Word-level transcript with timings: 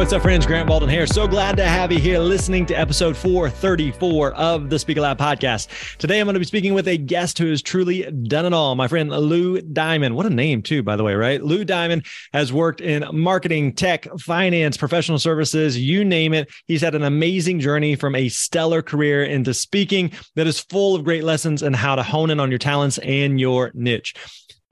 What's 0.00 0.14
up, 0.14 0.22
friends? 0.22 0.46
Grant 0.46 0.66
Baldwin 0.66 0.88
here. 0.88 1.06
So 1.06 1.28
glad 1.28 1.58
to 1.58 1.64
have 1.66 1.92
you 1.92 1.98
here 1.98 2.18
listening 2.18 2.64
to 2.64 2.74
episode 2.74 3.14
434 3.14 4.32
of 4.32 4.70
the 4.70 4.78
Speaker 4.78 5.02
Lab 5.02 5.18
podcast. 5.18 5.98
Today, 5.98 6.18
I'm 6.18 6.24
going 6.24 6.32
to 6.32 6.40
be 6.40 6.46
speaking 6.46 6.72
with 6.72 6.88
a 6.88 6.96
guest 6.96 7.36
who 7.36 7.50
has 7.50 7.60
truly 7.60 8.10
done 8.10 8.46
it 8.46 8.54
all. 8.54 8.74
My 8.76 8.88
friend 8.88 9.10
Lou 9.10 9.60
Diamond. 9.60 10.16
What 10.16 10.24
a 10.24 10.30
name, 10.30 10.62
too, 10.62 10.82
by 10.82 10.96
the 10.96 11.04
way, 11.04 11.12
right? 11.12 11.42
Lou 11.42 11.66
Diamond 11.66 12.06
has 12.32 12.50
worked 12.50 12.80
in 12.80 13.04
marketing, 13.12 13.74
tech, 13.74 14.06
finance, 14.18 14.78
professional 14.78 15.18
services, 15.18 15.78
you 15.78 16.02
name 16.02 16.32
it. 16.32 16.50
He's 16.66 16.80
had 16.80 16.94
an 16.94 17.02
amazing 17.02 17.60
journey 17.60 17.94
from 17.94 18.14
a 18.14 18.30
stellar 18.30 18.80
career 18.80 19.22
into 19.22 19.52
speaking 19.52 20.12
that 20.34 20.46
is 20.46 20.60
full 20.60 20.94
of 20.94 21.04
great 21.04 21.24
lessons 21.24 21.62
and 21.62 21.76
how 21.76 21.94
to 21.94 22.02
hone 22.02 22.30
in 22.30 22.40
on 22.40 22.48
your 22.48 22.58
talents 22.58 22.96
and 22.96 23.38
your 23.38 23.70
niche. 23.74 24.14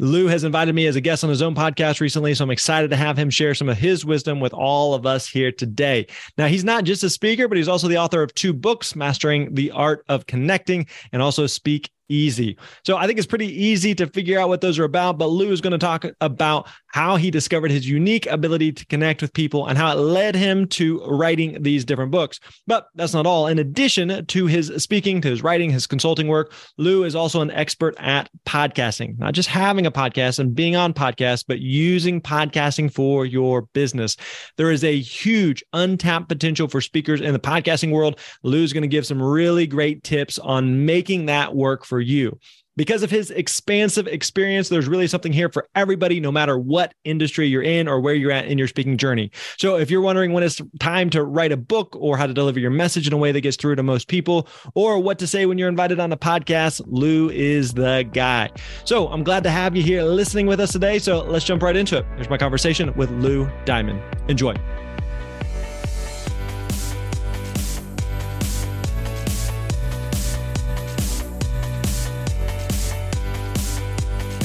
Lou 0.00 0.28
has 0.28 0.44
invited 0.44 0.74
me 0.74 0.86
as 0.86 0.94
a 0.94 1.00
guest 1.00 1.24
on 1.24 1.30
his 1.30 1.42
own 1.42 1.56
podcast 1.56 2.00
recently, 2.00 2.32
so 2.32 2.44
I'm 2.44 2.50
excited 2.50 2.90
to 2.90 2.96
have 2.96 3.18
him 3.18 3.30
share 3.30 3.54
some 3.54 3.68
of 3.68 3.76
his 3.76 4.04
wisdom 4.04 4.38
with 4.38 4.54
all 4.54 4.94
of 4.94 5.06
us 5.06 5.28
here 5.28 5.50
today. 5.50 6.06
Now, 6.36 6.46
he's 6.46 6.62
not 6.62 6.84
just 6.84 7.02
a 7.02 7.10
speaker, 7.10 7.48
but 7.48 7.58
he's 7.58 7.66
also 7.66 7.88
the 7.88 7.98
author 7.98 8.22
of 8.22 8.32
two 8.34 8.52
books, 8.52 8.94
Mastering 8.94 9.54
the 9.54 9.72
Art 9.72 10.04
of 10.08 10.26
Connecting 10.26 10.86
and 11.12 11.20
also 11.20 11.46
Speak 11.46 11.90
easy. 12.08 12.56
So 12.84 12.96
I 12.96 13.06
think 13.06 13.18
it's 13.18 13.26
pretty 13.26 13.48
easy 13.48 13.94
to 13.96 14.06
figure 14.06 14.38
out 14.38 14.48
what 14.48 14.60
those 14.60 14.78
are 14.78 14.84
about. 14.84 15.18
But 15.18 15.26
Lou 15.26 15.50
is 15.52 15.60
going 15.60 15.72
to 15.72 15.78
talk 15.78 16.04
about 16.20 16.68
how 16.88 17.16
he 17.16 17.30
discovered 17.30 17.70
his 17.70 17.88
unique 17.88 18.26
ability 18.26 18.72
to 18.72 18.86
connect 18.86 19.22
with 19.22 19.32
people 19.32 19.66
and 19.66 19.76
how 19.76 19.92
it 19.92 20.00
led 20.00 20.34
him 20.34 20.66
to 20.68 21.00
writing 21.06 21.62
these 21.62 21.84
different 21.84 22.10
books. 22.10 22.40
But 22.66 22.88
that's 22.94 23.14
not 23.14 23.26
all. 23.26 23.46
In 23.46 23.58
addition 23.58 24.24
to 24.26 24.46
his 24.46 24.72
speaking, 24.78 25.20
to 25.20 25.28
his 25.28 25.42
writing, 25.42 25.70
his 25.70 25.86
consulting 25.86 26.28
work, 26.28 26.52
Lou 26.76 27.04
is 27.04 27.14
also 27.14 27.40
an 27.40 27.50
expert 27.50 27.94
at 27.98 28.30
podcasting, 28.46 29.18
not 29.18 29.34
just 29.34 29.48
having 29.48 29.86
a 29.86 29.92
podcast 29.92 30.38
and 30.38 30.54
being 30.54 30.76
on 30.76 30.94
podcasts, 30.94 31.44
but 31.46 31.60
using 31.60 32.20
podcasting 32.20 32.92
for 32.92 33.26
your 33.26 33.62
business. 33.72 34.16
There 34.56 34.70
is 34.70 34.84
a 34.84 34.98
huge 34.98 35.62
untapped 35.72 36.28
potential 36.28 36.68
for 36.68 36.80
speakers 36.80 37.20
in 37.20 37.32
the 37.32 37.38
podcasting 37.38 37.92
world. 37.92 38.18
Lou's 38.42 38.72
going 38.72 38.82
to 38.82 38.88
give 38.88 39.06
some 39.06 39.22
really 39.22 39.66
great 39.66 40.04
tips 40.04 40.38
on 40.38 40.86
making 40.86 41.26
that 41.26 41.54
work 41.54 41.84
for 41.84 41.97
for 41.98 42.02
you. 42.02 42.38
Because 42.76 43.02
of 43.02 43.10
his 43.10 43.32
expansive 43.32 44.06
experience, 44.06 44.68
there's 44.68 44.86
really 44.86 45.08
something 45.08 45.32
here 45.32 45.48
for 45.48 45.66
everybody, 45.74 46.20
no 46.20 46.30
matter 46.30 46.56
what 46.56 46.94
industry 47.02 47.48
you're 47.48 47.60
in 47.60 47.88
or 47.88 48.00
where 48.00 48.14
you're 48.14 48.30
at 48.30 48.46
in 48.46 48.56
your 48.56 48.68
speaking 48.68 48.96
journey. 48.96 49.32
So, 49.58 49.78
if 49.78 49.90
you're 49.90 50.00
wondering 50.00 50.32
when 50.32 50.44
it's 50.44 50.62
time 50.78 51.10
to 51.10 51.24
write 51.24 51.50
a 51.50 51.56
book 51.56 51.96
or 51.98 52.16
how 52.16 52.28
to 52.28 52.32
deliver 52.32 52.60
your 52.60 52.70
message 52.70 53.08
in 53.08 53.12
a 53.12 53.16
way 53.16 53.32
that 53.32 53.40
gets 53.40 53.56
through 53.56 53.74
to 53.74 53.82
most 53.82 54.06
people, 54.06 54.46
or 54.76 55.00
what 55.00 55.18
to 55.18 55.26
say 55.26 55.44
when 55.44 55.58
you're 55.58 55.68
invited 55.68 55.98
on 55.98 56.12
a 56.12 56.16
podcast, 56.16 56.80
Lou 56.86 57.30
is 57.30 57.74
the 57.74 58.08
guy. 58.12 58.48
So, 58.84 59.08
I'm 59.08 59.24
glad 59.24 59.42
to 59.42 59.50
have 59.50 59.74
you 59.74 59.82
here 59.82 60.04
listening 60.04 60.46
with 60.46 60.60
us 60.60 60.70
today. 60.70 61.00
So, 61.00 61.24
let's 61.24 61.44
jump 61.44 61.64
right 61.64 61.74
into 61.74 61.98
it. 61.98 62.06
Here's 62.14 62.30
my 62.30 62.38
conversation 62.38 62.94
with 62.94 63.10
Lou 63.10 63.50
Diamond. 63.64 64.00
Enjoy. 64.28 64.54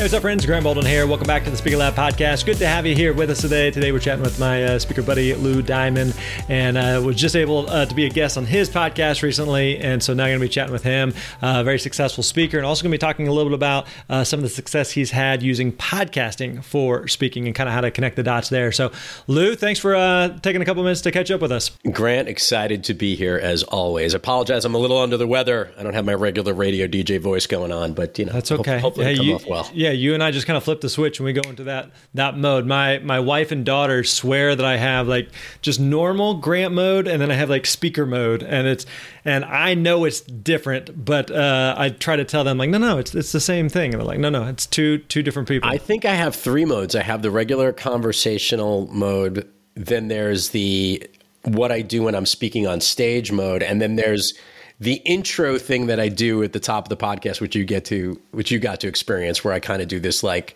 Hey, 0.04 0.08
what's 0.08 0.16
up, 0.16 0.22
friends? 0.24 0.46
Grant 0.46 0.66
Baldwin 0.66 0.86
here. 0.86 1.08
Welcome 1.08 1.28
back 1.28 1.46
to 1.46 1.50
the 1.50 1.56
Speaker 1.56 1.78
Lab 1.78 1.96
podcast. 1.96 2.46
Good 2.46 2.58
to 2.58 2.68
have 2.68 2.86
you 2.86 2.94
here 2.94 3.14
with 3.14 3.30
us 3.30 3.40
today. 3.40 3.72
Today, 3.72 3.94
we're 3.94 4.00
chatting 4.00 4.22
with 4.22 4.38
my 4.38 4.62
uh, 4.62 4.78
speaker 4.78 5.02
buddy, 5.02 5.34
Lou 5.34 5.62
Diamond, 5.62 6.14
and 6.50 6.78
uh, 6.78 7.02
was 7.02 7.16
just 7.16 7.38
able 7.38 7.70
uh, 7.70 7.86
to 7.86 7.96
be 7.96 8.06
a 8.06 8.10
guest 8.10 8.38
on 8.38 8.46
his 8.46 8.70
podcast 8.70 9.24
recently. 9.24 9.78
And 9.78 10.04
so 10.04 10.14
now 10.14 10.26
I'm 10.26 10.32
going 10.32 10.40
to 10.42 10.46
be 10.46 10.50
chatting 10.50 10.74
with 10.74 10.84
him, 10.84 11.14
uh, 11.42 11.62
a 11.62 11.64
very 11.64 11.80
successful 11.80 12.22
speaker, 12.22 12.58
and 12.58 12.66
also 12.66 12.84
going 12.84 12.92
to 12.92 12.96
be 12.96 13.00
talking 13.00 13.30
a 13.30 13.32
little 13.32 13.50
bit 13.50 13.56
about 13.56 13.88
uh, 14.10 14.26
some 14.26 14.40
of 14.40 14.44
the 14.44 14.50
success 14.50 14.92
he's 14.92 15.12
had 15.12 15.42
using 15.42 15.72
podcasting 15.72 16.62
for 16.66 17.08
speaking 17.08 17.46
and 17.46 17.56
kind 17.56 17.70
of 17.70 17.74
how 17.74 17.80
to 17.80 17.90
connect 17.90 18.18
the 18.18 18.24
dots 18.24 18.50
there. 18.50 18.74
So, 18.74 18.92
Lou, 19.28 19.56
thanks 19.56 19.80
for 19.80 19.96
uh, 19.96 20.38
taking 20.40 20.62
a 20.62 20.66
couple 20.66 20.84
minutes 20.84 21.00
to 21.02 21.14
catch 21.14 21.32
up 21.32 21.40
with 21.40 21.54
us. 21.54 21.72
Grant, 21.94 22.28
excited 22.28 22.84
to 22.84 22.94
be 22.94 23.16
here 23.16 23.38
as 23.38 23.64
always. 23.64 24.14
Apologize, 24.14 24.66
I'm 24.66 24.76
a 24.76 24.80
little 24.80 24.98
under 24.98 25.16
the 25.16 25.28
weather. 25.28 25.72
I 25.78 25.84
don't 25.84 25.94
have 25.94 26.04
my 26.04 26.14
regular 26.14 26.54
radio 26.54 26.88
DJ 26.88 27.22
voice 27.22 27.48
going 27.48 27.72
on, 27.72 27.94
but 27.94 28.20
you 28.20 28.26
know, 28.26 28.34
that's 28.34 28.52
okay. 28.52 28.80
hopefully, 28.80 29.06
hey, 29.06 29.16
come 29.16 29.26
you, 29.28 29.36
off 29.36 29.48
well. 29.48 29.72
Yeah, 29.74 29.93
you 29.96 30.14
and 30.14 30.24
I 30.24 30.32
just 30.32 30.48
kind 30.48 30.58
of 30.58 30.64
flip 30.64 30.82
the 30.82 30.90
switch 30.90 31.20
and 31.20 31.26
we 31.26 31.34
go 31.34 31.48
into 31.50 31.64
that 31.66 31.92
that 32.14 32.38
mode. 32.38 32.66
My 32.66 33.00
my 33.00 33.20
wife 33.20 33.52
and 33.52 33.66
daughter 33.66 34.04
swear 34.04 34.56
that 34.56 34.66
I 34.66 34.78
have 34.78 35.08
like 35.08 35.30
just 35.62 35.80
normal 35.80 36.36
Grant 36.36 36.74
mode, 36.74 37.08
and 37.08 37.22
then 37.22 37.32
I 37.32 37.36
have 37.36 37.50
like 37.50 37.66
speaker 37.66 38.06
mode, 38.06 38.44
and 38.44 38.68
it's 38.68 38.86
and 39.26 39.46
I 39.46 39.74
know 39.74 40.06
it's 40.06 40.22
different, 40.22 41.06
but 41.06 41.32
uh, 41.32 41.76
I 41.78 41.90
try 41.90 42.16
to 42.16 42.26
tell 42.26 42.44
them 42.44 42.58
like, 42.58 42.70
no, 42.70 42.78
no, 42.78 42.98
it's 42.98 43.14
it's 43.16 43.32
the 43.32 43.40
same 43.40 43.70
thing, 43.70 43.94
and 43.94 44.02
they're 44.02 44.08
like, 44.08 44.20
no, 44.20 44.30
no, 44.30 44.48
it's 44.48 44.66
two 44.66 45.00
two 45.00 45.24
different 45.24 45.48
people. 45.48 45.70
I 45.70 45.78
think 45.78 46.06
I 46.06 46.16
have 46.16 46.36
three 46.36 46.66
modes. 46.66 46.96
I 46.96 47.04
have 47.04 47.22
the 47.22 47.32
regular 47.32 47.72
conversational 47.72 48.88
mode. 48.92 49.48
Then 49.76 50.08
there's 50.08 50.50
the 50.50 51.08
what 51.44 51.72
I 51.72 51.82
do 51.82 52.04
when 52.04 52.16
I'm 52.16 52.26
speaking 52.26 52.68
on 52.68 52.82
stage 52.82 53.32
mode, 53.32 53.64
and 53.64 53.82
then 53.82 53.96
there's 53.96 54.34
the 54.80 54.96
intro 55.06 55.58
thing 55.58 55.88
that 55.88 56.00
I 56.00 56.10
do 56.10 56.44
at 56.44 56.54
the 56.54 56.60
top 56.60 56.86
of 56.86 56.90
the 56.90 56.98
podcast, 56.98 57.42
which 57.42 57.56
you 57.56 57.66
get 57.66 57.86
to, 57.86 58.20
which 58.32 58.52
you 58.52 58.60
got 58.60 58.82
to 58.82 58.88
experience, 58.88 59.44
where 59.44 59.54
I 59.54 59.60
kind 59.60 59.82
of 59.82 59.88
do 59.88 60.00
this 60.00 60.24
like, 60.24 60.56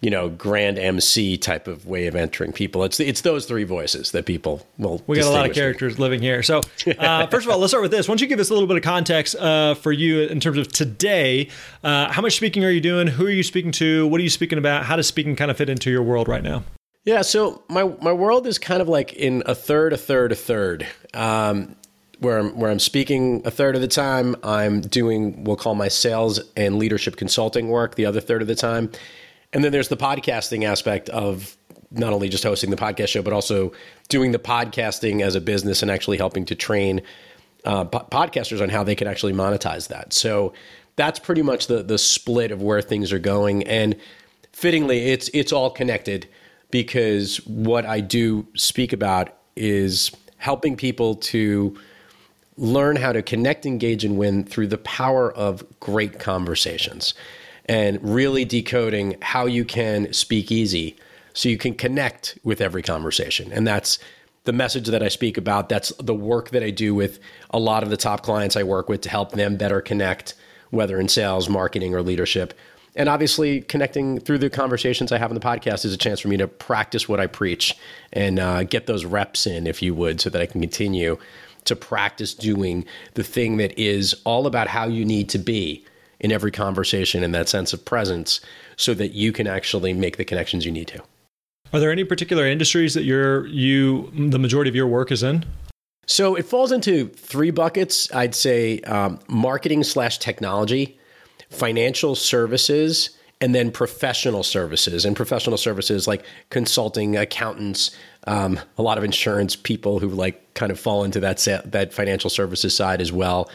you 0.00 0.10
know, 0.10 0.28
grand 0.28 0.78
MC 0.78 1.36
type 1.38 1.66
of 1.66 1.86
way 1.86 2.06
of 2.06 2.14
entering 2.14 2.52
people. 2.52 2.84
It's 2.84 3.00
it's 3.00 3.22
those 3.22 3.46
three 3.46 3.64
voices 3.64 4.12
that 4.12 4.26
people 4.26 4.66
will. 4.78 5.02
We 5.06 5.16
got 5.16 5.26
a 5.26 5.30
lot 5.30 5.48
of 5.48 5.54
characters 5.54 5.98
living 5.98 6.20
here. 6.20 6.42
So, 6.42 6.60
uh, 6.98 7.26
first 7.30 7.46
of 7.46 7.52
all, 7.52 7.58
let's 7.58 7.70
start 7.70 7.82
with 7.82 7.90
this. 7.90 8.06
Why 8.06 8.12
don't 8.12 8.20
you 8.20 8.26
give 8.26 8.40
us 8.40 8.50
a 8.50 8.52
little 8.52 8.68
bit 8.68 8.76
of 8.76 8.82
context 8.82 9.34
uh, 9.36 9.74
for 9.74 9.92
you 9.92 10.22
in 10.22 10.40
terms 10.40 10.58
of 10.58 10.68
today? 10.68 11.48
Uh, 11.82 12.12
how 12.12 12.22
much 12.22 12.36
speaking 12.36 12.64
are 12.64 12.70
you 12.70 12.80
doing? 12.80 13.06
Who 13.06 13.26
are 13.26 13.30
you 13.30 13.42
speaking 13.42 13.72
to? 13.72 14.06
What 14.06 14.20
are 14.20 14.24
you 14.24 14.30
speaking 14.30 14.58
about? 14.58 14.84
How 14.84 14.96
does 14.96 15.06
speaking 15.06 15.34
kind 15.34 15.50
of 15.50 15.56
fit 15.56 15.68
into 15.68 15.90
your 15.90 16.02
world 16.02 16.28
right 16.28 16.42
now? 16.42 16.62
Yeah, 17.04 17.22
so 17.22 17.62
my 17.68 17.84
my 18.02 18.12
world 18.12 18.46
is 18.46 18.58
kind 18.58 18.82
of 18.82 18.88
like 18.88 19.12
in 19.12 19.44
a 19.46 19.54
third, 19.54 19.92
a 19.92 19.96
third, 19.96 20.32
a 20.32 20.34
third. 20.34 20.86
Um, 21.14 21.76
where 22.20 22.38
I'm 22.38 22.56
where 22.56 22.70
I'm 22.70 22.78
speaking 22.78 23.42
a 23.44 23.50
third 23.50 23.74
of 23.74 23.80
the 23.80 23.88
time. 23.88 24.36
I'm 24.42 24.80
doing 24.80 25.44
we'll 25.44 25.56
call 25.56 25.74
my 25.74 25.88
sales 25.88 26.40
and 26.56 26.78
leadership 26.78 27.16
consulting 27.16 27.68
work 27.68 27.94
the 27.94 28.06
other 28.06 28.20
third 28.20 28.42
of 28.42 28.48
the 28.48 28.54
time, 28.54 28.90
and 29.52 29.62
then 29.62 29.72
there's 29.72 29.88
the 29.88 29.96
podcasting 29.96 30.64
aspect 30.64 31.08
of 31.10 31.56
not 31.90 32.12
only 32.12 32.28
just 32.28 32.44
hosting 32.44 32.70
the 32.70 32.76
podcast 32.76 33.08
show 33.08 33.22
but 33.22 33.32
also 33.32 33.72
doing 34.08 34.32
the 34.32 34.38
podcasting 34.38 35.22
as 35.22 35.34
a 35.34 35.40
business 35.40 35.82
and 35.82 35.90
actually 35.90 36.16
helping 36.16 36.44
to 36.44 36.54
train 36.54 37.00
uh, 37.64 37.84
po- 37.84 38.06
podcasters 38.10 38.60
on 38.60 38.68
how 38.68 38.82
they 38.82 38.94
can 38.94 39.06
actually 39.06 39.32
monetize 39.32 39.88
that. 39.88 40.12
So 40.12 40.52
that's 40.96 41.18
pretty 41.18 41.42
much 41.42 41.66
the 41.66 41.82
the 41.82 41.98
split 41.98 42.50
of 42.50 42.62
where 42.62 42.82
things 42.82 43.12
are 43.12 43.18
going, 43.18 43.64
and 43.64 43.96
fittingly, 44.52 45.10
it's 45.10 45.28
it's 45.34 45.52
all 45.52 45.70
connected 45.70 46.26
because 46.70 47.36
what 47.46 47.86
I 47.86 48.00
do 48.00 48.46
speak 48.54 48.92
about 48.92 49.34
is 49.54 50.10
helping 50.38 50.76
people 50.76 51.14
to 51.16 51.76
learn 52.56 52.96
how 52.96 53.12
to 53.12 53.22
connect, 53.22 53.66
engage, 53.66 54.04
and 54.04 54.16
win 54.16 54.44
through 54.44 54.68
the 54.68 54.78
power 54.78 55.30
of 55.32 55.64
great 55.80 56.18
conversations 56.18 57.14
and 57.66 57.98
really 58.02 58.44
decoding 58.44 59.16
how 59.20 59.46
you 59.46 59.64
can 59.64 60.12
speak 60.12 60.50
easy 60.50 60.96
so 61.34 61.48
you 61.48 61.58
can 61.58 61.74
connect 61.74 62.38
with 62.44 62.60
every 62.60 62.82
conversation. 62.82 63.52
And 63.52 63.66
that's 63.66 63.98
the 64.44 64.52
message 64.52 64.86
that 64.86 65.02
I 65.02 65.08
speak 65.08 65.36
about. 65.36 65.68
That's 65.68 65.92
the 65.98 66.14
work 66.14 66.50
that 66.50 66.62
I 66.62 66.70
do 66.70 66.94
with 66.94 67.18
a 67.50 67.58
lot 67.58 67.82
of 67.82 67.90
the 67.90 67.96
top 67.96 68.22
clients 68.22 68.56
I 68.56 68.62
work 68.62 68.88
with 68.88 69.02
to 69.02 69.10
help 69.10 69.32
them 69.32 69.56
better 69.56 69.80
connect, 69.80 70.34
whether 70.70 70.98
in 70.98 71.08
sales, 71.08 71.48
marketing, 71.48 71.94
or 71.94 72.02
leadership. 72.02 72.54
And 72.94 73.10
obviously, 73.10 73.60
connecting 73.60 74.18
through 74.20 74.38
the 74.38 74.48
conversations 74.48 75.12
I 75.12 75.18
have 75.18 75.30
on 75.30 75.34
the 75.34 75.40
podcast 75.40 75.84
is 75.84 75.92
a 75.92 75.98
chance 75.98 76.20
for 76.20 76.28
me 76.28 76.38
to 76.38 76.48
practice 76.48 77.06
what 77.06 77.20
I 77.20 77.26
preach 77.26 77.76
and 78.12 78.38
uh, 78.38 78.62
get 78.62 78.86
those 78.86 79.04
reps 79.04 79.46
in, 79.46 79.66
if 79.66 79.82
you 79.82 79.94
would, 79.94 80.20
so 80.20 80.30
that 80.30 80.40
I 80.40 80.46
can 80.46 80.62
continue 80.62 81.18
to 81.66 81.76
practice 81.76 82.34
doing 82.34 82.84
the 83.14 83.24
thing 83.24 83.56
that 83.58 83.78
is 83.78 84.14
all 84.24 84.46
about 84.46 84.68
how 84.68 84.86
you 84.86 85.04
need 85.04 85.28
to 85.30 85.38
be 85.38 85.84
in 86.20 86.32
every 86.32 86.50
conversation 86.50 87.22
in 87.22 87.32
that 87.32 87.48
sense 87.48 87.72
of 87.72 87.84
presence 87.84 88.40
so 88.76 88.94
that 88.94 89.12
you 89.12 89.32
can 89.32 89.46
actually 89.46 89.92
make 89.92 90.16
the 90.16 90.24
connections 90.24 90.64
you 90.64 90.72
need 90.72 90.88
to. 90.88 91.02
Are 91.72 91.80
there 91.80 91.90
any 91.90 92.04
particular 92.04 92.46
industries 92.46 92.94
that 92.94 93.04
you're 93.04 93.46
you 93.48 94.10
the 94.14 94.38
majority 94.38 94.68
of 94.68 94.74
your 94.74 94.86
work 94.86 95.10
is 95.10 95.22
in? 95.22 95.44
So 96.06 96.36
it 96.36 96.46
falls 96.46 96.70
into 96.70 97.08
three 97.08 97.50
buckets. 97.50 98.12
I'd 98.14 98.34
say 98.34 98.80
um, 98.82 99.18
marketing 99.28 99.82
slash 99.82 100.18
technology, 100.18 100.98
financial 101.50 102.14
services, 102.14 103.15
and 103.40 103.54
then 103.54 103.70
professional 103.70 104.42
services. 104.42 105.04
And 105.04 105.14
professional 105.14 105.58
services 105.58 106.06
like 106.06 106.24
consulting, 106.50 107.16
accountants, 107.16 107.90
um, 108.26 108.58
a 108.78 108.82
lot 108.82 108.98
of 108.98 109.04
insurance 109.04 109.56
people 109.56 109.98
who 109.98 110.08
like 110.08 110.54
kind 110.54 110.72
of 110.72 110.80
fall 110.80 111.04
into 111.04 111.20
that 111.20 111.38
that 111.66 111.92
financial 111.92 112.30
services 112.30 112.74
side 112.74 113.00
as 113.00 113.12
well, 113.12 113.50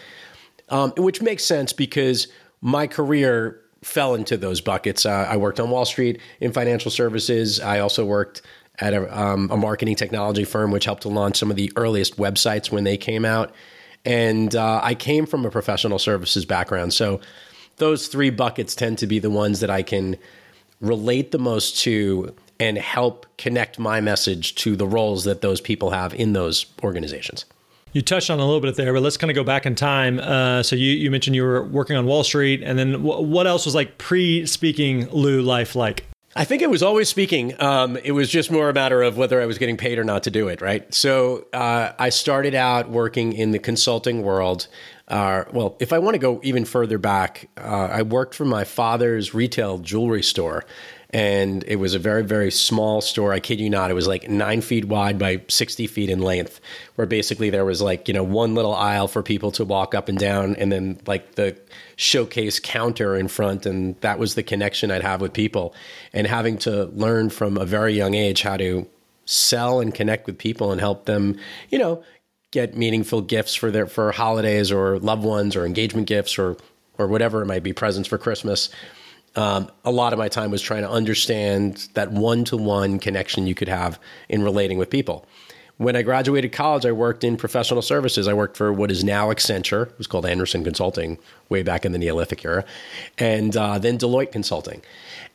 um, 0.70 0.94
which 0.98 1.22
makes 1.22 1.44
sense 1.44 1.74
because 1.74 2.28
my 2.62 2.88
career 2.88 3.60
fell 3.84 4.14
into 4.14 4.38
those 4.38 4.62
buckets. 4.62 5.06
Uh, 5.06 5.26
I 5.28 5.38
worked 5.38 5.60
on 5.60 5.70
Wall 5.72 5.86
Street 5.86 6.22
in 6.40 6.54
financial 6.54 6.92
services. 6.92 7.60
I 7.60 7.80
also 7.80 8.06
worked 8.06 8.44
at 8.80 8.94
a, 8.94 9.20
um, 9.20 9.50
a, 9.52 9.58
marketing 9.58 9.96
technology 9.96 10.44
firm, 10.44 10.72
which 10.72 10.86
helped 10.86 11.02
to 11.02 11.10
launch 11.10 11.38
some 11.38 11.50
of 11.50 11.58
the 11.58 11.72
earliest 11.76 12.18
websites 12.18 12.72
when 12.72 12.84
they 12.84 12.98
came 12.98 13.26
out. 13.26 13.54
And 14.06 14.56
uh, 14.56 14.80
I 14.84 14.96
came 14.96 15.26
from 15.26 15.46
a 15.46 15.52
professional 15.52 16.00
services 16.00 16.46
background. 16.46 16.94
So 16.94 17.22
those 17.82 18.08
three 18.08 18.30
buckets 18.30 18.76
tend 18.76 19.00
to 19.00 19.08
be 19.08 19.20
the 19.20 19.30
ones 19.30 19.60
that 19.60 19.70
I 19.70 19.82
can 19.82 20.16
relate 20.80 21.32
the 21.32 21.40
most 21.40 21.80
to 21.80 22.34
and 22.60 22.78
help 22.78 23.26
connect 23.38 23.80
my 23.80 24.00
message 24.00 24.54
to 24.56 24.76
the 24.76 24.86
roles 24.86 25.24
that 25.24 25.42
those 25.42 25.60
people 25.60 25.90
have 25.90 26.14
in 26.14 26.34
those 26.34 26.68
organizations. 26.84 27.46
You 27.92 28.04
touched 28.04 28.30
on 28.30 28.40
a 28.40 28.46
little 28.46 28.62
bit 28.62 28.76
there, 28.76 28.94
but 28.94 29.02
let's 29.02 29.18
kind 29.18 29.32
of 29.32 29.36
go 29.36 29.44
back 29.44 29.66
in 29.66 29.74
time. 29.74 30.20
Uh, 30.20 30.62
so 30.62 30.76
you, 30.76 30.92
you 30.92 31.10
mentioned 31.10 31.36
you 31.36 31.44
were 31.44 31.66
working 31.66 31.98
on 31.98 32.06
Wall 32.06 32.24
Street, 32.24 32.62
and 32.64 32.78
then 32.78 32.92
w- 32.94 33.28
what 33.28 33.48
else 33.48 33.66
was 33.66 33.74
like 33.74 33.98
pre-speaking 33.98 35.10
Lou 35.10 35.42
life 35.42 35.76
like? 35.76 36.06
I 36.34 36.46
think 36.46 36.62
it 36.62 36.70
was 36.70 36.82
always 36.82 37.10
speaking. 37.10 37.62
Um, 37.62 37.98
it 37.98 38.14
was 38.14 38.30
just 38.30 38.52
more 38.52 38.70
a 38.70 38.74
matter 38.74 39.02
of 39.02 39.18
whether 39.18 39.42
I 39.42 39.46
was 39.46 39.58
getting 39.58 39.76
paid 39.76 40.00
or 40.00 40.06
not 40.06 40.24
to 40.24 40.32
do 40.32 40.48
it, 40.48 40.62
right? 40.62 40.92
So 40.94 41.48
uh, 41.52 41.92
I 42.00 42.10
started 42.10 42.56
out 42.56 42.90
working 42.90 43.34
in 43.34 43.52
the 43.52 43.60
consulting 43.60 44.22
world. 44.22 44.68
Uh, 45.10 45.44
well, 45.52 45.76
if 45.82 45.92
I 45.92 46.00
want 46.00 46.16
to 46.16 46.20
go 46.20 46.40
even 46.42 46.64
further 46.64 46.98
back, 46.98 47.50
uh, 47.58 47.90
I 47.92 48.04
worked 48.04 48.34
for 48.34 48.46
my 48.46 48.64
father's 48.64 49.34
retail 49.34 49.80
jewelry 49.80 50.24
store 50.24 50.64
and 51.14 51.64
it 51.68 51.76
was 51.76 51.94
a 51.94 52.00
very 52.00 52.24
very 52.24 52.52
small 52.52 53.02
store. 53.02 53.34
I 53.34 53.40
kid 53.40 53.60
you 53.60 53.70
not 53.70 53.92
it 53.92 53.94
was 53.94 54.08
like 54.08 54.30
nine 54.30 54.62
feet 54.62 54.86
wide 54.86 55.20
by 55.20 55.42
60 55.48 55.88
feet 55.88 56.10
in 56.10 56.22
length 56.22 56.60
where 56.96 57.08
basically 57.08 57.50
there 57.50 57.66
was 57.66 57.82
like 57.82 58.08
you 58.08 58.14
know 58.14 58.24
one 58.24 58.56
little 58.56 58.74
aisle 58.74 59.08
for 59.08 59.22
people 59.22 59.52
to 59.52 59.66
walk 59.66 59.94
up 59.94 60.10
and 60.10 60.18
down 60.18 60.56
and 60.56 60.72
then 60.72 61.00
like 61.08 61.36
the 61.36 61.58
showcase 61.96 62.60
counter 62.60 63.16
in 63.16 63.28
front 63.28 63.66
and 63.66 64.00
that 64.02 64.20
was 64.20 64.36
the 64.36 64.44
connection 64.44 64.92
i'd 64.92 65.02
have 65.02 65.22
with 65.22 65.34
people. 65.34 65.74
And 66.14 66.28
having 66.28 66.58
to 66.60 66.86
learn 66.86 67.30
from 67.30 67.58
a 67.58 67.66
very 67.66 67.94
young 67.94 68.14
age 68.14 68.42
how 68.42 68.58
to 68.58 68.88
sell 69.26 69.80
and 69.80 69.94
connect 69.94 70.28
with 70.28 70.38
people 70.38 70.72
and 70.72 70.82
help 70.82 71.06
them 71.06 71.38
you 71.70 71.78
know 71.78 72.04
get 72.52 72.76
meaningful 72.76 73.22
gifts 73.22 73.56
for 73.56 73.72
their 73.72 73.88
for 73.88 74.12
holidays 74.12 74.72
or 74.72 75.00
loved 75.00 75.24
ones 75.24 75.56
or 75.56 75.66
engagement 75.66 76.08
gifts 76.08 76.38
or 76.38 76.58
or 76.98 77.08
whatever 77.08 77.42
it 77.42 77.46
might 77.46 77.64
be 77.64 77.74
presents 77.74 78.10
for 78.10 78.18
christmas 78.18 78.70
um, 79.36 79.72
a 79.86 79.92
lot 79.92 80.14
of 80.14 80.20
my 80.20 80.28
time 80.28 80.52
was 80.52 80.62
trying 80.62 80.82
to 80.82 80.90
understand 80.90 81.88
that 81.94 82.12
one 82.12 82.44
to 82.46 82.58
one 82.58 83.00
connection 83.00 83.48
you 83.48 83.56
could 83.56 83.70
have 83.70 84.00
in 84.30 84.44
relating 84.44 84.78
with 84.78 84.90
people. 84.90 85.26
When 85.78 85.96
I 85.96 86.04
graduated 86.04 86.52
college, 86.52 86.86
I 86.86 86.92
worked 86.92 87.24
in 87.24 87.38
professional 87.38 87.82
services. 87.82 88.28
I 88.28 88.34
worked 88.34 88.56
for 88.56 88.72
what 88.72 88.92
is 88.92 89.04
now 89.04 89.30
Accenture, 89.30 89.88
it 89.88 89.98
was 89.98 90.06
called 90.06 90.28
Andersen 90.28 90.64
Consulting 90.64 91.18
way 91.50 91.64
back 91.64 91.86
in 91.86 91.92
the 91.92 91.98
Neolithic 91.98 92.46
era, 92.46 92.66
and 93.18 93.58
uh, 93.58 93.80
then 93.80 93.98
Deloitte 93.98 94.32
Consulting. 94.32 94.84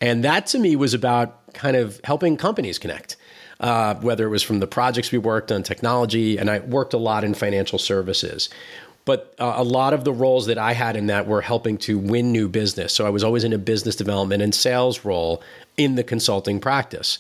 And 0.01 0.23
that 0.23 0.47
to 0.49 0.59
me 0.59 0.77
was 0.77 0.95
about 0.95 1.53
kind 1.55 1.77
of 1.77 2.01
helping 2.05 2.37
companies 2.37 2.79
connect. 2.79 3.17
Uh, 3.59 3.95
whether 4.03 4.27
it 4.27 4.29
was 4.29 4.43
from 4.43 4.61
the 4.61 4.67
projects 4.67 5.11
we 5.11 5.17
worked 5.17 5.51
on 5.51 5.63
technology, 5.63 6.37
and 6.37 6.51
I 6.51 6.59
worked 6.59 6.93
a 6.93 6.99
lot 6.99 7.25
in 7.25 7.33
financial 7.33 7.79
services. 7.79 8.51
But 9.07 9.35
uh, 9.39 9.55
a 9.57 9.65
lot 9.65 9.95
of 9.95 10.05
the 10.05 10.13
roles 10.13 10.47
that 10.47 10.59
I 10.59 10.73
had 10.73 10.97
in 10.97 11.07
that 11.07 11.27
were 11.27 11.41
helping 11.41 11.79
to 11.79 11.97
win 11.99 12.33
new 12.33 12.49
business. 12.49 12.93
So 12.93 13.07
I 13.07 13.11
was 13.11 13.25
always 13.25 13.45
in 13.45 13.55
a 13.55 13.59
business 13.59 13.97
development 13.97 14.43
and 14.43 14.55
sales 14.55 15.05
role 15.05 15.43
in 15.79 15.95
the 15.95 16.05
consulting 16.05 16.61
practice. 16.61 17.19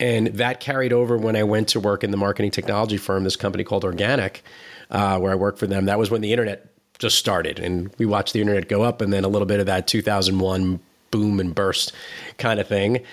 And 0.00 0.26
that 0.26 0.58
carried 0.58 0.92
over 0.92 1.16
when 1.16 1.36
I 1.36 1.44
went 1.44 1.68
to 1.68 1.80
work 1.80 2.02
in 2.02 2.10
the 2.10 2.16
marketing 2.16 2.50
technology 2.50 2.96
firm, 2.96 3.24
this 3.24 3.36
company 3.36 3.62
called 3.62 3.84
Organic, 3.84 4.42
uh, 4.90 5.18
where 5.18 5.32
I 5.32 5.36
worked 5.36 5.60
for 5.60 5.68
them. 5.68 5.84
That 5.84 5.98
was 5.98 6.10
when 6.10 6.20
the 6.22 6.32
internet 6.32 6.66
just 6.98 7.18
started. 7.18 7.60
And 7.60 7.94
we 7.98 8.06
watched 8.06 8.32
the 8.32 8.40
internet 8.40 8.68
go 8.68 8.82
up 8.82 9.00
and 9.00 9.12
then 9.12 9.22
a 9.24 9.28
little 9.28 9.46
bit 9.46 9.60
of 9.60 9.66
that 9.66 9.86
2001 9.86 10.80
boom 11.12 11.38
and 11.38 11.54
burst 11.54 11.92
kind 12.38 12.58
of 12.58 12.66
thing. 12.66 13.04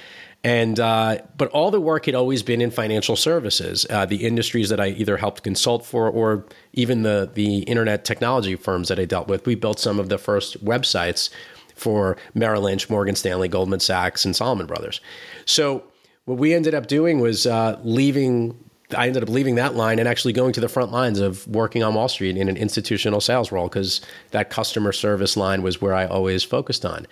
And 0.44 0.80
uh, 0.80 1.18
but 1.38 1.50
all 1.50 1.70
the 1.70 1.82
work 1.82 2.06
had 2.06 2.16
always 2.16 2.44
been 2.44 2.62
in 2.62 2.72
financial 2.72 3.18
services, 3.18 3.86
uh, 3.90 4.06
the 4.06 4.26
industries 4.26 4.70
that 4.70 4.80
I 4.80 4.90
either 4.90 5.18
helped 5.18 5.44
consult 5.44 5.86
for, 5.86 6.10
or 6.10 6.46
even 6.74 7.04
the 7.04 7.30
the 7.34 7.60
internet 7.60 8.06
technology 8.06 8.56
firms 8.56 8.88
that 8.88 9.00
I 9.00 9.06
dealt 9.06 9.28
with. 9.28 9.46
We 9.46 9.56
built 9.56 9.80
some 9.80 10.00
of 10.00 10.08
the 10.08 10.18
first 10.18 10.64
websites 10.64 11.30
for 11.76 12.16
Merrill 12.34 12.64
Lynch, 12.64 12.90
Morgan 12.90 13.16
Stanley, 13.16 13.50
Goldman 13.50 13.82
Sachs, 13.82 14.24
and 14.24 14.34
Salomon 14.34 14.66
Brothers. 14.66 15.02
So 15.46 15.84
what 16.24 16.38
we 16.38 16.54
ended 16.54 16.74
up 16.74 16.88
doing 16.88 17.20
was 17.20 17.46
uh, 17.46 17.80
leaving. 17.84 18.58
I 18.96 19.08
ended 19.08 19.22
up 19.22 19.30
leaving 19.30 19.56
that 19.56 19.76
line 19.76 20.00
and 20.00 20.08
actually 20.08 20.34
going 20.34 20.54
to 20.54 20.62
the 20.62 20.70
front 20.70 20.92
lines 20.92 21.20
of 21.20 21.48
working 21.48 21.84
on 21.84 21.94
Wall 21.94 22.08
Street 22.08 22.38
in 22.38 22.50
an 22.50 22.58
institutional 22.58 23.22
sales 23.22 23.52
role 23.52 23.68
because 23.68 24.02
that 24.32 24.50
customer 24.50 24.92
service 24.94 25.38
line 25.38 25.62
was 25.62 25.80
where 25.80 25.94
I 25.94 26.08
always 26.08 26.44
focused 26.44 26.86
on. 26.86 27.06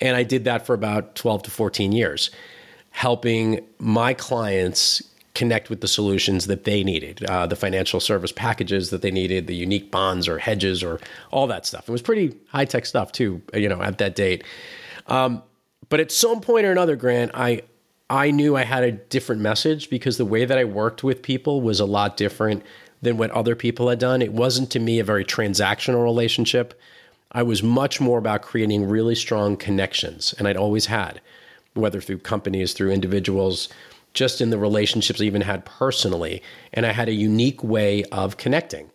And 0.00 0.16
I 0.16 0.22
did 0.22 0.44
that 0.44 0.66
for 0.66 0.74
about 0.74 1.14
12 1.14 1.44
to 1.44 1.50
14 1.50 1.92
years, 1.92 2.30
helping 2.90 3.64
my 3.78 4.14
clients 4.14 5.02
connect 5.34 5.68
with 5.68 5.82
the 5.82 5.88
solutions 5.88 6.46
that 6.46 6.64
they 6.64 6.82
needed, 6.82 7.22
uh, 7.24 7.46
the 7.46 7.56
financial 7.56 8.00
service 8.00 8.32
packages 8.32 8.88
that 8.88 9.02
they 9.02 9.10
needed, 9.10 9.46
the 9.46 9.54
unique 9.54 9.90
bonds 9.90 10.28
or 10.28 10.38
hedges 10.38 10.82
or 10.82 10.98
all 11.30 11.46
that 11.46 11.66
stuff. 11.66 11.88
It 11.88 11.92
was 11.92 12.00
pretty 12.00 12.34
high 12.48 12.64
tech 12.64 12.86
stuff 12.86 13.12
too, 13.12 13.42
you 13.52 13.68
know, 13.68 13.82
at 13.82 13.98
that 13.98 14.16
date. 14.16 14.44
Um, 15.08 15.42
but 15.90 16.00
at 16.00 16.10
some 16.10 16.40
point 16.40 16.64
or 16.64 16.72
another, 16.72 16.96
Grant, 16.96 17.32
I 17.34 17.62
I 18.08 18.30
knew 18.30 18.56
I 18.56 18.62
had 18.62 18.84
a 18.84 18.92
different 18.92 19.42
message 19.42 19.90
because 19.90 20.16
the 20.16 20.24
way 20.24 20.44
that 20.44 20.56
I 20.56 20.64
worked 20.64 21.02
with 21.02 21.22
people 21.22 21.60
was 21.60 21.80
a 21.80 21.84
lot 21.84 22.16
different 22.16 22.62
than 23.02 23.18
what 23.18 23.30
other 23.32 23.54
people 23.56 23.88
had 23.88 23.98
done. 23.98 24.22
It 24.22 24.32
wasn't 24.32 24.70
to 24.70 24.78
me 24.78 25.00
a 25.00 25.04
very 25.04 25.24
transactional 25.24 26.02
relationship. 26.02 26.80
I 27.36 27.42
was 27.42 27.62
much 27.62 28.00
more 28.00 28.18
about 28.18 28.40
creating 28.40 28.88
really 28.88 29.14
strong 29.14 29.58
connections, 29.58 30.34
and 30.38 30.48
I'd 30.48 30.56
always 30.56 30.86
had, 30.86 31.20
whether 31.74 32.00
through 32.00 32.20
companies, 32.20 32.72
through 32.72 32.92
individuals, 32.92 33.68
just 34.14 34.40
in 34.40 34.48
the 34.48 34.56
relationships 34.56 35.20
I 35.20 35.24
even 35.24 35.42
had 35.42 35.66
personally. 35.66 36.42
And 36.72 36.86
I 36.86 36.92
had 36.92 37.10
a 37.10 37.12
unique 37.12 37.62
way 37.62 38.04
of 38.04 38.38
connecting. 38.38 38.90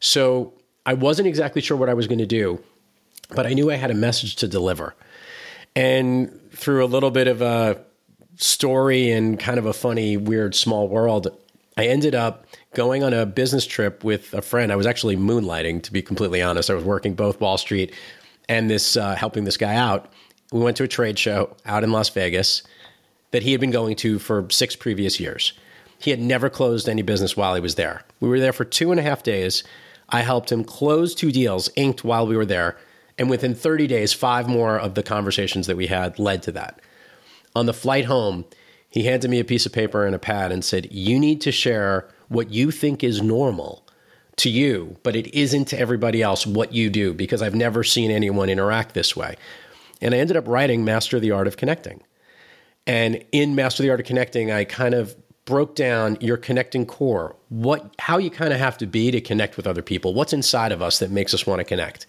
So 0.00 0.52
I 0.86 0.94
wasn't 0.94 1.26
exactly 1.26 1.60
sure 1.60 1.76
what 1.76 1.88
I 1.88 1.94
was 1.94 2.06
going 2.06 2.20
to 2.20 2.26
do, 2.26 2.62
but 3.34 3.48
I 3.48 3.52
knew 3.52 3.68
I 3.68 3.74
had 3.74 3.90
a 3.90 3.94
message 3.94 4.36
to 4.36 4.46
deliver. 4.46 4.94
And 5.74 6.30
through 6.52 6.84
a 6.84 6.86
little 6.86 7.10
bit 7.10 7.26
of 7.26 7.42
a 7.42 7.80
story 8.36 9.10
and 9.10 9.40
kind 9.40 9.58
of 9.58 9.66
a 9.66 9.72
funny, 9.72 10.16
weird, 10.16 10.54
small 10.54 10.86
world, 10.86 11.36
I 11.76 11.86
ended 11.86 12.14
up 12.14 12.46
going 12.74 13.02
on 13.02 13.12
a 13.12 13.26
business 13.26 13.66
trip 13.66 14.02
with 14.02 14.32
a 14.34 14.42
friend. 14.42 14.72
I 14.72 14.76
was 14.76 14.86
actually 14.86 15.16
moonlighting, 15.16 15.82
to 15.82 15.92
be 15.92 16.02
completely 16.02 16.42
honest. 16.42 16.70
I 16.70 16.74
was 16.74 16.84
working 16.84 17.14
both 17.14 17.40
Wall 17.40 17.58
Street 17.58 17.94
and 18.48 18.70
this, 18.70 18.96
uh, 18.96 19.14
helping 19.14 19.44
this 19.44 19.56
guy 19.56 19.74
out. 19.74 20.10
We 20.52 20.60
went 20.60 20.76
to 20.78 20.84
a 20.84 20.88
trade 20.88 21.18
show 21.18 21.56
out 21.64 21.84
in 21.84 21.92
Las 21.92 22.08
Vegas 22.10 22.62
that 23.30 23.42
he 23.42 23.52
had 23.52 23.60
been 23.60 23.70
going 23.70 23.96
to 23.96 24.18
for 24.18 24.46
six 24.50 24.76
previous 24.76 25.20
years. 25.20 25.52
He 25.98 26.10
had 26.10 26.20
never 26.20 26.50
closed 26.50 26.88
any 26.88 27.02
business 27.02 27.36
while 27.36 27.54
he 27.54 27.60
was 27.60 27.76
there. 27.76 28.02
We 28.20 28.28
were 28.28 28.40
there 28.40 28.52
for 28.52 28.64
two 28.64 28.90
and 28.90 28.98
a 28.98 29.04
half 29.04 29.22
days. 29.22 29.62
I 30.08 30.20
helped 30.20 30.50
him 30.50 30.64
close 30.64 31.14
two 31.14 31.32
deals, 31.32 31.70
inked 31.76 32.04
while 32.04 32.26
we 32.26 32.36
were 32.36 32.46
there. 32.46 32.76
And 33.18 33.30
within 33.30 33.54
30 33.54 33.86
days, 33.86 34.12
five 34.12 34.48
more 34.48 34.78
of 34.78 34.94
the 34.94 35.02
conversations 35.02 35.66
that 35.66 35.76
we 35.76 35.86
had 35.86 36.18
led 36.18 36.42
to 36.44 36.52
that. 36.52 36.80
On 37.54 37.66
the 37.66 37.74
flight 37.74 38.06
home, 38.06 38.46
he 38.88 39.04
handed 39.04 39.30
me 39.30 39.40
a 39.40 39.44
piece 39.44 39.64
of 39.64 39.72
paper 39.72 40.04
and 40.04 40.14
a 40.14 40.18
pad 40.18 40.52
and 40.52 40.64
said, 40.64 40.92
You 40.92 41.18
need 41.18 41.40
to 41.42 41.52
share 41.52 42.08
what 42.32 42.50
you 42.50 42.70
think 42.70 43.04
is 43.04 43.22
normal 43.22 43.86
to 44.36 44.50
you, 44.50 44.96
but 45.02 45.14
it 45.14 45.32
isn't 45.34 45.66
to 45.66 45.78
everybody 45.78 46.22
else 46.22 46.46
what 46.46 46.72
you 46.72 46.90
do 46.90 47.12
because 47.12 47.42
I've 47.42 47.54
never 47.54 47.84
seen 47.84 48.10
anyone 48.10 48.48
interact 48.48 48.94
this 48.94 49.14
way. 49.14 49.36
And 50.00 50.14
I 50.14 50.18
ended 50.18 50.36
up 50.36 50.48
writing 50.48 50.84
Master 50.84 51.20
the 51.20 51.30
Art 51.30 51.46
of 51.46 51.56
Connecting. 51.56 52.02
And 52.86 53.24
in 53.30 53.54
Master 53.54 53.82
the 53.82 53.90
Art 53.90 54.00
of 54.00 54.06
Connecting, 54.06 54.50
I 54.50 54.64
kind 54.64 54.94
of 54.94 55.14
broke 55.44 55.74
down 55.74 56.16
your 56.20 56.36
connecting 56.36 56.86
core, 56.86 57.36
what 57.48 57.94
how 57.98 58.18
you 58.18 58.30
kind 58.30 58.52
of 58.52 58.58
have 58.58 58.78
to 58.78 58.86
be 58.86 59.10
to 59.10 59.20
connect 59.20 59.56
with 59.56 59.66
other 59.66 59.82
people, 59.82 60.14
what's 60.14 60.32
inside 60.32 60.72
of 60.72 60.80
us 60.80 60.98
that 61.00 61.10
makes 61.10 61.34
us 61.34 61.46
want 61.46 61.58
to 61.58 61.64
connect. 61.64 62.06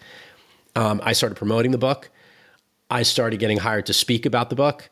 Um, 0.76 1.00
I 1.04 1.12
started 1.12 1.36
promoting 1.36 1.70
the 1.70 1.78
book. 1.78 2.10
I 2.90 3.02
started 3.02 3.40
getting 3.40 3.58
hired 3.58 3.86
to 3.86 3.92
speak 3.92 4.26
about 4.26 4.50
the 4.50 4.56
book. 4.56 4.88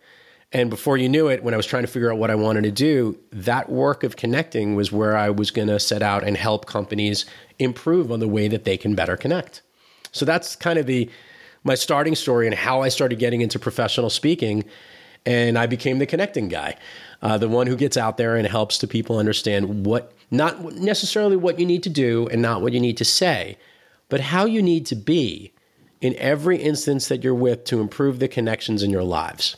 And 0.52 0.68
before 0.68 0.98
you 0.98 1.08
knew 1.08 1.28
it, 1.28 1.42
when 1.42 1.54
I 1.54 1.56
was 1.56 1.64
trying 1.64 1.84
to 1.84 1.86
figure 1.86 2.12
out 2.12 2.18
what 2.18 2.30
I 2.30 2.34
wanted 2.34 2.64
to 2.64 2.70
do, 2.70 3.18
that 3.32 3.70
work 3.70 4.04
of 4.04 4.16
connecting 4.16 4.74
was 4.74 4.92
where 4.92 5.16
I 5.16 5.30
was 5.30 5.50
going 5.50 5.68
to 5.68 5.80
set 5.80 6.02
out 6.02 6.24
and 6.24 6.36
help 6.36 6.66
companies 6.66 7.24
improve 7.58 8.12
on 8.12 8.20
the 8.20 8.28
way 8.28 8.48
that 8.48 8.64
they 8.64 8.76
can 8.76 8.94
better 8.94 9.16
connect. 9.16 9.62
So 10.12 10.26
that's 10.26 10.54
kind 10.54 10.78
of 10.78 10.86
the 10.86 11.10
my 11.64 11.74
starting 11.74 12.14
story 12.14 12.46
and 12.46 12.54
how 12.54 12.82
I 12.82 12.88
started 12.88 13.18
getting 13.18 13.40
into 13.40 13.58
professional 13.58 14.10
speaking. 14.10 14.64
And 15.24 15.56
I 15.56 15.66
became 15.66 16.00
the 16.00 16.06
connecting 16.06 16.48
guy, 16.48 16.76
uh, 17.22 17.38
the 17.38 17.48
one 17.48 17.68
who 17.68 17.76
gets 17.76 17.96
out 17.96 18.16
there 18.16 18.34
and 18.34 18.46
helps 18.46 18.78
the 18.78 18.88
people 18.88 19.18
understand 19.18 19.86
what, 19.86 20.12
not 20.32 20.74
necessarily 20.74 21.36
what 21.36 21.60
you 21.60 21.66
need 21.66 21.84
to 21.84 21.90
do 21.90 22.26
and 22.32 22.42
not 22.42 22.62
what 22.62 22.72
you 22.72 22.80
need 22.80 22.96
to 22.96 23.04
say, 23.04 23.56
but 24.08 24.20
how 24.20 24.44
you 24.44 24.60
need 24.60 24.84
to 24.86 24.96
be 24.96 25.52
in 26.00 26.16
every 26.16 26.56
instance 26.56 27.06
that 27.06 27.22
you're 27.22 27.34
with 27.34 27.62
to 27.66 27.80
improve 27.80 28.18
the 28.18 28.26
connections 28.26 28.82
in 28.82 28.90
your 28.90 29.04
lives. 29.04 29.56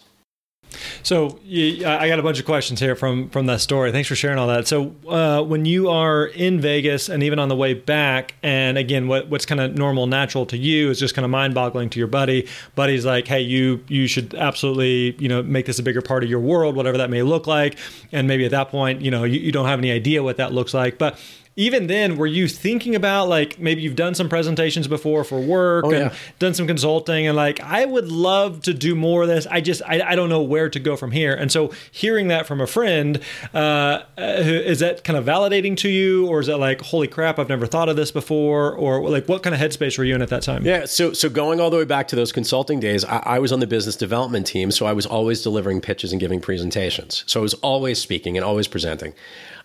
So 1.03 1.39
I 1.47 2.09
got 2.09 2.19
a 2.19 2.23
bunch 2.23 2.39
of 2.39 2.45
questions 2.45 2.81
here 2.81 2.97
from 2.97 3.29
from 3.31 3.47
that 3.47 3.61
story. 3.61 3.93
Thanks 3.93 4.09
for 4.09 4.15
sharing 4.15 4.39
all 4.39 4.49
that. 4.49 4.67
So 4.67 4.95
uh, 5.09 5.43
when 5.43 5.65
you 5.65 5.89
are 5.91 6.27
in 6.27 6.61
Vegas 6.61 7.09
and 7.09 7.23
even 7.23 7.39
on 7.39 7.49
the 7.49 7.57
way 7.57 7.75
back, 7.75 8.35
and 8.43 8.79
again, 8.79 9.09
what 9.09 9.29
what's 9.29 9.47
kind 9.47 9.61
of 9.61 9.77
normal, 9.77 10.07
natural 10.07 10.47
to 10.47 10.57
you 10.57 10.91
is 10.91 10.99
just 10.99 11.15
kind 11.15 11.25
of 11.25 11.31
mind 11.31 11.55
boggling 11.55 11.91
to 11.91 11.99
your 11.99 12.09
buddy. 12.09 12.49
Buddy's 12.75 13.05
like, 13.05 13.27
hey, 13.29 13.41
you 13.41 13.85
you 13.89 14.07
should 14.07 14.35
absolutely 14.35 15.17
you 15.19 15.29
know 15.29 15.43
make 15.43 15.67
this 15.67 15.79
a 15.79 15.83
bigger 15.83 16.03
part 16.03 16.25
of 16.25 16.31
your 16.31 16.41
world, 16.41 16.77
whatever 16.77 16.99
that 16.99 17.11
may 17.11 17.23
look 17.23 17.47
like. 17.47 17.79
And 18.13 18.27
maybe 18.29 18.45
at 18.45 18.51
that 18.53 18.69
point, 18.69 19.01
you 19.01 19.11
know, 19.11 19.25
you, 19.25 19.41
you 19.41 19.53
don't 19.53 19.67
have 19.67 19.79
any 19.79 19.91
idea 19.91 20.23
what 20.23 20.37
that 20.37 20.53
looks 20.53 20.75
like, 20.75 20.99
but 20.99 21.19
even 21.57 21.87
then, 21.87 22.17
were 22.17 22.27
you 22.27 22.49
thinking 22.49 22.95
about 22.95 23.29
like 23.29 23.59
maybe 23.59 23.83
you've 23.83 23.95
done 23.95 24.15
some 24.15 24.29
presentations 24.29 24.89
before 24.89 25.23
for 25.23 25.41
work 25.41 25.85
oh, 25.85 25.91
and 25.91 26.11
yeah. 26.11 26.15
done 26.39 26.53
some 26.55 26.67
consulting 26.67 27.27
and 27.27 27.37
like 27.37 27.61
I 27.61 27.85
would 27.85 28.09
love 28.09 28.63
to 28.63 28.75
do 28.75 28.95
more 28.95 29.23
of 29.23 29.29
this. 29.29 29.47
I 29.47 29.61
just 29.61 29.81
I, 29.87 30.01
I 30.01 30.15
don't 30.17 30.29
know 30.29 30.43
where 30.43 30.69
to 30.69 30.81
go 30.81 30.97
from 30.97 31.13
here. 31.13 31.33
And 31.35 31.53
so 31.53 31.73
hearing 31.93 32.29
that 32.29 32.47
from 32.47 32.61
a 32.61 32.67
friend, 32.67 33.21
uh, 33.53 34.03
is 34.19 34.81
that 34.81 35.05
kind 35.05 35.17
of 35.17 35.25
validating 35.25 35.77
to 35.79 35.89
you, 35.89 36.27
or 36.27 36.41
is 36.41 36.49
that 36.49 36.59
like 36.59 36.81
holy 36.81 37.07
crap, 37.07 37.39
I've 37.39 37.49
never 37.49 37.67
thought 37.67 37.89
of 37.89 37.97
this 37.97 38.11
before, 38.11 38.75
or 38.75 39.09
like 39.09 39.29
what 39.29 39.43
kind 39.43 39.55
of 39.55 39.61
headspace 39.61 39.97
were 39.97 40.05
you 40.05 40.15
in 40.15 40.23
at 40.23 40.31
that 40.31 40.43
time? 40.43 40.65
Yeah, 40.65 40.87
so 40.87 41.13
so 41.13 41.29
going 41.29 41.61
all 41.61 41.71
the 41.71 41.77
way 41.77 41.85
back 41.85 42.09
to 42.09 42.17
those 42.17 42.33
consulting 42.33 42.81
days, 42.81 43.05
I, 43.05 43.19
I 43.19 43.39
was 43.39 43.53
on 43.53 43.61
the 43.61 43.67
business 43.67 43.97
development 43.97 44.47
team, 44.47 44.73
so 44.73 44.87
I 44.87 44.93
was 44.93 45.07
always 45.07 45.43
delivering 45.43 45.81
pitches 45.81 46.11
and 46.11 46.21
giving 46.21 46.41
presentations. 46.41 47.23
So 47.27 47.41
I 47.41 47.43
was 47.43 47.55
always 47.55 48.01
speaking 48.01 48.37
and 48.37 48.45
always 48.45 48.67
presenting. 48.67 49.15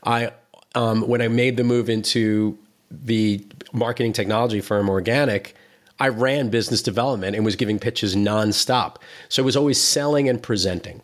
I 0.04 0.32
um, 0.76 1.08
when 1.08 1.22
I 1.22 1.28
made 1.28 1.58
the 1.58 1.64
move 1.64 1.90
into 1.90 2.58
the 2.92 3.46
marketing 3.74 4.14
technology 4.14 4.62
firm 4.62 4.90
Organic, 4.90 5.56
I 6.00 6.10
ran 6.10 6.50
business 6.50 6.82
development 6.82 7.36
and 7.36 7.44
was 7.44 7.56
giving 7.56 7.80
pitches 7.80 8.16
nonstop. 8.16 8.98
So 9.28 9.44
I 9.44 9.46
was 9.46 9.58
always 9.58 9.82
selling 9.82 10.30
and 10.30 10.42
presenting 10.42 11.02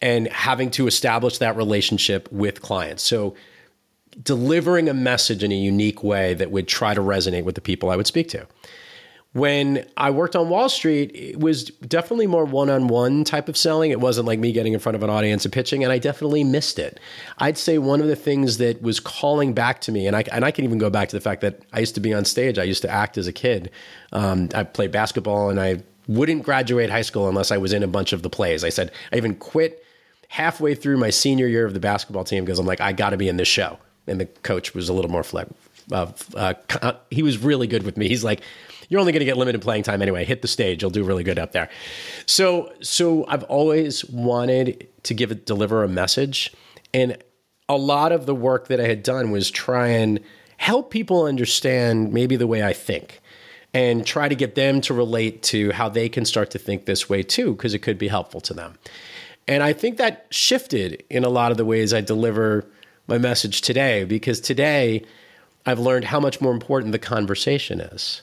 and 0.00 0.28
having 0.28 0.70
to 0.72 0.86
establish 0.86 1.38
that 1.38 1.56
relationship 1.56 2.30
with 2.32 2.62
clients. 2.62 3.02
So 3.02 3.34
delivering 4.22 4.88
a 4.88 4.94
message 4.94 5.44
in 5.44 5.52
a 5.52 5.56
unique 5.56 6.02
way 6.02 6.34
that 6.34 6.50
would 6.50 6.66
try 6.66 6.94
to 6.94 7.00
resonate 7.00 7.44
with 7.44 7.54
the 7.54 7.60
people 7.60 7.90
I 7.90 7.96
would 7.96 8.06
speak 8.06 8.28
to 8.30 8.46
when 9.32 9.86
I 9.96 10.10
worked 10.10 10.34
on 10.34 10.48
Wall 10.48 10.68
Street, 10.68 11.12
it 11.14 11.38
was 11.38 11.64
definitely 11.64 12.26
more 12.26 12.44
one 12.44 12.68
on 12.68 12.88
one 12.88 13.22
type 13.22 13.48
of 13.48 13.56
selling. 13.56 13.92
It 13.92 14.00
wasn't 14.00 14.26
like 14.26 14.40
me 14.40 14.50
getting 14.50 14.72
in 14.72 14.80
front 14.80 14.96
of 14.96 15.04
an 15.04 15.10
audience 15.10 15.44
and 15.44 15.52
pitching, 15.52 15.84
and 15.84 15.92
I 15.92 15.98
definitely 15.98 16.42
missed 16.42 16.80
it. 16.80 16.98
I'd 17.38 17.56
say 17.56 17.78
one 17.78 18.00
of 18.00 18.08
the 18.08 18.16
things 18.16 18.58
that 18.58 18.82
was 18.82 18.98
calling 18.98 19.52
back 19.52 19.80
to 19.82 19.92
me, 19.92 20.08
and 20.08 20.16
I, 20.16 20.24
and 20.32 20.44
I 20.44 20.50
can 20.50 20.64
even 20.64 20.78
go 20.78 20.90
back 20.90 21.08
to 21.10 21.16
the 21.16 21.20
fact 21.20 21.42
that 21.42 21.62
I 21.72 21.78
used 21.78 21.94
to 21.94 22.00
be 22.00 22.12
on 22.12 22.24
stage, 22.24 22.58
I 22.58 22.64
used 22.64 22.82
to 22.82 22.90
act 22.90 23.18
as 23.18 23.28
a 23.28 23.32
kid. 23.32 23.70
Um, 24.12 24.48
I 24.52 24.64
played 24.64 24.90
basketball, 24.90 25.48
and 25.48 25.60
I 25.60 25.82
wouldn't 26.08 26.42
graduate 26.42 26.90
high 26.90 27.02
school 27.02 27.28
unless 27.28 27.52
I 27.52 27.56
was 27.56 27.72
in 27.72 27.84
a 27.84 27.88
bunch 27.88 28.12
of 28.12 28.22
the 28.22 28.30
plays. 28.30 28.64
I 28.64 28.70
said, 28.70 28.90
I 29.12 29.16
even 29.16 29.36
quit 29.36 29.84
halfway 30.26 30.74
through 30.74 30.96
my 30.96 31.10
senior 31.10 31.46
year 31.46 31.64
of 31.66 31.74
the 31.74 31.80
basketball 31.80 32.24
team 32.24 32.44
because 32.44 32.58
I'm 32.58 32.66
like, 32.66 32.80
I 32.80 32.92
got 32.92 33.10
to 33.10 33.16
be 33.16 33.28
in 33.28 33.36
this 33.36 33.48
show. 33.48 33.78
And 34.08 34.20
the 34.20 34.26
coach 34.26 34.74
was 34.74 34.88
a 34.88 34.92
little 34.92 35.10
more 35.10 35.22
flexible. 35.22 35.56
Uh, 35.92 36.12
uh, 36.34 36.92
he 37.10 37.22
was 37.22 37.38
really 37.38 37.66
good 37.66 37.84
with 37.84 37.96
me. 37.96 38.08
He's 38.08 38.24
like, 38.24 38.40
you're 38.90 39.00
only 39.00 39.12
going 39.12 39.20
to 39.20 39.24
get 39.24 39.38
limited 39.38 39.62
playing 39.62 39.84
time 39.84 40.02
anyway. 40.02 40.24
Hit 40.26 40.42
the 40.42 40.48
stage, 40.48 40.82
you'll 40.82 40.90
do 40.90 41.04
really 41.04 41.24
good 41.24 41.38
up 41.38 41.52
there. 41.52 41.70
So, 42.26 42.72
so 42.82 43.24
I've 43.28 43.44
always 43.44 44.04
wanted 44.04 44.86
to 45.04 45.14
give 45.14 45.30
it, 45.30 45.46
deliver 45.46 45.82
a 45.82 45.88
message, 45.88 46.52
and 46.92 47.16
a 47.68 47.76
lot 47.76 48.10
of 48.10 48.26
the 48.26 48.34
work 48.34 48.68
that 48.68 48.80
I 48.80 48.88
had 48.88 49.02
done 49.02 49.30
was 49.30 49.50
try 49.50 49.88
and 49.88 50.20
help 50.56 50.90
people 50.90 51.24
understand 51.24 52.12
maybe 52.12 52.36
the 52.36 52.48
way 52.48 52.62
I 52.62 52.72
think 52.72 53.20
and 53.72 54.04
try 54.04 54.28
to 54.28 54.34
get 54.34 54.56
them 54.56 54.80
to 54.82 54.92
relate 54.92 55.44
to 55.44 55.70
how 55.70 55.88
they 55.88 56.08
can 56.08 56.24
start 56.24 56.50
to 56.50 56.58
think 56.58 56.84
this 56.84 57.08
way 57.08 57.22
too, 57.22 57.52
because 57.52 57.72
it 57.72 57.78
could 57.78 57.96
be 57.96 58.08
helpful 58.08 58.40
to 58.40 58.52
them. 58.52 58.76
And 59.46 59.62
I 59.62 59.72
think 59.72 59.96
that 59.98 60.26
shifted 60.30 61.04
in 61.08 61.24
a 61.24 61.28
lot 61.28 61.52
of 61.52 61.56
the 61.56 61.64
ways 61.64 61.94
I 61.94 62.00
deliver 62.00 62.66
my 63.06 63.18
message 63.18 63.60
today, 63.62 64.02
because 64.02 64.40
today 64.40 65.04
I've 65.64 65.78
learned 65.78 66.06
how 66.06 66.18
much 66.18 66.40
more 66.40 66.52
important 66.52 66.92
the 66.92 66.98
conversation 66.98 67.80
is 67.80 68.22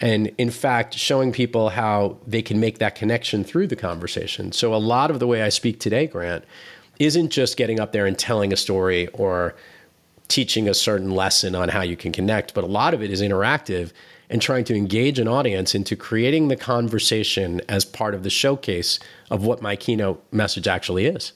and 0.00 0.28
in 0.38 0.50
fact 0.50 0.94
showing 0.94 1.32
people 1.32 1.70
how 1.70 2.18
they 2.26 2.42
can 2.42 2.60
make 2.60 2.78
that 2.78 2.94
connection 2.94 3.44
through 3.44 3.66
the 3.66 3.76
conversation. 3.76 4.52
So 4.52 4.74
a 4.74 4.76
lot 4.76 5.10
of 5.10 5.18
the 5.20 5.26
way 5.26 5.42
i 5.42 5.48
speak 5.48 5.80
today 5.80 6.06
grant 6.06 6.44
isn't 6.98 7.30
just 7.30 7.56
getting 7.56 7.80
up 7.80 7.92
there 7.92 8.06
and 8.06 8.18
telling 8.18 8.52
a 8.52 8.56
story 8.56 9.08
or 9.08 9.54
teaching 10.28 10.68
a 10.68 10.74
certain 10.74 11.10
lesson 11.10 11.54
on 11.54 11.68
how 11.68 11.82
you 11.82 11.96
can 11.96 12.12
connect 12.12 12.52
but 12.52 12.64
a 12.64 12.66
lot 12.66 12.94
of 12.94 13.02
it 13.02 13.10
is 13.10 13.22
interactive 13.22 13.92
and 14.28 14.42
trying 14.42 14.64
to 14.64 14.74
engage 14.74 15.20
an 15.20 15.28
audience 15.28 15.72
into 15.72 15.94
creating 15.94 16.48
the 16.48 16.56
conversation 16.56 17.60
as 17.68 17.84
part 17.84 18.12
of 18.12 18.24
the 18.24 18.30
showcase 18.30 18.98
of 19.30 19.44
what 19.44 19.62
my 19.62 19.76
keynote 19.76 20.24
message 20.32 20.66
actually 20.66 21.06
is 21.06 21.32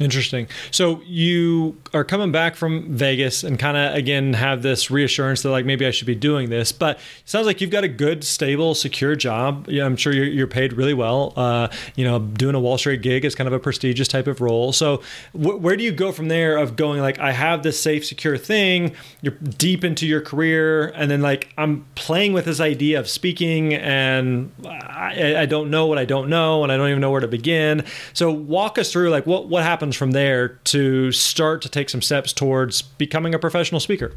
Interesting. 0.00 0.46
So 0.70 1.02
you 1.04 1.76
are 1.92 2.04
coming 2.04 2.30
back 2.30 2.54
from 2.54 2.96
Vegas 2.96 3.42
and 3.42 3.58
kind 3.58 3.76
of 3.76 3.94
again 3.96 4.32
have 4.34 4.62
this 4.62 4.92
reassurance 4.92 5.42
that 5.42 5.50
like 5.50 5.64
maybe 5.64 5.86
I 5.86 5.90
should 5.90 6.06
be 6.06 6.14
doing 6.14 6.50
this, 6.50 6.70
but 6.70 6.98
it 6.98 7.02
sounds 7.24 7.46
like 7.46 7.60
you've 7.60 7.72
got 7.72 7.82
a 7.82 7.88
good, 7.88 8.22
stable, 8.22 8.76
secure 8.76 9.16
job. 9.16 9.66
Yeah, 9.68 9.84
I'm 9.84 9.96
sure 9.96 10.12
you're, 10.12 10.24
you're 10.24 10.46
paid 10.46 10.74
really 10.74 10.94
well. 10.94 11.32
Uh, 11.34 11.68
you 11.96 12.04
know, 12.04 12.20
doing 12.20 12.54
a 12.54 12.60
Wall 12.60 12.78
Street 12.78 13.02
gig 13.02 13.24
is 13.24 13.34
kind 13.34 13.48
of 13.48 13.52
a 13.52 13.58
prestigious 13.58 14.06
type 14.06 14.28
of 14.28 14.40
role. 14.40 14.72
So 14.72 15.02
wh- 15.32 15.60
where 15.60 15.76
do 15.76 15.82
you 15.82 15.90
go 15.90 16.12
from 16.12 16.28
there? 16.28 16.58
Of 16.58 16.76
going 16.76 17.00
like 17.00 17.18
I 17.18 17.32
have 17.32 17.64
this 17.64 17.80
safe, 17.80 18.06
secure 18.06 18.38
thing. 18.38 18.94
You're 19.20 19.34
deep 19.34 19.82
into 19.82 20.06
your 20.06 20.20
career, 20.20 20.90
and 20.90 21.10
then 21.10 21.22
like 21.22 21.52
I'm 21.58 21.86
playing 21.96 22.34
with 22.34 22.44
this 22.44 22.60
idea 22.60 23.00
of 23.00 23.08
speaking, 23.08 23.74
and 23.74 24.52
I, 24.64 25.38
I 25.38 25.46
don't 25.46 25.70
know 25.70 25.86
what 25.86 25.98
I 25.98 26.04
don't 26.04 26.28
know, 26.28 26.62
and 26.62 26.70
I 26.70 26.76
don't 26.76 26.88
even 26.88 27.00
know 27.00 27.10
where 27.10 27.20
to 27.20 27.26
begin. 27.26 27.84
So 28.12 28.30
walk 28.30 28.78
us 28.78 28.92
through 28.92 29.10
like 29.10 29.26
what 29.26 29.48
what 29.48 29.64
happens 29.64 29.87
happens 29.88 29.96
from 29.96 30.10
there 30.10 30.48
to 30.64 31.10
start 31.12 31.62
to 31.62 31.68
take 31.70 31.88
some 31.88 32.02
steps 32.02 32.34
towards 32.34 32.82
becoming 32.82 33.34
a 33.34 33.38
professional 33.38 33.80
speaker? 33.80 34.12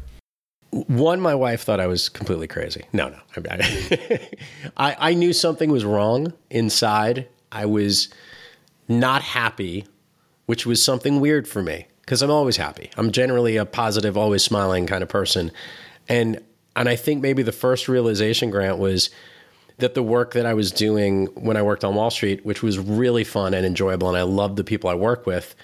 One, 0.70 1.18
my 1.18 1.34
wife 1.34 1.62
thought 1.62 1.80
I 1.80 1.86
was 1.86 2.10
completely 2.10 2.46
crazy. 2.46 2.84
No, 2.92 3.08
no. 3.08 3.18
I, 4.76 4.96
I 4.98 5.14
knew 5.14 5.32
something 5.32 5.70
was 5.70 5.82
wrong 5.82 6.34
inside. 6.50 7.26
I 7.50 7.64
was 7.64 8.08
not 8.86 9.22
happy, 9.22 9.86
which 10.44 10.66
was 10.66 10.82
something 10.82 11.20
weird 11.20 11.48
for 11.48 11.62
me 11.62 11.86
because 12.02 12.20
I'm 12.20 12.30
always 12.30 12.58
happy. 12.58 12.90
I'm 12.98 13.10
generally 13.10 13.56
a 13.56 13.64
positive, 13.64 14.14
always 14.14 14.44
smiling 14.44 14.86
kind 14.86 15.02
of 15.02 15.08
person. 15.08 15.52
And 16.06 16.38
and 16.76 16.88
I 16.88 16.96
think 16.96 17.22
maybe 17.22 17.42
the 17.42 17.52
first 17.52 17.88
realization 17.88 18.50
grant 18.50 18.76
was 18.78 19.08
that 19.78 19.94
the 19.94 20.02
work 20.02 20.32
that 20.34 20.46
I 20.46 20.54
was 20.54 20.70
doing 20.70 21.26
when 21.34 21.56
I 21.56 21.62
worked 21.62 21.84
on 21.84 21.94
Wall 21.94 22.10
Street, 22.10 22.44
which 22.44 22.62
was 22.62 22.78
really 22.78 23.24
fun 23.24 23.54
and 23.54 23.66
enjoyable, 23.66 24.08
and 24.08 24.16
I 24.16 24.22
loved 24.22 24.56
the 24.56 24.64
people 24.64 24.90
I 24.90 24.94
work 24.94 25.26
with, 25.26 25.54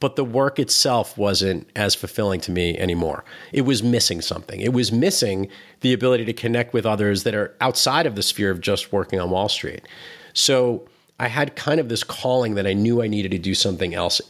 but 0.00 0.16
the 0.16 0.24
work 0.24 0.58
itself 0.58 1.16
wasn't 1.16 1.68
as 1.74 1.94
fulfilling 1.94 2.40
to 2.42 2.50
me 2.50 2.76
anymore. 2.78 3.24
It 3.52 3.62
was 3.62 3.82
missing 3.82 4.20
something. 4.20 4.60
It 4.60 4.72
was 4.72 4.92
missing 4.92 5.48
the 5.80 5.92
ability 5.92 6.24
to 6.26 6.32
connect 6.32 6.72
with 6.72 6.84
others 6.84 7.22
that 7.22 7.34
are 7.34 7.54
outside 7.60 8.06
of 8.06 8.14
the 8.14 8.22
sphere 8.22 8.50
of 8.50 8.60
just 8.60 8.92
working 8.92 9.18
on 9.18 9.30
Wall 9.30 9.48
Street. 9.48 9.86
So 10.34 10.86
I 11.18 11.28
had 11.28 11.56
kind 11.56 11.80
of 11.80 11.88
this 11.88 12.04
calling 12.04 12.54
that 12.56 12.66
I 12.66 12.72
knew 12.72 13.00
I 13.00 13.06
needed 13.06 13.30
to 13.30 13.38
do 13.38 13.54
something 13.54 13.94
else, 13.94 14.20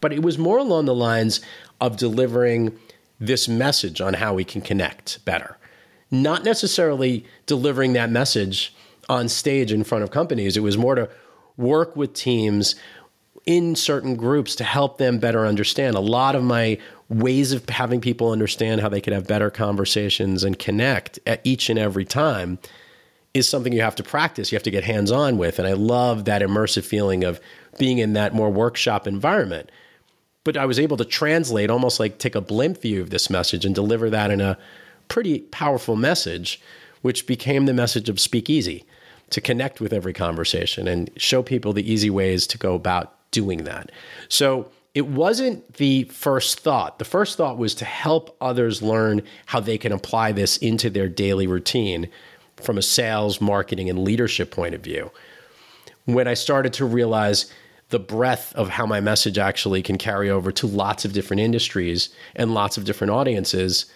but 0.00 0.12
it 0.12 0.22
was 0.22 0.38
more 0.38 0.58
along 0.58 0.86
the 0.86 0.94
lines 0.94 1.40
of 1.80 1.96
delivering 1.96 2.76
this 3.20 3.48
message 3.48 4.00
on 4.00 4.14
how 4.14 4.34
we 4.34 4.44
can 4.44 4.60
connect 4.60 5.24
better. 5.24 5.56
Not 6.12 6.44
necessarily 6.44 7.24
delivering 7.46 7.94
that 7.94 8.10
message 8.10 8.72
on 9.08 9.28
stage 9.28 9.72
in 9.72 9.82
front 9.82 10.04
of 10.04 10.12
companies. 10.12 10.56
It 10.56 10.62
was 10.62 10.78
more 10.78 10.94
to 10.94 11.10
work 11.56 11.96
with 11.96 12.14
teams 12.14 12.76
in 13.46 13.74
certain 13.74 14.14
groups 14.14 14.54
to 14.56 14.64
help 14.64 14.98
them 14.98 15.18
better 15.18 15.46
understand. 15.46 15.96
A 15.96 16.00
lot 16.00 16.34
of 16.34 16.44
my 16.44 16.78
ways 17.08 17.52
of 17.52 17.68
having 17.68 18.00
people 18.00 18.30
understand 18.30 18.80
how 18.80 18.88
they 18.88 19.00
could 19.00 19.12
have 19.12 19.26
better 19.26 19.50
conversations 19.50 20.44
and 20.44 20.58
connect 20.58 21.18
at 21.26 21.40
each 21.44 21.68
and 21.68 21.78
every 21.78 22.04
time 22.04 22.58
is 23.34 23.48
something 23.48 23.72
you 23.72 23.80
have 23.80 23.96
to 23.96 24.02
practice. 24.02 24.52
You 24.52 24.56
have 24.56 24.62
to 24.64 24.70
get 24.70 24.84
hands 24.84 25.10
on 25.10 25.38
with. 25.38 25.58
And 25.58 25.66
I 25.66 25.72
love 25.72 26.26
that 26.26 26.42
immersive 26.42 26.84
feeling 26.84 27.24
of 27.24 27.40
being 27.78 27.98
in 27.98 28.12
that 28.12 28.34
more 28.34 28.50
workshop 28.50 29.06
environment. 29.06 29.70
But 30.44 30.56
I 30.56 30.66
was 30.66 30.78
able 30.78 30.96
to 30.98 31.04
translate, 31.04 31.70
almost 31.70 31.98
like 31.98 32.18
take 32.18 32.34
a 32.34 32.40
blimp 32.40 32.82
view 32.82 33.00
of 33.00 33.10
this 33.10 33.30
message 33.30 33.64
and 33.64 33.74
deliver 33.74 34.10
that 34.10 34.30
in 34.30 34.40
a 34.40 34.58
pretty 35.12 35.40
powerful 35.50 35.94
message, 35.94 36.58
which 37.02 37.26
became 37.26 37.66
the 37.66 37.74
message 37.74 38.08
of 38.08 38.18
speakeasy 38.18 38.82
to 39.28 39.42
connect 39.42 39.78
with 39.78 39.92
every 39.92 40.14
conversation 40.14 40.88
and 40.88 41.10
show 41.18 41.42
people 41.42 41.74
the 41.74 41.92
easy 41.92 42.08
ways 42.08 42.46
to 42.46 42.56
go 42.56 42.74
about 42.74 43.14
doing 43.30 43.64
that. 43.64 43.92
So 44.30 44.70
it 44.94 45.06
wasn't 45.06 45.74
the 45.74 46.04
first 46.04 46.60
thought. 46.60 46.98
The 46.98 47.04
first 47.04 47.36
thought 47.36 47.58
was 47.58 47.74
to 47.74 47.84
help 47.84 48.34
others 48.40 48.80
learn 48.80 49.20
how 49.44 49.60
they 49.60 49.76
can 49.76 49.92
apply 49.92 50.32
this 50.32 50.56
into 50.56 50.88
their 50.88 51.10
daily 51.10 51.46
routine 51.46 52.08
from 52.56 52.78
a 52.78 52.82
sales, 52.82 53.38
marketing, 53.38 53.90
and 53.90 54.04
leadership 54.04 54.50
point 54.50 54.74
of 54.74 54.80
view. 54.80 55.10
When 56.06 56.26
I 56.26 56.32
started 56.32 56.72
to 56.74 56.86
realize 56.86 57.52
the 57.90 57.98
breadth 57.98 58.54
of 58.54 58.70
how 58.70 58.86
my 58.86 59.00
message 59.00 59.36
actually 59.36 59.82
can 59.82 59.98
carry 59.98 60.30
over 60.30 60.50
to 60.52 60.66
lots 60.66 61.04
of 61.04 61.12
different 61.12 61.42
industries 61.42 62.08
and 62.34 62.54
lots 62.54 62.78
of 62.78 62.86
different 62.86 63.10
audiences, 63.10 63.92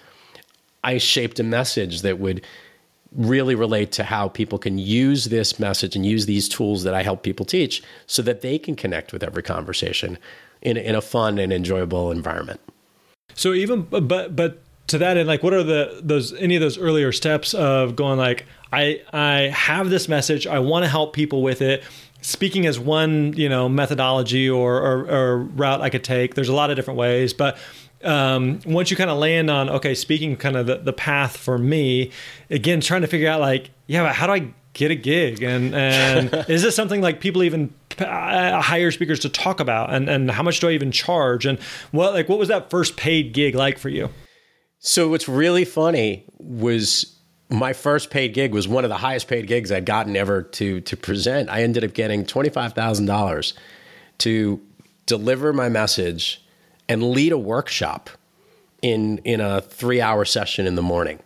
I 0.87 0.99
shaped 0.99 1.40
a 1.40 1.43
message 1.43 2.02
that 2.02 2.21
would 2.21 2.43
really 3.12 3.55
relate 3.55 3.90
to 3.93 4.05
how 4.05 4.28
people 4.28 4.59
can 4.59 4.78
use 4.78 5.26
this 5.26 5.59
message 5.59 5.97
and 5.97 6.07
use 6.07 6.26
these 6.26 6.49
tools 6.49 6.85
that 6.85 6.95
I 6.95 7.02
help 7.02 7.23
people 7.23 7.45
teach 7.45 7.83
so 8.07 8.23
that 8.23 8.40
they 8.40 8.59
can 8.59 8.76
connect 8.76 9.12
with 9.12 9.23
every 9.23 9.43
conversation 9.43 10.16
in, 10.62 10.76
in 10.76 10.95
a 10.95 11.00
fun 11.00 11.38
and 11.38 11.52
enjoyable 11.52 12.12
environment. 12.12 12.61
So 13.35 13.52
even 13.52 13.83
but 13.83 14.37
but 14.37 14.62
to 14.88 14.99
that 14.99 15.16
end, 15.16 15.26
like 15.26 15.43
what 15.43 15.52
are 15.52 15.64
the 15.64 16.00
those 16.02 16.33
any 16.35 16.55
of 16.55 16.62
those 16.62 16.78
earlier 16.78 17.11
steps 17.11 17.52
of 17.52 17.97
going 17.97 18.19
like 18.19 18.47
I 18.73 19.02
I 19.12 19.49
have 19.49 19.90
this 19.90 20.09
message, 20.09 20.47
I 20.47 20.61
want 20.61 20.85
to 20.85 20.88
help 20.88 21.12
people 21.12 21.43
with 21.43 21.62
it. 21.62 21.83
Speaking 22.23 22.66
as 22.66 22.78
one, 22.78 23.35
you 23.35 23.49
know, 23.49 23.69
methodology 23.69 24.49
or, 24.49 24.78
or, 24.78 25.11
or 25.11 25.38
route 25.38 25.81
I 25.81 25.90
could 25.90 26.02
take. 26.02 26.35
There's 26.35 26.49
a 26.49 26.55
lot 26.55 26.71
of 26.71 26.76
different 26.76 26.99
ways, 26.99 27.33
but 27.33 27.57
um, 28.06 28.60
once 28.64 28.90
you 28.90 28.96
kind 28.96 29.10
of 29.10 29.18
land 29.18 29.50
on 29.50 29.68
okay, 29.68 29.94
speaking 29.94 30.36
kind 30.36 30.56
of 30.56 30.66
the, 30.66 30.76
the 30.76 30.92
path 30.92 31.36
for 31.36 31.58
me, 31.58 32.12
again, 32.50 32.80
trying 32.80 33.02
to 33.02 33.06
figure 33.06 33.28
out 33.28 33.40
like, 33.40 33.70
yeah, 33.86 34.04
but 34.04 34.14
how 34.14 34.26
do 34.26 34.32
I 34.32 34.54
get 34.72 34.90
a 34.90 34.94
gig? 34.94 35.42
And 35.42 35.75
and 35.75 36.32
is 36.48 36.62
this 36.62 36.76
something 36.76 37.00
like 37.00 37.20
people 37.20 37.42
even 37.42 37.75
uh, 37.98 38.60
hire 38.60 38.90
speakers 38.90 39.20
to 39.20 39.28
talk 39.28 39.60
about? 39.60 39.92
And 39.92 40.08
and 40.08 40.30
how 40.30 40.42
much 40.42 40.60
do 40.60 40.68
I 40.68 40.72
even 40.72 40.92
charge? 40.92 41.46
And 41.46 41.58
what 41.90 42.14
like 42.14 42.28
what 42.28 42.38
was 42.38 42.48
that 42.48 42.70
first 42.70 42.96
paid 42.96 43.32
gig 43.32 43.54
like 43.54 43.78
for 43.78 43.88
you? 43.88 44.10
So 44.78 45.08
what's 45.08 45.28
really 45.28 45.64
funny 45.64 46.25
was 46.38 47.16
my 47.48 47.72
first 47.72 48.10
paid 48.10 48.34
gig 48.34 48.52
was 48.52 48.68
one 48.68 48.84
of 48.84 48.90
the 48.90 48.96
highest 48.96 49.28
paid 49.28 49.46
gigs 49.46 49.72
I'd 49.72 49.86
gotten 49.86 50.16
ever 50.16 50.42
to 50.42 50.80
to 50.80 50.96
present. 50.96 51.50
I 51.50 51.62
ended 51.62 51.82
up 51.84 51.94
getting 51.94 52.25
twenty 52.25 52.50
five 52.50 52.72
thousand 52.72 53.06
dollars 53.06 53.54
to 54.18 54.60
deliver 55.06 55.52
my 55.52 55.68
message 55.68 56.42
and 56.88 57.11
lead 57.11 57.33
a 57.33 57.38
workshop 57.38 58.11
in 58.83 59.19
in 59.19 59.40
a 59.40 59.61
three 59.61 60.00
hour 60.00 60.25
session 60.25 60.66
in 60.66 60.75
the 60.75 60.83
morning. 60.83 61.21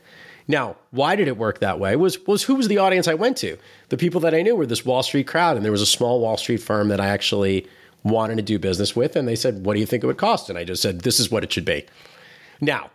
Now, 0.48 0.76
why 0.90 1.14
did 1.14 1.28
it 1.28 1.36
work 1.36 1.60
that 1.60 1.78
way? 1.78 1.94
Was 1.96 2.18
was 2.26 2.42
who 2.42 2.56
was 2.56 2.68
the 2.68 2.78
audience 2.78 3.06
I 3.06 3.14
went 3.14 3.36
to? 3.38 3.56
The 3.88 3.96
people 3.96 4.20
that 4.22 4.34
I 4.34 4.42
knew 4.42 4.56
were 4.56 4.66
this 4.66 4.84
Wall 4.84 5.02
Street 5.02 5.26
crowd, 5.26 5.56
and 5.56 5.64
there 5.64 5.72
was 5.72 5.82
a 5.82 5.86
small 5.86 6.20
Wall 6.20 6.36
Street 6.36 6.58
firm 6.58 6.88
that 6.88 7.00
I 7.00 7.06
actually 7.06 7.66
wanted 8.02 8.36
to 8.36 8.42
do 8.42 8.58
business 8.58 8.96
with, 8.96 9.14
and 9.14 9.28
they 9.28 9.36
said, 9.36 9.64
"What 9.64 9.74
do 9.74 9.80
you 9.80 9.86
think 9.86 10.02
it 10.02 10.06
would 10.06 10.18
cost?" 10.18 10.48
And 10.48 10.58
I 10.58 10.64
just 10.64 10.82
said, 10.82 11.02
"This 11.02 11.20
is 11.20 11.30
what 11.30 11.44
it 11.44 11.52
should 11.52 11.64
be." 11.64 11.84
Now, 12.60 12.90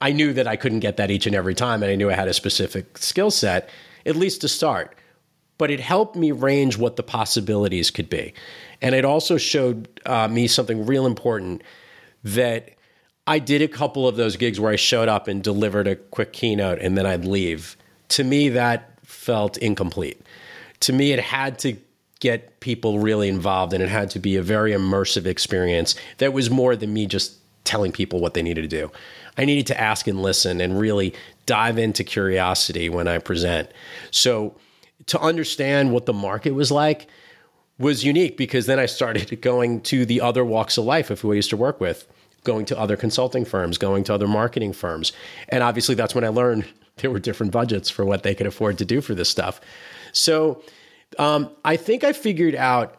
I 0.00 0.12
knew 0.12 0.32
that 0.32 0.46
I 0.46 0.56
couldn't 0.56 0.80
get 0.80 0.96
that 0.98 1.10
each 1.10 1.26
and 1.26 1.34
every 1.34 1.54
time, 1.54 1.82
and 1.82 1.90
I 1.90 1.96
knew 1.96 2.10
I 2.10 2.14
had 2.14 2.28
a 2.28 2.34
specific 2.34 2.98
skill 2.98 3.30
set, 3.30 3.68
at 4.06 4.16
least 4.16 4.40
to 4.42 4.48
start. 4.48 4.94
But 5.58 5.70
it 5.70 5.80
helped 5.80 6.16
me 6.16 6.32
range 6.32 6.76
what 6.76 6.96
the 6.96 7.02
possibilities 7.02 7.90
could 7.90 8.10
be, 8.10 8.34
and 8.80 8.94
it 8.94 9.04
also 9.04 9.38
showed 9.38 9.88
uh, 10.06 10.28
me 10.28 10.46
something 10.46 10.86
real 10.86 11.06
important 11.06 11.62
that 12.24 12.70
I 13.26 13.38
did 13.38 13.62
a 13.62 13.68
couple 13.68 14.08
of 14.08 14.16
those 14.16 14.36
gigs 14.36 14.58
where 14.58 14.72
I 14.72 14.76
showed 14.76 15.08
up 15.08 15.28
and 15.28 15.42
delivered 15.42 15.86
a 15.86 15.96
quick 15.96 16.32
keynote 16.32 16.78
and 16.80 16.96
then 16.96 17.06
I'd 17.06 17.24
leave. 17.24 17.76
To 18.10 18.24
me, 18.24 18.48
that 18.50 18.98
felt 19.04 19.56
incomplete. 19.58 20.20
To 20.80 20.92
me, 20.92 21.12
it 21.12 21.20
had 21.20 21.58
to 21.60 21.76
get 22.20 22.60
people 22.60 22.98
really 22.98 23.28
involved 23.28 23.72
and 23.72 23.82
it 23.82 23.88
had 23.88 24.10
to 24.10 24.18
be 24.18 24.36
a 24.36 24.42
very 24.42 24.72
immersive 24.72 25.26
experience 25.26 25.94
that 26.18 26.32
was 26.32 26.50
more 26.50 26.76
than 26.76 26.92
me 26.92 27.06
just 27.06 27.36
telling 27.64 27.92
people 27.92 28.20
what 28.20 28.34
they 28.34 28.42
needed 28.42 28.62
to 28.62 28.68
do. 28.68 28.90
I 29.36 29.44
needed 29.44 29.66
to 29.68 29.80
ask 29.80 30.06
and 30.06 30.22
listen 30.22 30.60
and 30.60 30.78
really 30.78 31.14
dive 31.46 31.78
into 31.78 32.04
curiosity 32.04 32.88
when 32.88 33.08
I 33.08 33.18
present. 33.18 33.70
So, 34.10 34.56
to 35.06 35.18
understand 35.20 35.92
what 35.92 36.06
the 36.06 36.12
market 36.12 36.52
was 36.52 36.70
like 36.70 37.08
was 37.78 38.04
unique 38.04 38.36
because 38.36 38.66
then 38.66 38.78
I 38.78 38.86
started 38.86 39.40
going 39.42 39.80
to 39.82 40.04
the 40.06 40.20
other 40.20 40.44
walks 40.44 40.78
of 40.78 40.84
life 40.84 41.10
of 41.10 41.20
who 41.20 41.32
I 41.32 41.36
used 41.36 41.50
to 41.50 41.56
work 41.56 41.80
with 41.80 42.06
going 42.44 42.64
to 42.66 42.78
other 42.78 42.96
consulting 42.96 43.44
firms, 43.44 43.78
going 43.78 44.04
to 44.04 44.14
other 44.14 44.26
marketing 44.26 44.72
firms. 44.72 45.12
And 45.48 45.62
obviously, 45.62 45.94
that's 45.94 46.14
when 46.14 46.24
I 46.24 46.28
learned 46.28 46.66
there 46.96 47.10
were 47.10 47.18
different 47.18 47.52
budgets 47.52 47.90
for 47.90 48.04
what 48.04 48.22
they 48.22 48.34
could 48.34 48.46
afford 48.46 48.78
to 48.78 48.84
do 48.84 49.00
for 49.00 49.14
this 49.14 49.28
stuff. 49.28 49.60
So 50.12 50.62
um, 51.18 51.50
I 51.64 51.76
think 51.76 52.04
I 52.04 52.12
figured 52.12 52.54
out 52.54 52.96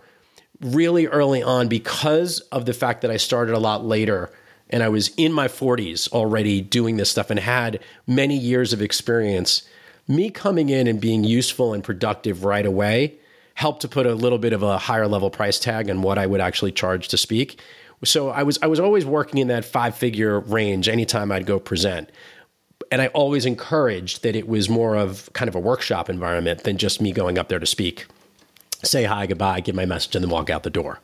really 0.61 1.07
early 1.07 1.43
on 1.43 1.67
because 1.67 2.39
of 2.51 2.65
the 2.65 2.73
fact 2.73 3.01
that 3.01 3.11
I 3.11 3.17
started 3.17 3.53
a 3.53 3.59
lot 3.59 3.85
later 3.85 4.31
and 4.69 4.81
I 4.81 4.89
was 4.89 5.09
in 5.17 5.33
my 5.33 5.47
40s 5.47 6.11
already 6.11 6.61
doing 6.61 6.97
this 6.97 7.11
stuff 7.11 7.29
and 7.29 7.39
had 7.39 7.79
many 8.07 8.37
years 8.37 8.73
of 8.73 8.81
experience. 8.81 9.63
Me 10.07 10.29
coming 10.29 10.69
in 10.69 10.87
and 10.87 10.99
being 10.99 11.23
useful 11.23 11.73
and 11.73 11.83
productive 11.83 12.43
right 12.43 12.65
away 12.65 13.17
helped 13.55 13.81
to 13.81 13.87
put 13.87 14.05
a 14.05 14.15
little 14.15 14.39
bit 14.39 14.53
of 14.53 14.63
a 14.63 14.77
higher 14.77 15.07
level 15.07 15.29
price 15.29 15.59
tag 15.59 15.89
on 15.89 16.01
what 16.01 16.17
I 16.17 16.25
would 16.25 16.41
actually 16.41 16.71
charge 16.71 17.07
to 17.09 17.17
speak 17.17 17.59
so 18.03 18.29
I 18.29 18.43
was 18.43 18.59
I 18.61 18.67
was 18.67 18.79
always 18.79 19.05
working 19.05 19.39
in 19.39 19.47
that 19.47 19.65
five 19.65 19.95
figure 19.95 20.39
range 20.39 20.87
anytime 20.87 21.31
I'd 21.31 21.45
go 21.45 21.59
present. 21.59 22.09
And 22.91 23.01
I 23.01 23.07
always 23.07 23.45
encouraged 23.45 24.23
that 24.23 24.35
it 24.35 24.47
was 24.47 24.69
more 24.69 24.95
of 24.95 25.29
kind 25.33 25.49
of 25.49 25.55
a 25.55 25.59
workshop 25.59 26.09
environment 26.09 26.63
than 26.63 26.77
just 26.77 27.01
me 27.01 27.11
going 27.11 27.39
up 27.39 27.47
there 27.47 27.59
to 27.59 27.65
speak, 27.65 28.05
say 28.83 29.05
hi, 29.05 29.25
goodbye, 29.25 29.61
give 29.61 29.73
my 29.73 29.85
message, 29.85 30.15
and 30.15 30.23
then 30.23 30.29
walk 30.29 30.49
out 30.49 30.63
the 30.63 30.69
door. 30.69 30.99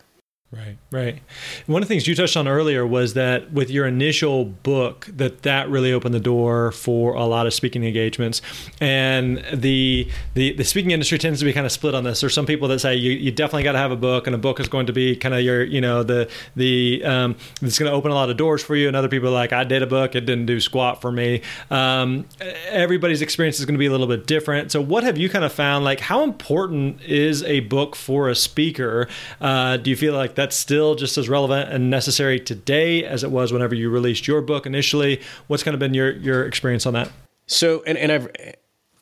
Right, 0.52 0.78
right. 0.90 1.22
One 1.68 1.84
of 1.84 1.88
the 1.88 1.94
things 1.94 2.08
you 2.08 2.16
touched 2.16 2.36
on 2.36 2.48
earlier 2.48 2.84
was 2.86 3.14
that 3.14 3.52
with 3.52 3.70
your 3.70 3.86
initial 3.86 4.46
book, 4.46 5.08
that 5.16 5.44
that 5.44 5.70
really 5.70 5.94
opened 5.94 6.16
the 6.16 6.20
door 6.20 6.72
for 6.72 7.14
a 7.14 7.26
lot 7.26 7.46
of 7.46 7.54
speaking 7.54 7.84
engagements. 7.84 8.42
And 8.82 9.46
the 9.54 10.10
the, 10.34 10.54
the 10.54 10.64
speaking 10.64 10.90
industry 10.90 11.20
tends 11.20 11.38
to 11.38 11.46
be 11.46 11.54
kind 11.54 11.68
of 11.68 11.72
split 11.72 11.94
on 11.94 12.04
this. 12.04 12.22
There's 12.22 12.34
some 12.34 12.48
people 12.48 12.68
that 12.70 12.80
say 12.80 12.96
you, 12.96 13.12
you 13.12 13.30
definitely 13.32 13.62
got 13.62 13.74
to 13.74 13.78
have 13.78 13.92
a 13.92 13.96
book, 13.96 14.26
and 14.26 14.36
a 14.36 14.40
book 14.40 14.60
is 14.60 14.68
going 14.68 14.88
to 14.88 14.94
be 14.94 15.16
kind 15.16 15.36
of 15.36 15.42
your 15.42 15.64
you 15.64 15.82
know 15.82 16.02
the 16.02 16.28
the 16.56 17.04
um, 17.06 17.36
it's 17.62 17.78
going 17.78 17.92
to 17.92 17.96
open 17.96 18.10
a 18.10 18.16
lot 18.16 18.32
of 18.32 18.38
doors 18.38 18.64
for 18.64 18.76
you. 18.76 18.88
And 18.88 18.98
other 18.98 19.08
people 19.08 19.30
are 19.30 19.34
like, 19.34 19.54
I 19.54 19.64
did 19.64 19.84
a 19.84 19.88
book, 19.88 20.16
it 20.16 20.22
didn't 20.22 20.48
do 20.48 20.60
squat 20.60 21.00
for 21.00 21.12
me. 21.12 21.44
Um, 21.70 22.26
everybody's 22.70 23.22
experience 23.22 23.60
is 23.60 23.66
going 23.66 23.76
to 23.76 23.80
be 23.80 23.86
a 23.86 23.92
little 23.92 24.08
bit 24.08 24.26
different. 24.26 24.72
So, 24.72 24.82
what 24.82 25.04
have 25.04 25.16
you 25.16 25.30
kind 25.30 25.46
of 25.46 25.54
found? 25.54 25.86
Like, 25.86 26.00
how 26.00 26.24
important 26.24 27.04
is 27.04 27.44
a 27.44 27.60
book 27.60 27.96
for 27.96 28.30
a 28.30 28.36
speaker? 28.36 29.08
Uh, 29.40 29.78
do 29.78 29.92
you 29.92 29.96
feel 29.96 30.16
like 30.16 30.39
that's 30.40 30.56
still 30.56 30.96
just 30.96 31.18
as 31.18 31.28
relevant 31.28 31.70
and 31.70 31.90
necessary 31.90 32.40
today 32.40 33.04
as 33.04 33.24
it 33.26 33.32
was 33.32 33.52
whenever 33.52 33.76
you 33.76 33.90
released 33.90 34.26
your 34.26 34.42
book 34.42 34.66
initially. 34.66 35.22
What's 35.48 35.64
kind 35.64 35.74
of 35.74 35.80
been 35.80 35.94
your 35.94 36.12
your 36.12 36.46
experience 36.46 36.86
on 36.86 36.94
that? 36.94 37.12
So, 37.46 37.84
and, 37.86 37.98
and 37.98 38.12
I've 38.12 38.32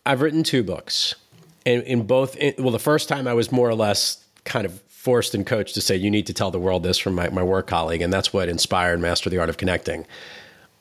I've 0.06 0.22
written 0.22 0.42
two 0.42 0.64
books, 0.64 1.14
and 1.66 1.84
in 1.84 2.08
both, 2.08 2.36
in, 2.38 2.56
well, 2.58 2.72
the 2.72 2.80
first 2.80 3.08
time 3.08 3.28
I 3.28 3.34
was 3.34 3.52
more 3.52 3.70
or 3.70 3.76
less 3.76 4.26
kind 4.46 4.66
of 4.66 4.82
forced 4.88 5.36
and 5.36 5.46
coached 5.46 5.76
to 5.76 5.82
say 5.82 5.96
you 5.96 6.10
need 6.10 6.26
to 6.26 6.34
tell 6.34 6.50
the 6.50 6.60
world 6.60 6.82
this 6.82 6.98
from 6.98 7.14
my, 7.14 7.30
my 7.30 7.44
work 7.44 7.68
colleague, 7.68 8.02
and 8.02 8.12
that's 8.12 8.34
what 8.34 8.50
inspired 8.50 9.00
Master 9.00 9.30
the 9.30 9.38
Art 9.38 9.50
of 9.50 9.58
Connecting. 9.58 10.08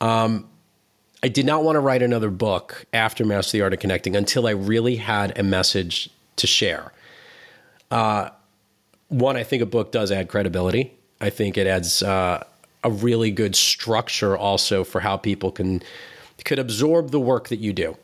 Um, 0.01 0.49
I 1.21 1.27
did 1.27 1.45
not 1.45 1.63
want 1.63 1.75
to 1.75 1.81
write 1.81 2.01
another 2.01 2.29
book 2.29 2.85
after 2.93 3.25
Master 3.25 3.57
the 3.57 3.61
Art 3.61 3.73
of 3.73 3.79
Connecting 3.79 4.15
until 4.15 4.47
I 4.47 4.51
really 4.51 4.95
had 4.95 5.37
a 5.37 5.43
message 5.43 6.09
to 6.37 6.47
share. 6.47 6.91
Uh, 7.91 8.29
one, 9.09 9.37
I 9.37 9.43
think 9.43 9.61
a 9.61 9.65
book 9.65 9.91
does 9.91 10.11
add 10.11 10.27
credibility. 10.27 10.93
I 11.21 11.29
think 11.29 11.57
it 11.57 11.67
adds 11.67 12.03
uh, 12.03 12.43
a 12.83 12.91
really 12.91 13.31
good 13.31 13.55
structure 13.55 14.37
also 14.37 14.83
for 14.83 14.99
how 15.01 15.17
people 15.17 15.51
can 15.51 15.81
could 16.45 16.59
absorb 16.59 17.09
the 17.11 17.19
work 17.19 17.49
that 17.49 17.57
you 17.57 17.73
do. 17.73 17.97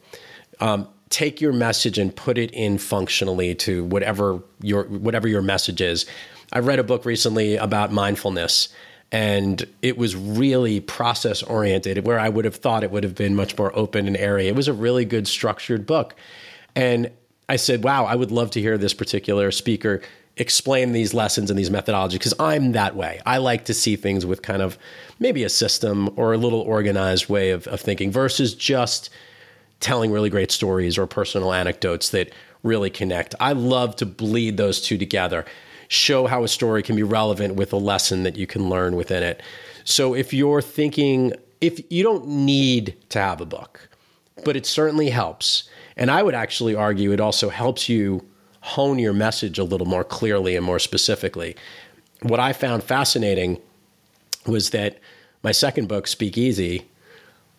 Um, 0.59 0.87
take 1.09 1.39
your 1.39 1.53
message 1.53 1.99
and 1.99 2.15
put 2.15 2.37
it 2.37 2.51
in 2.51 2.79
functionally 2.79 3.53
to 3.53 3.83
whatever 3.85 4.41
your 4.61 4.85
whatever 4.85 5.27
your 5.27 5.41
message 5.41 5.81
is. 5.81 6.05
I 6.51 6.59
read 6.59 6.79
a 6.79 6.83
book 6.83 7.05
recently 7.05 7.55
about 7.55 7.91
mindfulness 7.91 8.69
and 9.11 9.67
it 9.83 9.97
was 9.97 10.15
really 10.15 10.79
process 10.79 11.43
oriented 11.43 12.05
where 12.05 12.19
I 12.19 12.29
would 12.29 12.45
have 12.45 12.55
thought 12.55 12.83
it 12.83 12.89
would 12.89 13.03
have 13.03 13.15
been 13.15 13.35
much 13.35 13.57
more 13.57 13.75
open 13.77 14.07
and 14.07 14.17
airy. 14.17 14.47
It 14.47 14.55
was 14.55 14.67
a 14.67 14.73
really 14.73 15.05
good 15.05 15.27
structured 15.27 15.85
book. 15.85 16.15
And 16.75 17.11
I 17.47 17.57
said, 17.57 17.83
"Wow, 17.83 18.05
I 18.05 18.15
would 18.15 18.31
love 18.31 18.49
to 18.51 18.61
hear 18.61 18.77
this 18.77 18.93
particular 18.93 19.51
speaker 19.51 20.01
explain 20.37 20.93
these 20.93 21.13
lessons 21.13 21.49
and 21.49 21.59
these 21.59 21.69
methodologies 21.69 22.13
because 22.13 22.33
I'm 22.39 22.71
that 22.71 22.95
way. 22.95 23.21
I 23.25 23.37
like 23.37 23.65
to 23.65 23.73
see 23.73 23.95
things 23.95 24.25
with 24.25 24.41
kind 24.41 24.61
of 24.61 24.77
maybe 25.19 25.43
a 25.43 25.49
system 25.49 26.09
or 26.15 26.33
a 26.33 26.37
little 26.37 26.61
organized 26.61 27.29
way 27.29 27.51
of, 27.51 27.67
of 27.67 27.79
thinking 27.79 28.11
versus 28.11 28.55
just 28.55 29.09
telling 29.79 30.11
really 30.11 30.29
great 30.29 30.51
stories 30.51 30.97
or 30.97 31.05
personal 31.05 31.53
anecdotes 31.53 32.09
that 32.09 32.31
really 32.63 32.89
connect. 32.89 33.35
I 33.39 33.53
love 33.53 33.95
to 33.97 34.05
bleed 34.05 34.57
those 34.57 34.81
two 34.81 34.97
together, 34.97 35.45
show 35.87 36.25
how 36.25 36.43
a 36.43 36.47
story 36.47 36.81
can 36.81 36.95
be 36.95 37.03
relevant 37.03 37.55
with 37.55 37.73
a 37.73 37.77
lesson 37.77 38.23
that 38.23 38.35
you 38.35 38.47
can 38.47 38.69
learn 38.69 38.95
within 38.95 39.21
it. 39.21 39.43
So 39.83 40.15
if 40.15 40.33
you're 40.33 40.61
thinking, 40.61 41.33
if 41.61 41.79
you 41.91 42.01
don't 42.01 42.27
need 42.27 42.95
to 43.09 43.19
have 43.19 43.41
a 43.41 43.45
book, 43.45 43.89
but 44.45 44.55
it 44.55 44.65
certainly 44.65 45.09
helps. 45.09 45.65
And 45.95 46.09
I 46.09 46.23
would 46.23 46.33
actually 46.33 46.73
argue 46.73 47.11
it 47.11 47.19
also 47.19 47.49
helps 47.49 47.87
you 47.87 48.25
hone 48.63 48.97
your 48.97 49.13
message 49.13 49.59
a 49.59 49.63
little 49.63 49.85
more 49.85 50.05
clearly 50.05 50.55
and 50.55 50.65
more 50.65 50.79
specifically. 50.79 51.55
what 52.21 52.39
I 52.39 52.53
found 52.53 52.81
fascinating 52.81 53.59
was 54.47 54.69
that 54.69 54.99
my 55.43 55.51
second 55.51 55.89
book, 55.89 56.07
Speak 56.07 56.37
Easy, 56.37 56.85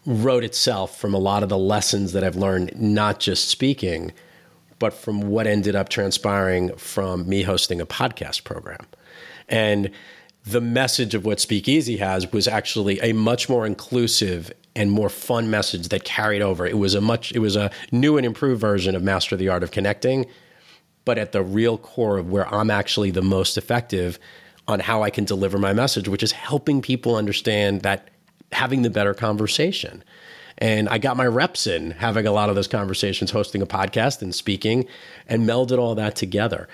wrote 0.06 0.42
itself 0.42 0.98
from 0.98 1.12
a 1.12 1.18
lot 1.18 1.42
of 1.42 1.50
the 1.50 1.58
lessons 1.58 2.12
that 2.12 2.24
I've 2.24 2.36
learned, 2.36 2.74
not 2.80 3.20
just 3.20 3.48
speaking, 3.48 4.12
but 4.78 4.94
from 4.94 5.20
what 5.20 5.46
ended 5.46 5.76
up 5.76 5.90
transpiring 5.90 6.74
from 6.76 7.28
me 7.28 7.42
hosting 7.42 7.82
a 7.82 7.86
podcast 7.86 8.44
program. 8.44 8.86
And 9.46 9.90
the 10.46 10.62
message 10.62 11.14
of 11.14 11.26
what 11.26 11.38
Speak 11.38 11.68
Easy 11.68 11.98
has 11.98 12.32
was 12.32 12.48
actually 12.48 12.98
a 13.00 13.12
much 13.12 13.50
more 13.50 13.66
inclusive 13.66 14.50
and 14.74 14.90
more 14.90 15.10
fun 15.10 15.50
message 15.50 15.88
that 15.88 16.04
carried 16.04 16.40
over. 16.40 16.66
It 16.66 16.78
was 16.78 16.94
a 16.94 17.00
much 17.02 17.32
it 17.32 17.40
was 17.40 17.56
a 17.56 17.70
new 17.92 18.16
and 18.16 18.24
improved 18.24 18.60
version 18.60 18.96
of 18.96 19.02
Master 19.02 19.36
the 19.36 19.50
Art 19.50 19.62
of 19.62 19.70
Connecting, 19.70 20.26
but 21.04 21.18
at 21.18 21.32
the 21.32 21.42
real 21.42 21.78
core 21.78 22.18
of 22.18 22.30
where 22.30 22.52
I'm 22.52 22.70
actually 22.70 23.10
the 23.10 23.22
most 23.22 23.58
effective 23.58 24.18
on 24.66 24.80
how 24.80 25.02
I 25.02 25.10
can 25.10 25.24
deliver 25.24 25.58
my 25.58 25.72
message, 25.72 26.08
which 26.08 26.22
is 26.22 26.32
helping 26.32 26.80
people 26.80 27.16
understand 27.16 27.82
that 27.82 28.08
having 28.52 28.82
the 28.82 28.90
better 28.90 29.14
conversation. 29.14 30.02
And 30.58 30.88
I 30.88 30.98
got 30.98 31.16
my 31.16 31.26
reps 31.26 31.66
in 31.66 31.90
having 31.92 32.26
a 32.26 32.32
lot 32.32 32.48
of 32.48 32.54
those 32.54 32.68
conversations, 32.68 33.30
hosting 33.30 33.60
a 33.60 33.66
podcast 33.66 34.22
and 34.22 34.34
speaking, 34.34 34.86
and 35.28 35.48
melded 35.48 35.78
all 35.78 35.94
that 35.96 36.14
together. 36.16 36.68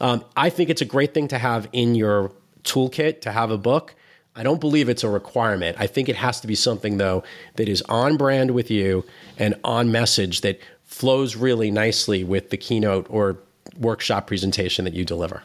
Um, 0.00 0.24
I 0.36 0.50
think 0.50 0.70
it's 0.70 0.82
a 0.82 0.86
great 0.86 1.12
thing 1.14 1.28
to 1.28 1.38
have 1.38 1.68
in 1.72 1.94
your 1.94 2.32
toolkit 2.62 3.20
to 3.22 3.32
have 3.32 3.50
a 3.50 3.58
book. 3.58 3.94
I 4.36 4.42
don't 4.42 4.60
believe 4.60 4.88
it's 4.88 5.04
a 5.04 5.08
requirement. 5.08 5.76
I 5.78 5.86
think 5.86 6.08
it 6.08 6.16
has 6.16 6.40
to 6.40 6.46
be 6.46 6.54
something, 6.54 6.96
though, 6.96 7.22
that 7.56 7.68
is 7.68 7.82
on 7.82 8.16
brand 8.16 8.52
with 8.52 8.70
you 8.70 9.04
and 9.38 9.54
on 9.62 9.92
message 9.92 10.40
that 10.40 10.60
flows 10.84 11.36
really 11.36 11.70
nicely 11.70 12.24
with 12.24 12.50
the 12.50 12.56
keynote 12.56 13.06
or 13.10 13.38
workshop 13.78 14.26
presentation 14.26 14.84
that 14.84 14.94
you 14.94 15.04
deliver. 15.04 15.42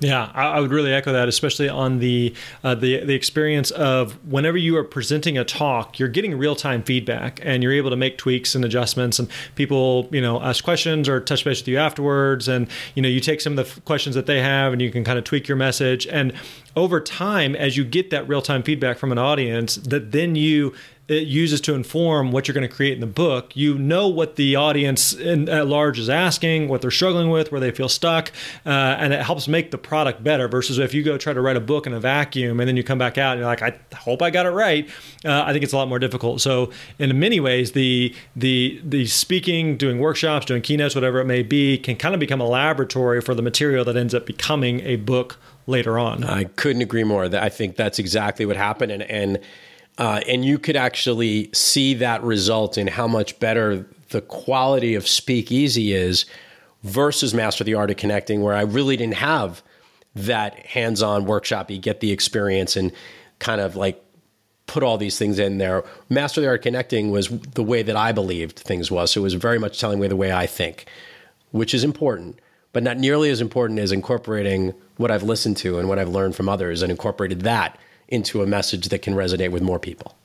Yeah, 0.00 0.30
I, 0.34 0.58
would 0.60 0.70
really 0.70 0.94
echo 0.94 1.12
that, 1.12 1.28
especially 1.28 1.68
on 1.68 1.98
the 1.98 2.34
uh, 2.64 2.74
the 2.74 3.04
the 3.04 3.12
experience 3.12 3.70
of 3.70 4.12
whenever 4.26 4.56
you 4.56 4.78
are 4.78 4.84
presenting 4.84 5.36
a 5.36 5.44
talk, 5.44 5.98
you're 5.98 6.08
getting 6.08 6.38
real 6.38 6.56
time 6.56 6.82
feedback, 6.82 7.38
and 7.42 7.62
you're 7.62 7.74
able 7.74 7.90
to 7.90 7.96
make 7.96 8.16
tweaks 8.16 8.54
and 8.54 8.64
adjustments. 8.64 9.18
And 9.18 9.28
people, 9.56 10.08
you 10.10 10.22
know, 10.22 10.40
ask 10.40 10.64
questions 10.64 11.06
or 11.06 11.20
touch 11.20 11.44
base 11.44 11.60
with 11.60 11.68
you 11.68 11.76
afterwards, 11.76 12.48
and 12.48 12.66
you 12.94 13.02
know, 13.02 13.10
you 13.10 13.20
take 13.20 13.42
some 13.42 13.58
of 13.58 13.74
the 13.74 13.80
questions 13.82 14.14
that 14.14 14.24
they 14.24 14.40
have, 14.40 14.72
and 14.72 14.80
you 14.80 14.90
can 14.90 15.04
kind 15.04 15.18
of 15.18 15.24
tweak 15.24 15.46
your 15.46 15.58
message. 15.58 16.06
And 16.06 16.32
over 16.76 16.98
time, 16.98 17.54
as 17.54 17.76
you 17.76 17.84
get 17.84 18.08
that 18.08 18.26
real 18.26 18.40
time 18.40 18.62
feedback 18.62 18.96
from 18.96 19.12
an 19.12 19.18
audience, 19.18 19.76
that 19.76 20.12
then 20.12 20.34
you 20.34 20.72
it 21.10 21.26
uses 21.26 21.60
to 21.62 21.74
inform 21.74 22.30
what 22.30 22.46
you're 22.46 22.54
going 22.54 22.68
to 22.68 22.72
create 22.72 22.94
in 22.94 23.00
the 23.00 23.06
book. 23.06 23.56
You 23.56 23.76
know 23.76 24.06
what 24.06 24.36
the 24.36 24.54
audience 24.54 25.12
in, 25.12 25.48
at 25.48 25.66
large 25.66 25.98
is 25.98 26.08
asking, 26.08 26.68
what 26.68 26.82
they're 26.82 26.90
struggling 26.92 27.30
with, 27.30 27.50
where 27.50 27.60
they 27.60 27.72
feel 27.72 27.88
stuck, 27.88 28.30
uh, 28.64 28.68
and 28.68 29.12
it 29.12 29.20
helps 29.22 29.48
make 29.48 29.72
the 29.72 29.78
product 29.78 30.22
better. 30.22 30.46
Versus 30.46 30.78
if 30.78 30.94
you 30.94 31.02
go 31.02 31.18
try 31.18 31.32
to 31.32 31.40
write 31.40 31.56
a 31.56 31.60
book 31.60 31.86
in 31.88 31.92
a 31.92 31.98
vacuum 31.98 32.60
and 32.60 32.68
then 32.68 32.76
you 32.76 32.84
come 32.84 32.98
back 32.98 33.18
out 33.18 33.32
and 33.32 33.40
you're 33.40 33.48
like, 33.48 33.60
I 33.60 33.76
hope 33.96 34.22
I 34.22 34.30
got 34.30 34.46
it 34.46 34.50
right. 34.50 34.88
Uh, 35.24 35.42
I 35.44 35.52
think 35.52 35.64
it's 35.64 35.72
a 35.72 35.76
lot 35.76 35.88
more 35.88 35.98
difficult. 35.98 36.40
So 36.40 36.70
in 37.00 37.18
many 37.18 37.40
ways, 37.40 37.72
the 37.72 38.14
the 38.36 38.80
the 38.84 39.06
speaking, 39.06 39.76
doing 39.76 39.98
workshops, 39.98 40.46
doing 40.46 40.62
keynotes, 40.62 40.94
whatever 40.94 41.18
it 41.18 41.24
may 41.26 41.42
be, 41.42 41.76
can 41.76 41.96
kind 41.96 42.14
of 42.14 42.20
become 42.20 42.40
a 42.40 42.46
laboratory 42.46 43.20
for 43.20 43.34
the 43.34 43.42
material 43.42 43.84
that 43.84 43.96
ends 43.96 44.14
up 44.14 44.26
becoming 44.26 44.80
a 44.82 44.94
book 44.94 45.38
later 45.66 45.98
on. 45.98 46.22
I 46.22 46.44
couldn't 46.44 46.82
agree 46.82 47.04
more. 47.04 47.24
I 47.24 47.48
think 47.48 47.74
that's 47.74 47.98
exactly 47.98 48.46
what 48.46 48.56
happened, 48.56 48.92
and 48.92 49.02
and 49.02 49.40
uh, 50.00 50.22
and 50.26 50.46
you 50.46 50.58
could 50.58 50.76
actually 50.76 51.50
see 51.52 51.92
that 51.92 52.22
result 52.22 52.78
in 52.78 52.86
how 52.86 53.06
much 53.06 53.38
better 53.38 53.86
the 54.08 54.22
quality 54.22 54.94
of 54.94 55.06
Speakeasy 55.06 55.92
is 55.92 56.24
versus 56.82 57.34
Master 57.34 57.64
the 57.64 57.74
Art 57.74 57.90
of 57.90 57.98
Connecting, 57.98 58.40
where 58.40 58.54
I 58.54 58.62
really 58.62 58.96
didn't 58.96 59.16
have 59.16 59.62
that 60.14 60.58
hands-on 60.60 61.26
workshop. 61.26 61.70
You 61.70 61.76
get 61.76 62.00
the 62.00 62.12
experience 62.12 62.76
and 62.76 62.92
kind 63.40 63.60
of 63.60 63.76
like 63.76 64.02
put 64.66 64.82
all 64.82 64.96
these 64.96 65.18
things 65.18 65.38
in 65.38 65.58
there. 65.58 65.84
Master 66.08 66.40
the 66.40 66.46
Art 66.46 66.60
of 66.60 66.62
Connecting 66.62 67.10
was 67.10 67.28
the 67.28 67.62
way 67.62 67.82
that 67.82 67.94
I 67.94 68.10
believed 68.12 68.58
things 68.58 68.90
was. 68.90 69.10
So 69.10 69.20
it 69.20 69.24
was 69.24 69.34
very 69.34 69.58
much 69.58 69.78
telling 69.78 70.00
me 70.00 70.08
the 70.08 70.16
way 70.16 70.32
I 70.32 70.46
think, 70.46 70.86
which 71.50 71.74
is 71.74 71.84
important, 71.84 72.40
but 72.72 72.82
not 72.82 72.96
nearly 72.96 73.28
as 73.28 73.42
important 73.42 73.78
as 73.78 73.92
incorporating 73.92 74.72
what 74.96 75.10
I've 75.10 75.24
listened 75.24 75.58
to 75.58 75.78
and 75.78 75.90
what 75.90 75.98
I've 75.98 76.08
learned 76.08 76.36
from 76.36 76.48
others 76.48 76.80
and 76.80 76.90
incorporated 76.90 77.42
that 77.42 77.78
into 78.10 78.42
a 78.42 78.46
message 78.46 78.88
that 78.88 79.02
can 79.02 79.14
resonate 79.14 79.50
with 79.50 79.62
more 79.62 79.78
people. 79.78 80.16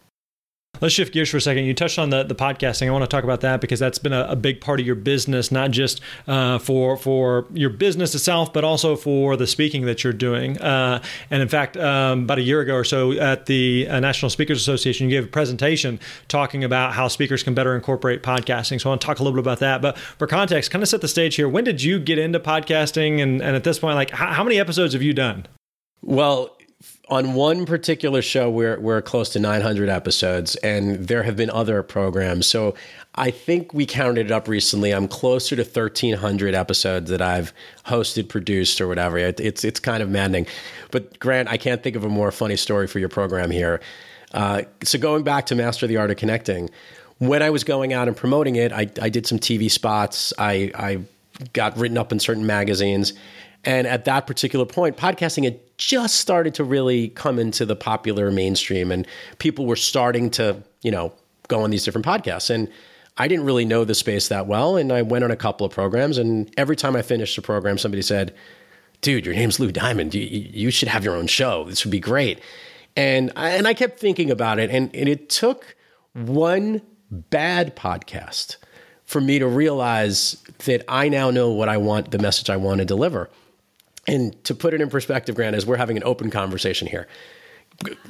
Let's 0.82 0.94
shift 0.94 1.14
gears 1.14 1.30
for 1.30 1.38
a 1.38 1.42
second. 1.42 1.66
You 1.66 1.74
touched 1.74 1.98
on 1.98 2.10
the, 2.10 2.24
the 2.24 2.36
podcasting. 2.36 2.88
I 2.88 2.92
want 2.92 3.04
to 3.04 3.08
talk 3.08 3.24
about 3.24 3.42
that 3.42 3.62
because 3.62 3.80
that's 3.80 3.98
been 3.98 4.14
a, 4.14 4.26
a 4.30 4.36
big 4.36 4.60
part 4.60 4.80
of 4.80 4.86
your 4.86 4.96
business, 4.96 5.52
not 5.52 5.72
just 5.72 6.02
uh, 6.28 6.60
for 6.60 6.98
for 6.98 7.46
your 7.54 7.70
business 7.70 8.14
itself, 8.14 8.52
but 8.52 8.64
also 8.64 8.96
for 8.96 9.38
the 9.38 9.48
speaking 9.48 9.86
that 9.86 10.04
you're 10.04 10.14
doing. 10.14 10.58
Uh, 10.62 11.02
and 11.32 11.42
in 11.42 11.48
fact, 11.48 11.78
um, 11.78 12.24
about 12.24 12.40
a 12.40 12.42
year 12.42 12.60
ago 12.62 12.76
or 12.76 12.84
so, 12.84 13.14
at 13.14 13.46
the 13.46 13.88
uh, 13.90 14.00
National 14.00 14.30
Speakers 14.30 14.60
Association, 14.60 15.10
you 15.10 15.16
gave 15.16 15.26
a 15.26 15.32
presentation 15.32 16.00
talking 16.28 16.64
about 16.64 16.94
how 16.94 17.08
speakers 17.08 17.42
can 17.42 17.54
better 17.54 17.76
incorporate 17.76 18.22
podcasting. 18.22 18.82
So 18.82 18.90
I 18.90 18.92
want 18.92 19.02
to 19.02 19.08
talk 19.08 19.20
a 19.20 19.24
little 19.24 19.36
bit 19.36 19.44
about 19.44 19.60
that. 19.60 19.82
But 19.82 19.98
for 19.98 20.28
context, 20.28 20.72
kind 20.72 20.84
of 20.84 20.90
set 20.90 21.02
the 21.02 21.08
stage 21.08 21.36
here. 21.36 21.48
When 21.48 21.64
did 21.64 21.84
you 21.84 22.00
get 22.00 22.18
into 22.18 22.40
podcasting? 22.40 23.22
And, 23.22 23.42
and 23.42 23.56
at 23.56 23.64
this 23.64 23.80
point, 23.80 23.96
like, 23.96 24.12
how, 24.12 24.34
how 24.34 24.44
many 24.44 24.60
episodes 24.60 24.94
have 24.94 25.02
you 25.02 25.14
done? 25.14 25.46
Well, 26.02 26.56
on 27.10 27.34
one 27.34 27.66
particular 27.66 28.22
show, 28.22 28.50
we're 28.50 28.80
we're 28.80 29.02
close 29.02 29.30
to 29.30 29.40
900 29.40 29.90
episodes, 29.90 30.56
and 30.58 31.08
there 31.08 31.24
have 31.24 31.36
been 31.36 31.50
other 31.50 31.84
programs. 31.84 32.48
So 32.48 32.74
I 33.16 33.32
think 33.32 33.74
we 33.74 33.86
counted 33.86 34.28
it 34.28 34.32
up 34.32 34.48
recently. 34.48 34.92
I'm 34.92 35.08
closer 35.08 35.56
to 35.56 35.62
1,300 35.64 36.56
episodes 36.56 37.10
that 37.10 37.22
I've 37.22 37.54
hosted, 37.86 38.28
produced, 38.28 38.82
or 38.82 38.88
whatever. 38.88 39.18
It, 39.18 39.40
it's 39.40 39.64
it's 39.64 39.80
kind 39.80 40.02
of 40.02 40.10
maddening. 40.10 40.48
But 40.92 41.20
Grant, 41.20 41.50
I 41.50 41.58
can't 41.58 41.84
think 41.84 41.96
of 41.96 42.04
a 42.04 42.10
more 42.10 42.32
funny 42.32 42.56
story 42.56 42.88
for 42.88 43.00
your 43.00 43.10
program 43.10 43.52
here. 43.52 43.82
Uh, 44.34 44.64
so 44.84 44.98
going 44.98 45.24
back 45.24 45.46
to 45.48 45.56
Master 45.56 45.88
the 45.88 45.98
Art 45.98 46.12
of 46.12 46.18
Connecting, 46.18 46.70
when 47.20 47.42
I 47.42 47.50
was 47.50 47.64
going 47.64 47.94
out 47.94 48.08
and 48.08 48.18
promoting 48.18 48.56
it, 48.56 48.74
I, 48.74 48.90
I 49.02 49.10
did 49.10 49.26
some 49.26 49.40
TV 49.40 49.72
spots. 49.72 50.34
I, 50.38 50.72
I 50.76 51.02
got 51.54 51.78
written 51.78 51.98
up 51.98 52.12
in 52.12 52.20
certain 52.20 52.46
magazines. 52.46 53.14
And 53.64 53.88
at 53.88 54.06
that 54.06 54.28
particular 54.28 54.66
point, 54.66 54.98
podcasting 54.98 55.46
had 55.46 55.60
just 55.78 56.16
started 56.16 56.54
to 56.56 56.64
really 56.64 57.10
come 57.10 57.40
into 57.40 57.66
the 57.66 57.76
popular 57.76 58.32
mainstream 58.32 58.92
and 58.92 59.08
people 59.40 59.66
were 59.66 59.76
starting 59.76 60.30
to, 60.32 60.64
you 60.82 60.92
know, 60.92 61.14
go 61.48 61.62
on 61.62 61.70
these 61.70 61.84
different 61.84 62.06
podcasts. 62.06 62.50
And 62.50 62.70
I 63.18 63.28
didn't 63.28 63.46
really 63.46 63.66
know 63.66 63.86
the 63.86 63.96
space 63.96 64.28
that 64.28 64.48
well. 64.48 64.78
And 64.78 64.92
I 64.92 65.02
went 65.02 65.24
on 65.24 65.32
a 65.32 65.36
couple 65.36 65.66
of 65.66 65.72
programs. 65.72 66.18
And 66.18 66.54
every 66.58 66.76
time 66.76 66.96
I 66.96 67.02
finished 67.02 67.38
a 67.38 67.42
program, 67.42 67.78
somebody 67.78 68.02
said, 68.02 68.34
dude, 69.02 69.26
your 69.26 69.36
name's 69.36 69.60
Lou 69.60 69.72
Diamond. 69.72 70.14
You, 70.14 70.22
you 70.22 70.72
should 70.72 70.90
have 70.90 71.04
your 71.04 71.16
own 71.16 71.28
show. 71.28 71.66
This 71.66 71.86
would 71.86 71.92
be 71.92 72.00
great. 72.00 72.42
And 72.96 73.32
I, 73.36 73.52
and 73.52 73.68
I 73.68 73.74
kept 73.74 74.00
thinking 74.00 74.32
about 74.32 74.60
it. 74.60 74.70
And, 74.70 74.94
and 74.96 75.08
it 75.08 75.30
took 75.30 75.76
one 76.14 76.82
bad 77.12 77.76
podcast 77.76 78.58
for 79.06 79.22
me 79.22 79.40
to 79.40 79.48
realize 79.48 80.44
that 80.66 80.84
I 80.88 81.10
now 81.10 81.30
know 81.30 81.52
what 81.52 81.70
I 81.70 81.78
want, 81.78 82.12
the 82.12 82.18
message 82.20 82.50
I 82.50 82.58
want 82.58 82.80
to 82.80 82.86
deliver. 82.86 83.30
And 84.08 84.42
to 84.44 84.54
put 84.54 84.74
it 84.74 84.82
in 84.82 84.90
perspective, 84.90 85.36
Grant, 85.36 85.56
as 85.56 85.66
we're 85.66 85.78
having 85.78 85.98
an 85.98 86.04
open 86.04 86.30
conversation 86.30 86.88
here, 86.88 87.08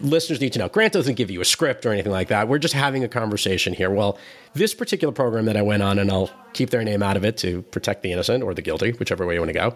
listeners 0.01 0.41
need 0.41 0.53
to 0.53 0.59
know 0.59 0.69
Grant 0.69 0.93
doesn't 0.93 1.15
give 1.15 1.31
you 1.31 1.41
a 1.41 1.45
script 1.45 1.85
or 1.85 1.91
anything 1.91 2.11
like 2.11 2.27
that. 2.27 2.47
We're 2.47 2.59
just 2.59 2.73
having 2.73 3.03
a 3.03 3.07
conversation 3.07 3.73
here. 3.73 3.89
Well, 3.89 4.17
this 4.53 4.73
particular 4.73 5.13
program 5.13 5.45
that 5.45 5.57
I 5.57 5.61
went 5.61 5.83
on, 5.83 5.99
and 5.99 6.11
I'll 6.11 6.29
keep 6.53 6.69
their 6.69 6.83
name 6.83 7.01
out 7.01 7.17
of 7.17 7.25
it 7.25 7.37
to 7.37 7.61
protect 7.63 8.03
the 8.03 8.11
innocent 8.11 8.43
or 8.43 8.53
the 8.53 8.61
guilty, 8.61 8.91
whichever 8.91 9.25
way 9.25 9.35
you 9.35 9.39
want 9.39 9.49
to 9.49 9.53
go, 9.53 9.75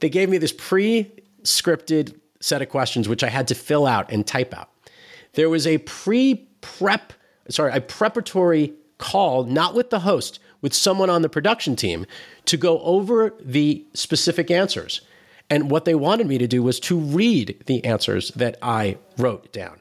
they 0.00 0.08
gave 0.08 0.28
me 0.28 0.38
this 0.38 0.52
pre 0.52 1.10
scripted 1.42 2.18
set 2.40 2.62
of 2.62 2.68
questions, 2.68 3.08
which 3.08 3.24
I 3.24 3.28
had 3.28 3.48
to 3.48 3.54
fill 3.54 3.86
out 3.86 4.12
and 4.12 4.26
type 4.26 4.54
out. 4.54 4.70
There 5.32 5.50
was 5.50 5.66
a 5.66 5.78
pre 5.78 6.46
prep, 6.60 7.12
sorry, 7.48 7.72
a 7.72 7.80
preparatory 7.80 8.74
call, 8.98 9.44
not 9.44 9.74
with 9.74 9.90
the 9.90 10.00
host, 10.00 10.38
with 10.60 10.74
someone 10.74 11.10
on 11.10 11.22
the 11.22 11.28
production 11.28 11.76
team 11.76 12.06
to 12.46 12.56
go 12.56 12.80
over 12.80 13.34
the 13.40 13.84
specific 13.94 14.50
answers. 14.50 15.00
And 15.48 15.70
what 15.70 15.84
they 15.84 15.94
wanted 15.94 16.26
me 16.26 16.38
to 16.38 16.46
do 16.46 16.62
was 16.62 16.80
to 16.80 16.98
read 16.98 17.62
the 17.66 17.84
answers 17.84 18.30
that 18.32 18.56
I 18.62 18.98
wrote 19.16 19.52
down. 19.52 19.80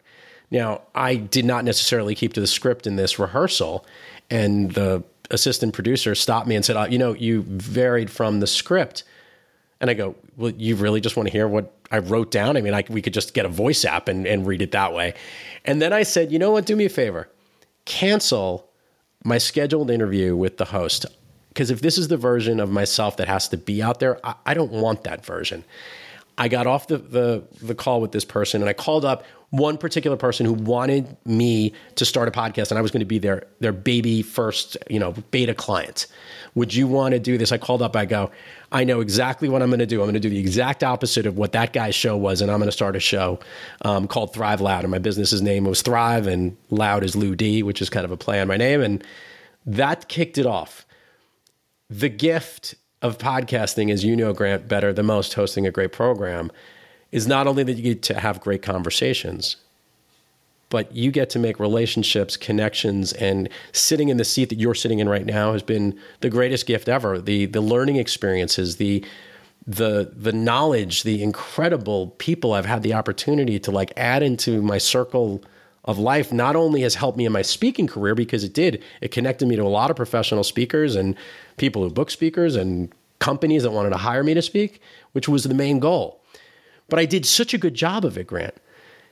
Now, 0.52 0.82
I 0.94 1.16
did 1.16 1.46
not 1.46 1.66
necessarily 1.66 2.14
keep 2.14 2.34
to 2.34 2.42
the 2.42 2.48
script 2.48 2.86
in 2.86 2.96
this 2.98 3.18
rehearsal, 3.18 3.86
and 4.30 4.72
the 4.72 5.04
assistant 5.32 5.74
producer 5.74 6.14
stopped 6.14 6.48
me 6.48 6.56
and 6.56 6.64
said, 6.64 6.76
oh, 6.76 6.86
"You 6.86 7.00
know, 7.00 7.14
you 7.14 7.42
varied 7.42 8.12
from 8.12 8.40
the 8.40 8.48
script." 8.48 9.04
And 9.82 9.90
I 9.90 9.96
go, 9.96 10.16
"Well, 10.38 10.52
you 10.52 10.76
really 10.76 11.02
just 11.02 11.18
want 11.18 11.28
to 11.28 11.32
hear 11.32 11.48
what 11.48 11.74
I 11.92 11.98
wrote 11.98 12.30
down? 12.30 12.58
I 12.58 12.62
mean, 12.62 12.74
I, 12.76 12.84
we 12.90 13.02
could 13.02 13.14
just 13.14 13.34
get 13.34 13.46
a 13.46 13.50
voice 13.50 13.84
app 13.86 14.08
and, 14.08 14.28
and 14.28 14.46
read 14.46 14.62
it 14.62 14.72
that 14.72 14.94
way." 14.94 15.16
And 15.66 15.82
then 15.82 15.94
I 15.94 16.04
said, 16.04 16.32
"You 16.32 16.38
know 16.38 16.52
what? 16.52 16.68
Do 16.68 16.76
me 16.76 16.86
a 16.86 16.90
favor, 16.90 17.28
cancel 17.86 18.70
my 19.24 19.40
scheduled 19.40 19.90
interview 19.90 20.36
with 20.36 20.58
the 20.58 20.66
host. 20.66 21.08
Because 21.56 21.72
if 21.72 21.80
this 21.80 21.98
is 21.98 22.10
the 22.10 22.18
version 22.18 22.60
of 22.60 22.70
myself 22.70 23.16
that 23.16 23.30
has 23.30 23.48
to 23.48 23.58
be 23.58 23.82
out 23.82 24.02
there, 24.02 24.20
I, 24.26 24.36
I 24.46 24.54
don't 24.54 24.74
want 24.74 25.06
that 25.06 25.26
version. 25.26 25.64
I 26.38 26.50
got 26.50 26.68
off 26.68 26.88
the, 26.88 26.98
the, 26.98 27.44
the 27.62 27.74
call 27.74 28.02
with 28.02 28.12
this 28.12 28.26
person 28.26 28.62
and 28.62 28.68
I 28.68 28.74
called 28.74 29.06
up 29.06 29.24
one 29.52 29.78
particular 29.78 30.18
person 30.18 30.46
who 30.46 30.52
wanted 30.52 31.16
me 31.26 31.72
to 31.96 32.04
start 32.04 32.28
a 32.28 32.32
podcast 32.32 32.72
and 32.72 32.78
I 32.78 32.82
was 32.82 32.92
going 32.92 33.00
to 33.00 33.06
be 33.06 33.20
their 33.20 33.46
their 33.62 33.72
baby 33.72 34.22
first, 34.22 34.76
you 34.90 35.00
know, 35.00 35.14
beta 35.32 35.54
client. 35.54 36.08
Would 36.56 36.74
you 36.74 36.88
want 36.88 37.14
to 37.14 37.20
do 37.20 37.38
this? 37.38 37.54
I 37.54 37.58
called 37.58 37.82
up, 37.82 37.96
I 37.96 38.04
go, 38.04 38.32
I 38.74 38.84
know 38.84 39.00
exactly 39.00 39.48
what 39.48 39.62
I'm 39.62 39.70
going 39.70 39.80
to 39.80 39.86
do. 39.86 40.02
I'm 40.02 40.08
going 40.08 40.16
to 40.16 40.20
do 40.20 40.30
the 40.30 40.40
exact 40.40 40.84
opposite 40.84 41.26
of 41.26 41.38
what 41.38 41.54
that 41.54 41.72
guy's 41.72 41.96
show 41.96 42.18
was, 42.18 42.42
and 42.42 42.52
I'm 42.52 42.58
going 42.58 42.68
to 42.68 42.74
start 42.74 42.98
a 42.98 43.00
show 43.00 43.40
um, 43.84 44.08
called 44.08 44.34
Thrive 44.34 44.60
LouD. 44.60 44.84
And 44.84 44.92
my 44.92 45.00
business's 45.00 45.42
name 45.42 45.64
was 45.64 45.82
Thrive, 45.82 46.28
and 46.28 46.58
Loud 46.70 47.06
is 47.06 47.16
Lou 47.16 47.34
D, 47.34 47.64
which 47.64 47.82
is 47.82 47.90
kind 47.90 48.04
of 48.04 48.12
a 48.12 48.18
play 48.18 48.42
on 48.42 48.48
my 48.50 48.58
name. 48.58 48.82
And 48.82 49.04
that 49.66 50.10
kicked 50.10 50.38
it 50.38 50.46
off. 50.46 50.85
The 51.90 52.10
gift 52.10 52.76
of 53.02 53.18
podcasting, 53.18 53.92
as 53.92 54.04
you 54.04 54.16
know, 54.16 54.34
Grant, 54.34 54.68
better 54.68 54.92
than 54.92 55.06
most 55.06 55.34
hosting 55.36 55.68
a 55.68 55.72
great 55.72 55.92
program, 55.92 56.52
is 57.12 57.28
not 57.28 57.48
only 57.48 57.64
that 57.64 57.74
you 57.74 57.84
get 57.84 58.02
to 58.04 58.20
have 58.20 58.42
great 58.42 58.62
conversations, 58.64 59.58
but 60.70 60.94
you 60.96 61.12
get 61.12 61.30
to 61.30 61.40
make 61.40 61.60
relationships, 61.60 62.36
connections, 62.38 63.14
and 63.14 63.50
sitting 63.72 64.10
in 64.10 64.18
the 64.18 64.26
seat 64.26 64.50
that 64.50 64.58
you're 64.58 64.74
sitting 64.74 65.00
in 65.00 65.08
right 65.08 65.26
now 65.26 65.54
has 65.54 65.62
been 65.62 65.98
the 66.22 66.30
greatest 66.30 66.66
gift 66.66 66.90
ever. 66.90 67.22
The 67.22 67.46
the 67.46 67.62
learning 67.62 67.98
experiences, 67.98 68.78
the 68.78 69.06
the 69.68 70.12
the 70.16 70.34
knowledge, 70.34 71.04
the 71.04 71.22
incredible 71.22 72.08
people 72.18 72.54
I've 72.54 72.66
had 72.66 72.82
the 72.82 72.96
opportunity 72.96 73.60
to 73.60 73.72
like 73.72 73.94
add 73.96 74.24
into 74.24 74.62
my 74.62 74.80
circle 74.80 75.44
of 75.86 75.98
life 76.00 76.34
not 76.34 76.56
only 76.56 76.82
has 76.82 76.96
helped 76.96 77.18
me 77.18 77.26
in 77.26 77.32
my 77.32 77.42
speaking 77.42 77.88
career 77.88 78.16
because 78.16 78.44
it 78.44 78.54
did, 78.54 78.84
it 79.02 79.12
connected 79.12 79.48
me 79.48 79.56
to 79.56 79.62
a 79.62 79.70
lot 79.70 79.90
of 79.90 79.96
professional 79.96 80.44
speakers 80.44 80.96
and 80.96 81.16
people 81.58 81.84
who 81.84 81.90
book 81.90 82.12
speakers 82.12 82.56
and 82.56 82.92
companies 83.20 83.64
that 83.64 83.72
wanted 83.72 83.92
to 83.92 83.98
hire 83.98 84.24
me 84.24 84.34
to 84.34 84.42
speak, 84.42 84.82
which 85.14 85.30
was 85.30 85.44
the 85.44 85.54
main 85.54 85.80
goal. 85.80 86.22
But 86.90 87.00
I 87.00 87.06
did 87.06 87.26
such 87.26 87.54
a 87.54 87.58
good 87.58 87.74
job 87.74 88.04
of 88.04 88.18
it, 88.18 88.28
Grant, 88.28 88.56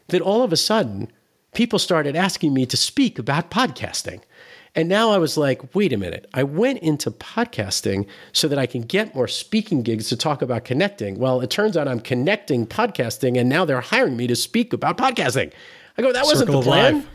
that 0.07 0.21
all 0.21 0.43
of 0.43 0.51
a 0.51 0.57
sudden 0.57 1.11
people 1.53 1.79
started 1.79 2.15
asking 2.15 2.53
me 2.53 2.65
to 2.65 2.77
speak 2.77 3.17
about 3.17 3.51
podcasting. 3.51 4.21
And 4.75 4.89
now 4.89 5.11
I 5.11 5.19
was 5.19 5.37
like, 5.37 5.75
wait 5.75 5.93
a 5.93 5.97
minute. 5.97 6.27
I 6.33 6.41
went 6.41 6.79
into 6.79 7.11
podcasting 7.11 8.07
so 8.31 8.47
that 8.47 8.57
I 8.57 8.65
can 8.65 8.81
get 8.81 9.13
more 9.13 9.27
speaking 9.27 9.83
gigs 9.83 10.09
to 10.09 10.17
talk 10.17 10.41
about 10.41 10.65
connecting. 10.65 11.19
Well, 11.19 11.41
it 11.41 11.51
turns 11.51 11.77
out 11.77 11.87
I'm 11.87 11.99
connecting 11.99 12.65
podcasting, 12.65 13.39
and 13.39 13.47
now 13.47 13.65
they're 13.65 13.81
hiring 13.81 14.17
me 14.17 14.25
to 14.25 14.35
speak 14.35 14.73
about 14.73 14.97
podcasting. 14.97 15.53
I 15.97 16.01
go, 16.01 16.11
that 16.11 16.25
wasn't 16.25 16.51
the 16.51 16.61
plan. 16.61 17.07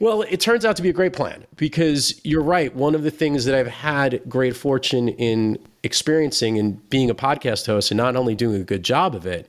Well, 0.00 0.22
it 0.22 0.40
turns 0.40 0.64
out 0.64 0.76
to 0.76 0.82
be 0.82 0.88
a 0.88 0.92
great 0.92 1.12
plan 1.12 1.46
because 1.56 2.20
you're 2.24 2.42
right. 2.42 2.74
One 2.74 2.94
of 2.94 3.04
the 3.04 3.10
things 3.10 3.44
that 3.44 3.54
I've 3.54 3.68
had 3.68 4.20
great 4.28 4.56
fortune 4.56 5.08
in 5.08 5.58
experiencing 5.82 6.58
and 6.58 6.88
being 6.90 7.10
a 7.10 7.14
podcast 7.14 7.66
host 7.66 7.90
and 7.90 7.98
not 7.98 8.16
only 8.16 8.34
doing 8.34 8.60
a 8.60 8.64
good 8.64 8.82
job 8.82 9.14
of 9.14 9.24
it, 9.24 9.48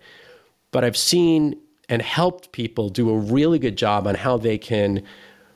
but 0.72 0.84
I've 0.84 0.98
seen 0.98 1.60
and 1.90 2.02
helped 2.02 2.52
people 2.52 2.90
do 2.90 3.10
a 3.10 3.18
really 3.18 3.60
good 3.60 3.76
job 3.76 4.06
on 4.08 4.16
how 4.16 4.38
they 4.38 4.58
can 4.58 5.04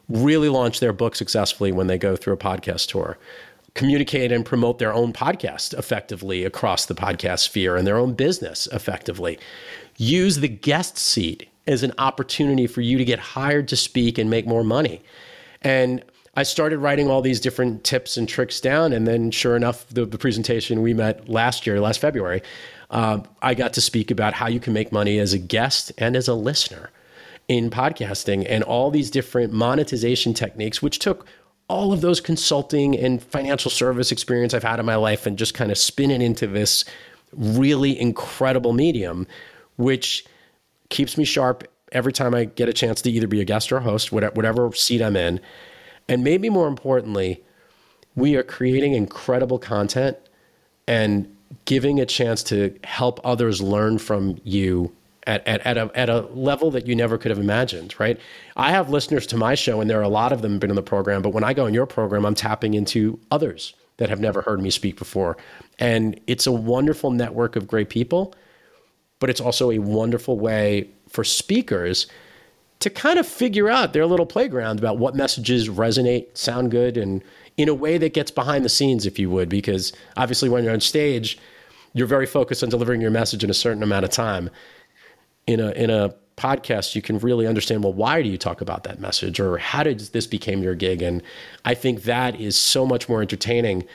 really 0.08 0.49
launch 0.49 0.80
their 0.80 0.93
book 0.93 1.15
successfully 1.15 1.71
when 1.71 1.88
they 1.88 1.97
go 1.97 2.15
through 2.15 2.34
a 2.34 2.38
podcast 2.38 2.89
tour 2.89 3.17
communicate 3.75 4.32
and 4.32 4.45
promote 4.45 4.80
their 4.80 4.93
own 4.93 5.13
podcast 5.13 5.78
effectively 5.78 6.43
across 6.43 6.86
the 6.86 6.95
podcast 6.95 7.39
sphere 7.39 7.75
and 7.75 7.86
their 7.86 7.97
own 7.97 8.13
business 8.13 8.67
effectively 8.71 9.39
use 9.97 10.38
the 10.38 10.47
guest 10.47 10.97
seat 10.97 11.47
as 11.69 11.84
an 11.84 11.93
opportunity 11.97 12.67
for 12.67 12.82
you 12.82 12.97
to 12.97 13.05
get 13.05 13.19
hired 13.19 13.69
to 13.69 13.77
speak 13.77 14.17
and 14.17 14.29
make 14.29 14.45
more 14.45 14.63
money 14.63 15.01
and 15.62 16.03
I 16.36 16.43
started 16.43 16.77
writing 16.77 17.10
all 17.10 17.21
these 17.21 17.39
different 17.39 17.84
tips 17.84 18.15
and 18.15 18.27
tricks 18.27 18.62
down. 18.62 18.93
And 18.93 19.08
then, 19.08 19.32
sure 19.32 19.55
enough, 19.55 19.88
the, 19.89 20.05
the 20.05 20.17
presentation 20.17 20.82
we 20.82 20.93
met 20.93 21.27
last 21.27 21.67
year, 21.67 21.82
last 21.82 21.99
February, 21.99 22.41
uh, 22.91 23.19
I 23.41 23.53
got 23.55 23.73
to 23.73 23.82
speak 23.82 24.10
about 24.10 24.34
how 24.34 24.47
you 24.47 24.60
can 24.60 24.73
make 24.73 24.91
money 24.91 25.19
as 25.19 25.34
a 25.34 25.38
guest 25.38 25.91
and 25.97 26.15
as 26.15 26.27
a 26.27 26.34
listener 26.34 26.91
in 27.47 27.69
podcasting 27.69 28.45
and 28.47 28.63
all 28.63 28.91
these 28.91 29.10
different 29.12 29.51
monetization 29.51 30.34
techniques, 30.34 30.82
which 30.82 30.99
took 30.99 31.25
all 31.67 31.91
of 31.93 32.01
those 32.01 32.21
consulting 32.21 32.97
and 32.97 33.21
financial 33.21 33.69
service 33.69 34.12
experience 34.12 34.53
I've 34.53 34.63
had 34.63 34.79
in 34.79 34.86
my 34.86 34.95
life 34.95 35.25
and 35.25 35.38
just 35.38 35.53
kind 35.53 35.71
of 35.71 35.77
spin 35.77 36.10
it 36.10 36.21
into 36.21 36.47
this 36.47 36.86
really 37.34 37.99
incredible 37.99 38.73
medium, 38.73 39.27
which 39.77 40.25
keeps 40.89 41.17
me 41.17 41.23
sharp 41.23 41.67
every 41.91 42.13
time 42.13 42.36
I 42.36 42.45
get 42.45 42.69
a 42.69 42.73
chance 42.73 43.02
to 43.02 43.12
either 43.12 43.28
be 43.28 43.41
a 43.41 43.45
guest 43.45 43.71
or 43.71 43.78
a 43.78 43.82
host, 43.82 44.12
whatever 44.12 44.71
seat 44.73 45.02
I'm 45.02 45.15
in. 45.15 45.39
And 46.08 46.23
maybe 46.23 46.49
more 46.49 46.67
importantly, 46.67 47.43
we 48.15 48.36
are 48.36 48.43
creating 48.43 48.93
incredible 48.93 49.60
content 49.60 50.17
and 50.88 51.36
giving 51.65 51.99
a 51.99 52.06
chance 52.06 52.43
to 52.43 52.75
help 52.84 53.19
others 53.23 53.62
learn 53.62 53.97
from 53.97 54.39
you 54.43 54.91
at, 55.28 55.47
at, 55.47 55.62
at, 55.62 55.78
a, 55.78 55.91
at 55.93 56.10
a 56.10 56.21
level 56.34 56.71
that 56.71 56.88
you 56.88 56.95
never 56.95 57.17
could 57.17 57.30
have 57.30 57.39
imagined, 57.39 57.95
right? 57.99 58.19
I 58.56 58.71
have 58.71 58.89
listeners 58.89 59.28
to 59.28 59.38
my 59.38 59.56
show, 59.56 59.82
and 59.82 59.89
there 59.89 59.99
are 59.99 60.04
a 60.04 60.10
lot 60.10 60.32
of 60.32 60.41
them 60.41 60.58
been 60.58 60.71
in 60.71 60.75
the 60.75 60.82
program, 60.82 61.21
but 61.21 61.30
when 61.30 61.43
I 61.43 61.54
go 61.54 61.67
in 61.67 61.73
your 61.73 61.86
program, 61.86 62.25
I'm 62.25 62.36
tapping 62.36 62.73
into 62.73 63.19
others 63.30 63.75
that 63.97 64.10
have 64.10 64.19
never 64.19 64.41
heard 64.41 64.62
me 64.62 64.69
speak 64.69 64.97
before. 64.97 65.38
And 65.78 66.19
it's 66.25 66.47
a 66.47 66.52
wonderful 66.52 67.12
network 67.12 67.56
of 67.56 67.67
great 67.67 67.89
people, 67.89 68.34
but 69.19 69.29
it's 69.29 69.41
also 69.41 69.71
a 69.71 69.79
wonderful 69.79 70.39
way 70.39 70.89
for 71.08 71.23
speakers 71.23 72.08
to 72.79 72.89
kind 72.89 73.19
of 73.19 73.27
figure 73.27 73.69
out 73.69 73.93
their 73.93 74.05
little 74.05 74.25
playground 74.25 74.79
about 74.79 74.97
what 74.97 75.15
messages 75.15 75.67
resonate, 75.67 76.38
sound 76.38 76.71
good, 76.71 76.97
and 76.97 77.21
in 77.58 77.67
a 77.67 77.73
way 77.73 77.97
that 77.97 78.13
gets 78.13 78.32
behind 78.32 78.63
the 78.63 78.69
scenes, 78.69 79.05
if 79.05 79.19
you 79.19 79.29
would, 79.29 79.49
because 79.49 79.91
obviously 80.15 80.47
when 80.47 80.63
you're 80.63 80.71
on 80.73 80.79
stage, 80.79 81.38
you're 81.93 82.08
very 82.08 82.25
focused 82.25 82.63
on 82.63 82.69
delivering 82.69 83.01
your 83.01 83.12
message 83.12 83.43
in 83.43 83.49
a 83.49 83.53
certain 83.53 83.84
amount 83.84 84.05
of 84.05 84.12
time. 84.12 84.49
In 85.45 85.60
a 85.60 85.71
in 85.71 85.89
a 85.89 86.13
podcast, 86.38 86.95
you 86.95 87.01
can 87.01 87.19
really 87.19 87.45
understand 87.45 87.84
well 87.84 87.91
why 87.91 88.21
do 88.21 88.29
you 88.29 88.38
talk 88.38 88.62
about 88.62 88.84
that 88.86 88.99
message 88.99 89.41
or 89.41 89.58
how 89.58 89.84
did 89.84 89.99
this 89.99 90.25
become 90.25 90.63
your 90.63 90.75
gig? 90.75 91.01
And 91.01 91.21
I 91.65 91.73
think 91.73 92.03
that 92.03 92.39
is 92.39 92.55
so 92.55 92.86
much 92.86 93.10
more 93.10 93.21
entertaining. 93.21 93.86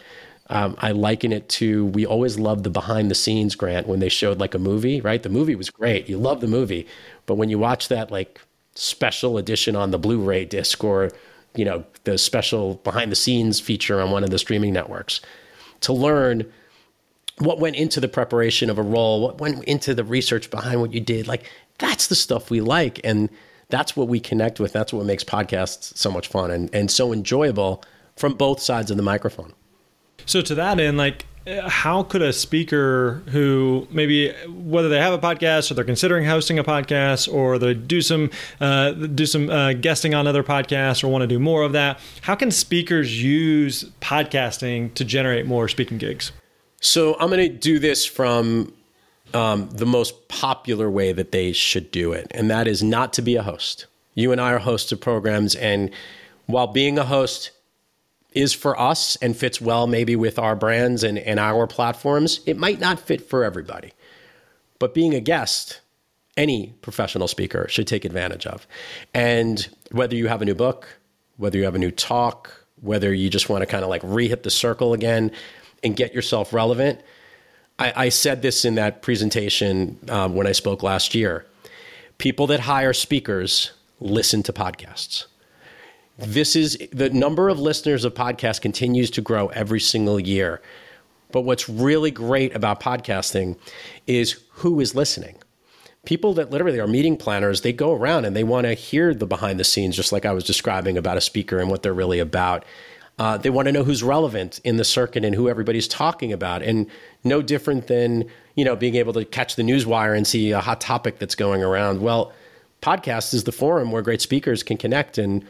Um, 0.50 0.76
I 0.78 0.92
liken 0.92 1.32
it 1.32 1.48
to 1.50 1.86
we 1.86 2.04
always 2.04 2.38
loved 2.38 2.64
the 2.64 2.70
behind 2.70 3.10
the 3.10 3.14
scenes 3.14 3.54
grant 3.54 3.86
when 3.86 4.00
they 4.00 4.10
showed 4.10 4.38
like 4.38 4.54
a 4.54 4.58
movie, 4.58 5.00
right? 5.00 5.22
The 5.22 5.30
movie 5.30 5.54
was 5.54 5.70
great. 5.70 6.08
You 6.08 6.18
love 6.18 6.40
the 6.40 6.46
movie. 6.46 6.86
But 7.24 7.36
when 7.36 7.48
you 7.48 7.58
watch 7.58 7.88
that 7.88 8.10
like 8.10 8.40
special 8.74 9.38
edition 9.38 9.76
on 9.76 9.90
the 9.90 9.98
Blu-ray 9.98 10.44
disc 10.44 10.82
or 10.82 11.10
you 11.54 11.64
know 11.64 11.84
the 12.04 12.18
special 12.18 12.74
behind 12.84 13.10
the 13.10 13.16
scenes 13.16 13.60
feature 13.60 14.00
on 14.00 14.10
one 14.10 14.24
of 14.24 14.30
the 14.30 14.38
streaming 14.38 14.72
networks 14.72 15.20
to 15.80 15.92
learn 15.92 16.44
what 17.38 17.58
went 17.58 17.76
into 17.76 18.00
the 18.00 18.08
preparation 18.08 18.68
of 18.70 18.78
a 18.78 18.82
role 18.82 19.20
what 19.22 19.40
went 19.40 19.62
into 19.64 19.94
the 19.94 20.04
research 20.04 20.50
behind 20.50 20.80
what 20.80 20.92
you 20.92 21.00
did 21.00 21.28
like 21.28 21.48
that's 21.78 22.08
the 22.08 22.14
stuff 22.14 22.50
we 22.50 22.60
like 22.60 23.00
and 23.04 23.28
that's 23.68 23.96
what 23.96 24.08
we 24.08 24.18
connect 24.18 24.58
with 24.58 24.72
that's 24.72 24.92
what 24.92 25.06
makes 25.06 25.24
podcasts 25.24 25.96
so 25.96 26.10
much 26.10 26.28
fun 26.28 26.50
and, 26.50 26.74
and 26.74 26.90
so 26.90 27.12
enjoyable 27.12 27.82
from 28.16 28.34
both 28.34 28.60
sides 28.60 28.90
of 28.90 28.96
the 28.96 29.02
microphone 29.02 29.52
so 30.26 30.40
to 30.40 30.54
that 30.54 30.78
end 30.78 30.96
like 30.96 31.26
how 31.46 32.02
could 32.02 32.22
a 32.22 32.32
speaker 32.32 33.22
who 33.28 33.86
maybe 33.90 34.32
whether 34.48 34.88
they 34.88 34.98
have 34.98 35.12
a 35.12 35.18
podcast 35.18 35.70
or 35.70 35.74
they're 35.74 35.84
considering 35.84 36.24
hosting 36.24 36.58
a 36.58 36.64
podcast 36.64 37.30
or 37.32 37.58
they 37.58 37.74
do 37.74 38.00
some 38.00 38.30
uh, 38.60 38.92
do 38.92 39.26
some 39.26 39.50
uh, 39.50 39.74
guesting 39.74 40.14
on 40.14 40.26
other 40.26 40.42
podcasts 40.42 41.04
or 41.04 41.08
want 41.08 41.22
to 41.22 41.26
do 41.26 41.38
more 41.38 41.62
of 41.62 41.72
that 41.72 42.00
how 42.22 42.34
can 42.34 42.50
speakers 42.50 43.22
use 43.22 43.84
podcasting 44.00 44.92
to 44.94 45.04
generate 45.04 45.46
more 45.46 45.68
speaking 45.68 45.98
gigs? 45.98 46.32
So 46.80 47.14
i'm 47.20 47.28
going 47.28 47.50
to 47.50 47.56
do 47.56 47.78
this 47.78 48.06
from 48.06 48.72
um, 49.34 49.68
the 49.70 49.86
most 49.86 50.28
popular 50.28 50.88
way 50.90 51.12
that 51.12 51.32
they 51.32 51.52
should 51.52 51.90
do 51.90 52.12
it 52.12 52.26
and 52.30 52.50
that 52.50 52.66
is 52.66 52.82
not 52.82 53.12
to 53.14 53.22
be 53.22 53.36
a 53.36 53.42
host. 53.42 53.86
You 54.14 54.32
and 54.32 54.40
i 54.40 54.52
are 54.52 54.60
hosts 54.60 54.92
of 54.92 55.00
programs 55.00 55.54
and 55.54 55.90
while 56.46 56.68
being 56.68 56.98
a 56.98 57.04
host 57.04 57.50
is 58.34 58.52
for 58.52 58.78
us 58.78 59.16
and 59.16 59.36
fits 59.36 59.60
well 59.60 59.86
maybe 59.86 60.16
with 60.16 60.38
our 60.38 60.56
brands 60.56 61.04
and, 61.04 61.18
and 61.18 61.38
our 61.38 61.66
platforms, 61.66 62.40
it 62.46 62.56
might 62.56 62.80
not 62.80 62.98
fit 62.98 63.28
for 63.28 63.44
everybody. 63.44 63.92
But 64.78 64.92
being 64.92 65.14
a 65.14 65.20
guest, 65.20 65.80
any 66.36 66.74
professional 66.82 67.28
speaker 67.28 67.66
should 67.68 67.86
take 67.86 68.04
advantage 68.04 68.46
of. 68.46 68.66
And 69.14 69.68
whether 69.92 70.16
you 70.16 70.26
have 70.28 70.42
a 70.42 70.44
new 70.44 70.54
book, 70.54 70.88
whether 71.36 71.56
you 71.56 71.64
have 71.64 71.76
a 71.76 71.78
new 71.78 71.92
talk, 71.92 72.64
whether 72.80 73.14
you 73.14 73.30
just 73.30 73.48
want 73.48 73.62
to 73.62 73.66
kind 73.66 73.84
of 73.84 73.90
like 73.90 74.02
re-hit 74.04 74.42
the 74.42 74.50
circle 74.50 74.92
again 74.92 75.30
and 75.82 75.96
get 75.96 76.12
yourself 76.12 76.52
relevant. 76.52 77.00
I, 77.78 77.92
I 77.96 78.08
said 78.08 78.42
this 78.42 78.64
in 78.64 78.74
that 78.76 79.02
presentation 79.02 79.98
um, 80.08 80.34
when 80.34 80.46
I 80.46 80.52
spoke 80.52 80.82
last 80.82 81.14
year. 81.14 81.46
People 82.18 82.46
that 82.48 82.60
hire 82.60 82.92
speakers 82.92 83.72
listen 84.00 84.42
to 84.44 84.52
podcasts 84.52 85.26
this 86.18 86.54
is 86.54 86.78
the 86.92 87.10
number 87.10 87.48
of 87.48 87.58
listeners 87.58 88.04
of 88.04 88.14
podcasts 88.14 88.60
continues 88.60 89.10
to 89.12 89.20
grow 89.20 89.48
every 89.48 89.80
single 89.80 90.20
year. 90.20 90.60
But 91.32 91.42
what's 91.42 91.68
really 91.68 92.12
great 92.12 92.54
about 92.54 92.80
podcasting 92.80 93.58
is 94.06 94.40
who 94.50 94.78
is 94.78 94.94
listening. 94.94 95.36
People 96.04 96.34
that 96.34 96.50
literally 96.50 96.78
are 96.78 96.86
meeting 96.86 97.16
planners, 97.16 97.62
they 97.62 97.72
go 97.72 97.92
around 97.92 98.24
and 98.24 98.36
they 98.36 98.44
want 98.44 98.66
to 98.66 98.74
hear 98.74 99.14
the 99.14 99.26
behind 99.26 99.58
the 99.58 99.64
scenes, 99.64 99.96
just 99.96 100.12
like 100.12 100.24
I 100.24 100.32
was 100.32 100.44
describing 100.44 100.96
about 100.96 101.16
a 101.16 101.20
speaker 101.20 101.58
and 101.58 101.70
what 101.70 101.82
they're 101.82 101.94
really 101.94 102.20
about. 102.20 102.64
Uh, 103.18 103.38
they 103.38 103.50
want 103.50 103.66
to 103.66 103.72
know 103.72 103.84
who's 103.84 104.02
relevant 104.02 104.60
in 104.64 104.76
the 104.76 104.84
circuit 104.84 105.24
and 105.24 105.34
who 105.34 105.48
everybody's 105.48 105.88
talking 105.88 106.32
about. 106.32 106.62
And 106.62 106.88
no 107.24 107.42
different 107.42 107.86
than, 107.86 108.30
you 108.54 108.64
know, 108.64 108.76
being 108.76 108.96
able 108.96 109.12
to 109.14 109.24
catch 109.24 109.56
the 109.56 109.62
news 109.62 109.86
wire 109.86 110.14
and 110.14 110.26
see 110.26 110.50
a 110.50 110.60
hot 110.60 110.80
topic 110.80 111.18
that's 111.18 111.34
going 111.34 111.62
around. 111.62 112.00
Well, 112.00 112.32
podcast 112.82 113.32
is 113.32 113.44
the 113.44 113.52
forum 113.52 113.90
where 113.90 114.02
great 114.02 114.20
speakers 114.20 114.62
can 114.62 114.76
connect 114.76 115.16
and 115.16 115.44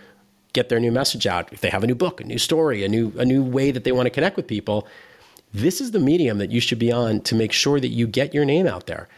get 0.54 0.70
their 0.70 0.80
new 0.80 0.90
message 0.90 1.26
out. 1.26 1.52
If 1.52 1.60
they 1.60 1.68
have 1.68 1.84
a 1.84 1.86
new 1.86 1.94
book, 1.94 2.20
a 2.20 2.24
new 2.24 2.38
story, 2.38 2.82
a 2.84 2.88
new 2.88 3.12
a 3.18 3.24
new 3.26 3.42
way 3.42 3.70
that 3.70 3.84
they 3.84 3.92
want 3.92 4.06
to 4.06 4.10
connect 4.10 4.36
with 4.36 4.46
people, 4.46 4.88
this 5.52 5.80
is 5.80 5.90
the 5.90 6.00
medium 6.00 6.38
that 6.38 6.50
you 6.50 6.60
should 6.60 6.78
be 6.78 6.90
on 6.90 7.20
to 7.22 7.34
make 7.34 7.52
sure 7.52 7.78
that 7.78 7.88
you 7.88 8.06
get 8.06 8.32
your 8.32 8.46
name 8.46 8.66
out 8.66 8.86
there. 8.86 9.08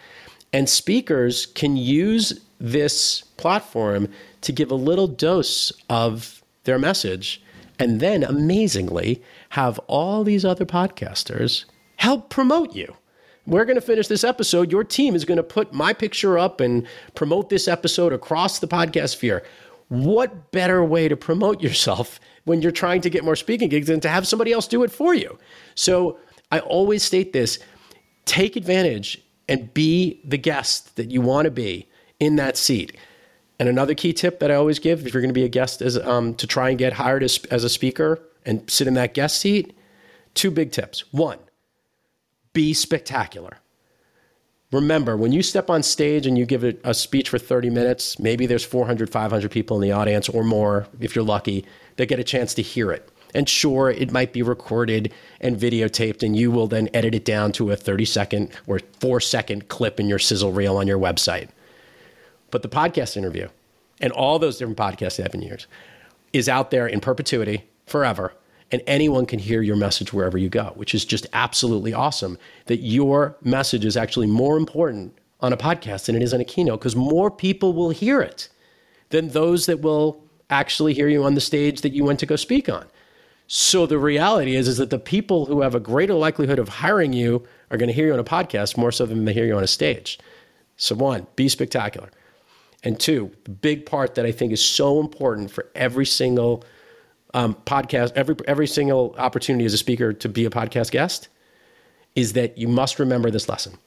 And 0.53 0.69
speakers 0.69 1.47
can 1.47 1.77
use 1.77 2.41
this 2.59 3.23
platform 3.37 4.09
to 4.41 4.53
give 4.53 4.71
a 4.71 4.75
little 4.75 5.07
dose 5.07 5.73
of 5.89 6.43
their 6.65 6.79
message 6.79 7.43
and 7.79 8.01
then 8.01 8.25
amazingly 8.25 9.23
have 9.51 9.79
all 9.87 10.25
these 10.25 10.45
other 10.45 10.65
podcasters 10.65 11.65
help 11.97 12.31
promote 12.31 12.75
you. 12.75 12.95
We're 13.47 13.65
going 13.65 13.77
to 13.77 13.83
finish 13.83 14.09
this 14.09 14.25
episode. 14.25 14.73
Your 14.73 14.83
team 14.83 15.15
is 15.15 15.25
going 15.25 15.37
to 15.37 15.43
put 15.43 15.73
my 15.73 15.93
picture 15.93 16.37
up 16.37 16.61
and 16.61 16.87
promote 17.15 17.49
this 17.49 17.69
episode 17.69 18.13
across 18.13 18.59
the 18.59 18.67
podcast 18.67 19.11
sphere. 19.11 19.45
What 19.89 20.51
better 20.51 20.85
way 20.85 21.09
to 21.09 21.17
promote 21.17 21.61
yourself 21.61 22.19
when 22.45 22.61
you're 22.61 22.73
trying 22.73 23.01
to 23.03 23.11
get 23.11 23.25
more 23.25 23.37
speaking 23.37 23.69
gigs 23.69 23.87
than 23.87 24.01
to 24.01 24.09
have 24.09 24.27
somebody 24.27 24.53
else 24.53 24.67
do 24.67 24.83
it 24.83 24.91
for 24.91 25.15
you? 25.15 25.39
So 25.75 26.19
I 26.51 26.61
always 26.61 27.03
state 27.03 27.33
this 27.33 27.59
take 28.25 28.57
advantage 28.57 29.23
and 29.49 29.73
be 29.73 30.21
the 30.25 30.39
guest 30.39 30.97
that 30.97 31.11
you 31.11 31.21
want 31.21 31.45
to 31.45 31.51
be 31.51 31.89
in 32.19 32.37
that 32.37 32.57
seat. 32.57 32.97
And 33.59 33.69
another 33.69 33.95
key 33.95 34.13
tip 34.13 34.41
that 34.41 34.51
I 34.51 34.55
always 34.55 34.79
give 34.79 35.07
if 35.07 35.15
you're 35.15 35.23
going 35.23 35.31
to 35.31 35.35
be 35.35 35.45
a 35.45 35.49
guest 35.49 35.81
is 35.81 35.97
um, 35.99 36.35
to 36.35 36.47
try 36.47 36.69
and 36.69 36.79
get 36.79 36.95
hired 36.95 37.23
as, 37.23 37.39
as 37.51 37.65
a 37.65 37.69
speaker 37.69 38.21
and 38.45 38.69
sit 38.71 38.87
in 38.87 38.95
that 38.95 39.15
guest 39.15 39.39
seat. 39.41 39.77
Two 40.35 40.51
big 40.51 40.73
tips. 40.73 41.05
One, 41.13 41.39
be 42.53 42.75
spectacular. 42.75 43.59
Remember, 44.73 45.17
when 45.17 45.33
you 45.33 45.43
step 45.43 45.71
on 45.71 45.83
stage 45.83 46.27
and 46.27 46.37
you 46.37 46.45
give 46.45 46.65
a, 46.65 46.75
a 46.83 46.93
speech 46.93 47.29
for 47.29 47.39
30 47.39 47.71
minutes, 47.71 48.19
maybe 48.19 48.47
there's 48.47 48.65
400, 48.65 49.09
500 49.09 49.51
people 49.51 49.77
in 49.77 49.83
the 49.83 49.93
audience 49.93 50.29
or 50.29 50.43
more, 50.43 50.89
if 51.01 51.15
you're 51.15 51.25
lucky, 51.25 51.65
that 51.97 52.07
get 52.07 52.19
a 52.19 52.25
chance 52.25 52.53
to 52.55 52.63
hear 52.63 52.91
it. 52.91 53.09
And 53.35 53.49
sure, 53.49 53.91
it 53.91 54.11
might 54.11 54.33
be 54.33 54.43
recorded 54.43 55.13
and 55.41 55.57
videotaped, 55.57 56.23
and 56.23 56.35
you 56.35 56.51
will 56.51 56.67
then 56.67 56.89
edit 56.95 57.15
it 57.15 57.25
down 57.25 57.53
to 57.53 57.71
a 57.71 57.77
30 57.77 58.05
second 58.05 58.51
or 58.67 58.81
four 58.99 59.21
second 59.21 59.69
clip 59.69 60.01
in 60.01 60.09
your 60.09 60.19
sizzle 60.19 60.53
reel 60.53 60.77
on 60.77 60.87
your 60.87 60.99
website. 60.99 61.49
But 62.51 62.63
the 62.63 62.69
podcast 62.69 63.17
interview 63.17 63.49
and 64.01 64.13
all 64.13 64.39
those 64.39 64.59
different 64.59 64.79
podcasts 64.79 65.17
that 65.17 65.25
have 65.25 65.33
podcast 65.33 65.35
avenues 65.35 65.67
is 66.33 66.49
out 66.49 66.71
there 66.71 66.87
in 66.87 67.01
perpetuity 67.01 67.65
forever. 67.87 68.33
And 68.73 68.83
anyone 68.87 69.27
can 69.27 69.39
hear 69.39 69.63
your 69.63 69.77
message 69.77 70.13
wherever 70.13 70.37
you 70.37 70.49
go, 70.49 70.73
which 70.75 70.95
is 70.95 71.05
just 71.05 71.27
absolutely 71.33 71.93
awesome 71.95 72.37
that 72.67 72.79
your 72.79 73.37
message 73.43 73.85
is 73.85 73.97
actually 73.97 74.27
more 74.27 74.57
important 74.57 75.17
on 75.41 75.53
a 75.53 75.57
podcast 75.57 76.07
than 76.07 76.17
it 76.17 76.23
is 76.23 76.35
on 76.35 76.41
a 76.41 76.45
keynote 76.45 76.81
because 76.81 76.97
more 76.97 77.31
people 77.31 77.73
will 77.73 77.91
hear 77.91 78.21
it 78.21 78.49
than 79.11 79.29
those 79.29 79.67
that 79.67 79.81
will 79.81 80.21
actually 80.51 80.95
hear 80.95 81.09
you 81.09 81.23
on 81.25 81.35
the 81.35 81.41
stage 81.41 81.83
that 81.83 81.93
you 81.93 82.05
went 82.05 82.19
to 82.21 82.27
go 82.27 82.37
speak 82.37 82.69
on. 82.69 82.87
So 83.49 83.87
the 83.87 83.99
reality 83.99 84.57
is, 84.57 84.67
is 84.67 84.79
that 84.79 84.91
the 84.91 84.99
people 84.99 85.47
who 85.47 85.61
have 85.61 85.75
a 85.75 85.81
greater 85.81 86.15
likelihood 86.15 86.59
of 86.59 86.69
hiring 86.69 87.13
you 87.13 87.47
are 87.71 87.77
going 87.77 87.89
to 87.89 87.95
hear 87.95 88.07
you 88.07 88.13
on 88.13 88.19
a 88.19 88.25
podcast 88.25 88.77
more 88.77 88.91
so 88.91 89.07
than 89.07 89.25
they 89.25 89.33
hear 89.33 89.47
you 89.47 89.57
on 89.57 89.63
a 89.63 89.69
stage. 89.69 90.19
So 90.77 90.95
one, 90.97 91.27
be 91.37 91.49
spectacular. 91.49 92.11
And 92.83 92.99
two, 92.99 93.31
the 93.45 93.51
big 93.51 93.87
part 93.87 94.15
that 94.17 94.27
I 94.27 94.33
think 94.33 94.53
is 94.53 94.65
so 94.65 95.01
important 95.01 95.51
for 95.51 95.67
every 95.75 96.07
single 96.07 96.65
um, 97.35 97.55
podcast, 97.67 98.13
every 98.15 98.37
every 98.47 98.67
single 98.67 99.15
opportunity 99.19 99.65
as 99.65 99.75
a 99.75 99.79
speaker 99.79 100.13
to 100.13 100.29
be 100.29 100.45
a 100.45 100.51
podcast 100.51 100.91
guest, 100.91 101.29
is 102.15 102.33
that 102.33 102.57
you 102.57 102.69
must 102.69 102.99
remember 102.99 103.31
this 103.31 103.49
lesson. 103.49 103.79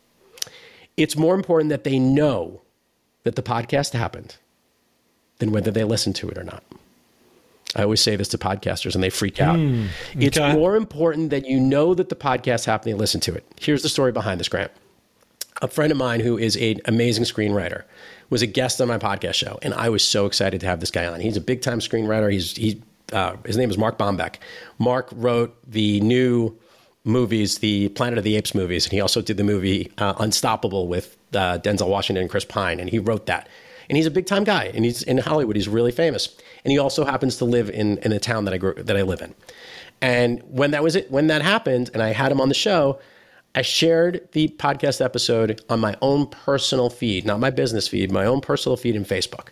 It's 0.97 1.15
more 1.15 1.36
important 1.36 1.69
that 1.69 1.84
they 1.84 1.99
know 1.99 2.62
that 3.23 3.36
the 3.36 3.43
podcast 3.43 3.93
happened 3.93 4.36
than 5.39 5.52
whether 5.52 5.71
they 5.71 5.84
listen 5.84 6.13
to 6.13 6.30
it 6.30 6.38
or 6.38 6.43
not. 6.43 6.63
I 7.75 7.84
always 7.84 8.02
say 8.02 8.15
this 8.15 8.30
to 8.30 8.38
podcasters 8.38 8.95
and 8.95 9.04
they 9.04 9.10
freak 9.10 9.39
out. 9.39 9.58
Mm, 9.58 9.88
okay. 10.15 10.25
It's 10.25 10.38
more 10.38 10.75
important 10.75 11.30
that 11.30 11.45
you 11.45 11.60
know 11.60 11.93
that 11.93 12.10
the 12.10 12.15
podcast 12.15 12.65
happened 12.65 12.91
and 12.91 12.99
listen 12.99 13.21
to 13.21 13.34
it. 13.36 13.45
Here's 13.60 13.84
the 13.84 13.89
story 13.89 14.12
behind 14.12 14.39
this, 14.39 14.49
Grant. 14.49 14.71
A 15.62 15.67
friend 15.67 15.91
of 15.91 15.97
mine 15.97 16.21
who 16.21 16.38
is 16.38 16.56
an 16.56 16.80
amazing 16.86 17.25
screenwriter 17.25 17.84
was 18.30 18.41
a 18.41 18.47
guest 18.47 18.82
on 18.82 18.88
my 18.88 18.97
podcast 18.97 19.36
show, 19.36 19.60
and 19.62 19.73
I 19.73 19.89
was 19.89 20.04
so 20.04 20.25
excited 20.25 20.62
to 20.62 20.67
have 20.67 20.80
this 20.80 20.89
guy 20.89 21.06
on. 21.06 21.19
He's 21.19 21.38
a 21.38 21.41
big 21.41 21.62
time 21.62 21.80
screenwriter. 21.80 22.32
He's 22.32 22.56
he 22.56 22.82
uh, 23.13 23.36
his 23.45 23.58
name 23.58 23.69
is 23.69 23.78
Mark 23.78 23.98
Bomback. 23.98 24.36
Mark 24.78 25.10
wrote 25.13 25.56
the 25.69 26.00
new 26.02 26.58
movies, 27.04 27.60
the 27.60 27.89
Planet 27.89 28.17
of 28.17 28.24
the 28.24 28.36
Apes 28.36 28.54
movies, 28.54 28.86
and 28.86 28.93
he 28.93 29.02
also 29.02 29.22
did 29.22 29.38
the 29.38 29.43
movie 29.43 29.91
uh, 29.98 30.13
Unstoppable 30.17 30.88
with 30.88 31.17
uh, 31.34 31.58
Denzel 31.60 31.88
Washington 31.88 32.22
and 32.22 32.30
Chris 32.30 32.45
Pine, 32.45 32.80
and 32.80 32.89
he 32.89 33.00
wrote 33.00 33.26
that. 33.28 33.48
And 33.89 33.98
he's 33.98 34.06
a 34.06 34.12
big 34.12 34.28
time 34.28 34.43
guy, 34.43 34.65
and 34.74 34.86
he's 34.86 35.02
in 35.02 35.17
Hollywood. 35.17 35.56
He's 35.56 35.67
really 35.67 35.91
famous, 35.91 36.36
and 36.63 36.72
he 36.72 36.78
also 36.78 37.06
happens 37.06 37.38
to 37.38 37.45
live 37.45 37.69
in 37.69 37.98
in 38.00 38.12
the 38.12 38.19
town 38.19 38.45
that 38.45 38.54
I 38.54 38.58
grew, 38.58 38.76
that 38.76 38.95
I 38.95 39.02
live 39.02 39.22
in. 39.22 39.34
And 40.02 40.41
when 40.48 40.72
that 40.72 40.84
was 40.84 40.95
it, 40.95 41.10
when 41.10 41.28
that 41.28 41.41
happened, 41.41 41.89
and 41.93 42.04
I 42.04 42.13
had 42.13 42.32
him 42.32 42.39
on 42.39 42.50
the 42.50 42.56
show, 42.56 43.00
I 43.56 43.63
shared 43.63 44.30
the 44.34 44.50
podcast 44.50 45.04
episode 45.04 45.62
on 45.69 45.80
my 45.80 45.98
own 46.02 46.28
personal 46.28 46.89
feed, 46.89 47.26
not 47.26 47.39
my 47.39 47.50
business 47.50 47.88
feed, 47.88 48.12
my 48.12 48.26
own 48.26 48.41
personal 48.41 48.78
feed 48.78 48.95
in 48.95 49.06
Facebook. 49.06 49.48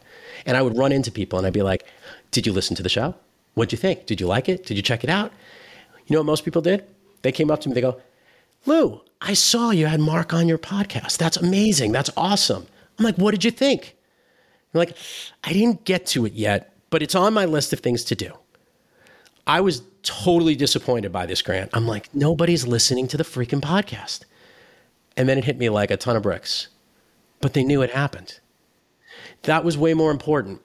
And 0.45 0.55
I 0.55 0.61
would 0.61 0.77
run 0.77 0.91
into 0.91 1.11
people, 1.11 1.39
and 1.39 1.47
I'd 1.47 1.53
be 1.53 1.63
like, 1.63 1.83
"Did 2.29 2.45
you 2.45 2.53
listen 2.53 2.75
to 2.75 2.83
the 2.83 2.89
show? 2.89 3.15
What'd 3.57 3.71
you 3.71 3.77
think? 3.77 4.05
Did 4.05 4.21
you 4.21 4.27
like 4.27 4.47
it? 4.47 4.65
Did 4.65 4.77
you 4.77 4.83
check 4.83 5.03
it 5.03 5.09
out?" 5.09 5.31
You 6.05 6.13
know 6.13 6.19
what 6.19 6.27
most 6.27 6.45
people 6.45 6.61
did? 6.61 6.85
They 7.23 7.31
came 7.31 7.49
up 7.49 7.59
to 7.61 7.69
me. 7.69 7.73
They 7.73 7.81
go, 7.81 7.99
"Lou, 8.67 9.01
I 9.19 9.33
saw 9.33 9.71
you 9.71 9.87
had 9.87 9.99
Mark 9.99 10.31
on 10.31 10.47
your 10.47 10.59
podcast. 10.59 11.17
That's 11.17 11.37
amazing. 11.37 11.91
That's 11.91 12.11
awesome." 12.15 12.67
I'm 12.97 13.05
like, 13.05 13.17
"What 13.17 13.31
did 13.31 13.43
you 13.43 13.51
think?" 13.51 13.95
You're 14.73 14.85
like, 14.85 14.97
I 15.43 15.53
didn't 15.53 15.85
get 15.85 16.05
to 16.07 16.25
it 16.25 16.33
yet, 16.33 16.73
but 16.89 17.01
it's 17.01 17.15
on 17.15 17.33
my 17.33 17.45
list 17.45 17.73
of 17.73 17.79
things 17.79 18.03
to 18.05 18.15
do. 18.15 18.33
I 19.47 19.61
was 19.61 19.81
totally 20.03 20.55
disappointed 20.55 21.11
by 21.11 21.25
this 21.25 21.41
grant. 21.41 21.71
I'm 21.73 21.87
like, 21.87 22.13
nobody's 22.13 22.67
listening 22.67 23.07
to 23.07 23.17
the 23.17 23.23
freaking 23.23 23.61
podcast. 23.61 24.21
And 25.15 25.27
then 25.27 25.37
it 25.37 25.45
hit 25.45 25.57
me 25.57 25.69
like 25.69 25.89
a 25.89 25.97
ton 25.97 26.15
of 26.15 26.23
bricks. 26.23 26.67
But 27.39 27.53
they 27.53 27.63
knew 27.63 27.81
it 27.81 27.91
happened. 27.91 28.39
That 29.43 29.63
was 29.63 29.77
way 29.77 29.93
more 29.93 30.11
important. 30.11 30.61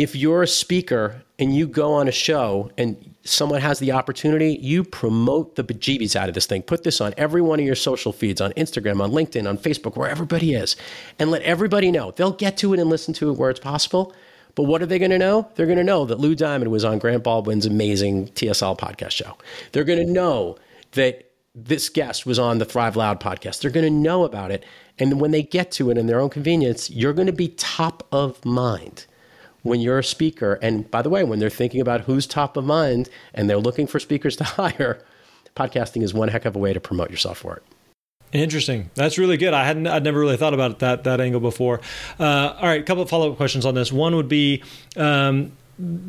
If 0.00 0.16
you're 0.16 0.42
a 0.42 0.46
speaker 0.46 1.20
and 1.38 1.54
you 1.54 1.66
go 1.66 1.92
on 1.92 2.08
a 2.08 2.10
show 2.10 2.70
and 2.78 2.96
someone 3.22 3.60
has 3.60 3.80
the 3.80 3.92
opportunity, 3.92 4.58
you 4.62 4.82
promote 4.82 5.56
the 5.56 5.62
bejeebies 5.62 6.16
out 6.16 6.30
of 6.30 6.34
this 6.34 6.46
thing. 6.46 6.62
Put 6.62 6.84
this 6.84 7.02
on 7.02 7.12
every 7.18 7.42
one 7.42 7.60
of 7.60 7.66
your 7.66 7.74
social 7.74 8.10
feeds 8.10 8.40
on 8.40 8.54
Instagram, 8.54 9.02
on 9.02 9.12
LinkedIn, 9.12 9.46
on 9.46 9.58
Facebook, 9.58 9.98
where 9.98 10.08
everybody 10.08 10.54
is, 10.54 10.74
and 11.18 11.30
let 11.30 11.42
everybody 11.42 11.92
know. 11.92 12.12
They'll 12.12 12.32
get 12.32 12.56
to 12.56 12.72
it 12.72 12.80
and 12.80 12.88
listen 12.88 13.12
to 13.12 13.28
it 13.28 13.34
where 13.34 13.50
it's 13.50 13.60
possible. 13.60 14.14
But 14.54 14.62
what 14.62 14.80
are 14.80 14.86
they 14.86 14.98
going 14.98 15.10
to 15.10 15.18
know? 15.18 15.50
They're 15.54 15.66
going 15.66 15.76
to 15.76 15.84
know 15.84 16.06
that 16.06 16.18
Lou 16.18 16.34
Diamond 16.34 16.70
was 16.70 16.82
on 16.82 16.98
Grant 16.98 17.22
Baldwin's 17.22 17.66
amazing 17.66 18.28
TSL 18.28 18.78
podcast 18.78 19.10
show. 19.10 19.36
They're 19.72 19.84
going 19.84 20.06
to 20.06 20.10
know 20.10 20.56
that 20.92 21.30
this 21.54 21.90
guest 21.90 22.24
was 22.24 22.38
on 22.38 22.56
the 22.56 22.64
Thrive 22.64 22.96
LouD 22.96 23.20
podcast. 23.20 23.60
They're 23.60 23.70
going 23.70 23.84
to 23.84 23.90
know 23.90 24.24
about 24.24 24.50
it. 24.50 24.64
And 24.98 25.20
when 25.20 25.32
they 25.32 25.42
get 25.42 25.70
to 25.72 25.90
it 25.90 25.98
in 25.98 26.06
their 26.06 26.20
own 26.20 26.30
convenience, 26.30 26.88
you're 26.88 27.12
going 27.12 27.26
to 27.26 27.34
be 27.34 27.48
top 27.48 28.06
of 28.10 28.42
mind 28.46 29.04
when 29.62 29.80
you're 29.80 29.98
a 29.98 30.04
speaker, 30.04 30.58
and 30.62 30.90
by 30.90 31.02
the 31.02 31.10
way, 31.10 31.24
when 31.24 31.38
they're 31.38 31.50
thinking 31.50 31.80
about 31.80 32.02
who's 32.02 32.26
top 32.26 32.56
of 32.56 32.64
mind 32.64 33.08
and 33.34 33.48
they're 33.48 33.58
looking 33.58 33.86
for 33.86 33.98
speakers 33.98 34.36
to 34.36 34.44
hire, 34.58 35.02
podcasting 35.56 36.02
is 36.02 36.14
one 36.14 36.28
heck 36.28 36.44
of 36.44 36.56
a 36.56 36.58
way 36.58 36.72
to 36.72 36.80
promote 36.80 37.10
yourself 37.10 37.44
it. 37.44 37.62
Interesting. 38.32 38.90
That's 38.94 39.18
really 39.18 39.36
good. 39.36 39.54
I 39.54 39.64
hadn't. 39.64 39.88
I'd 39.88 40.04
never 40.04 40.20
really 40.20 40.36
thought 40.36 40.54
about 40.54 40.78
that 40.78 41.02
that 41.04 41.20
angle 41.20 41.40
before. 41.40 41.80
Uh, 42.18 42.54
all 42.56 42.68
right, 42.68 42.80
a 42.80 42.84
couple 42.84 43.02
of 43.02 43.10
follow 43.10 43.32
up 43.32 43.36
questions 43.36 43.66
on 43.66 43.74
this. 43.74 43.92
One 43.92 44.14
would 44.14 44.28
be, 44.28 44.62
um, 44.96 45.50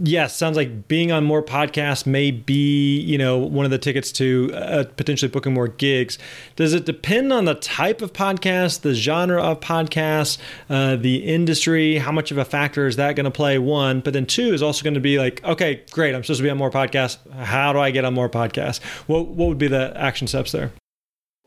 yes, 0.04 0.36
sounds 0.36 0.58
like 0.58 0.88
being 0.88 1.12
on 1.12 1.24
more 1.24 1.42
podcasts 1.44 2.06
may 2.06 2.32
be, 2.32 3.00
you 3.00 3.18
know, 3.18 3.38
one 3.38 3.66
of 3.66 3.72
the 3.72 3.78
tickets 3.78 4.12
to 4.14 4.52
uh, 4.54 4.84
potentially 4.96 5.30
booking 5.30 5.54
more 5.54 5.68
gigs. 5.68 6.18
Does 6.56 6.74
it 6.74 6.86
depend 6.86 7.32
on 7.32 7.46
the 7.46 7.56
type 7.56 8.02
of 8.02 8.14
podcast, 8.14 8.82
the 8.82 8.94
genre 8.94 9.42
of 9.42 9.60
podcast, 9.60 10.38
uh, 10.70 10.96
the 10.96 11.18
industry? 11.18 11.98
How 11.98 12.12
much 12.12 12.32
of 12.32 12.38
a 12.38 12.46
factor 12.46 12.88
is 12.88 12.96
that 12.98 13.16
going 13.16 13.26
to 13.26 13.32
play? 13.32 13.58
One, 13.58 14.02
but 14.02 14.14
then 14.14 14.26
two 14.26 14.54
is 14.54 14.62
also 14.62 14.84
going 14.84 14.96
to 14.96 15.00
be 15.00 15.18
like, 15.18 15.44
okay, 15.44 15.84
great, 15.92 16.16
I'm 16.16 16.24
supposed 16.24 16.40
to 16.40 16.44
be 16.44 16.50
on 16.50 16.58
more 16.58 16.72
podcasts. 16.72 17.18
How 17.34 17.74
do 17.74 17.80
I 17.80 17.92
get 17.92 18.06
on 18.06 18.14
more 18.14 18.30
podcasts? 18.30 18.82
What 19.08 19.28
what 19.28 19.48
would 19.48 19.58
be 19.58 19.68
the 19.68 19.94
action 19.96 20.28
steps 20.28 20.52
there? 20.52 20.72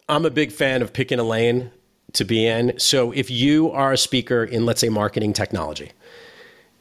I'm 0.09 0.25
a 0.25 0.31
big 0.31 0.53
fan 0.53 0.83
of 0.83 0.93
picking 0.93 1.19
a 1.19 1.25
lane 1.25 1.71
to 2.13 2.25
be 2.25 2.47
in. 2.47 2.79
So 2.79 3.13
if 3.13 3.31
you 3.31 3.71
are 3.73 3.93
a 3.93 3.99
speaker 3.99 4.45
in, 4.45 4.67
let's 4.67 4.81
say, 4.81 4.89
marketing 4.89 5.33
technology 5.33 5.93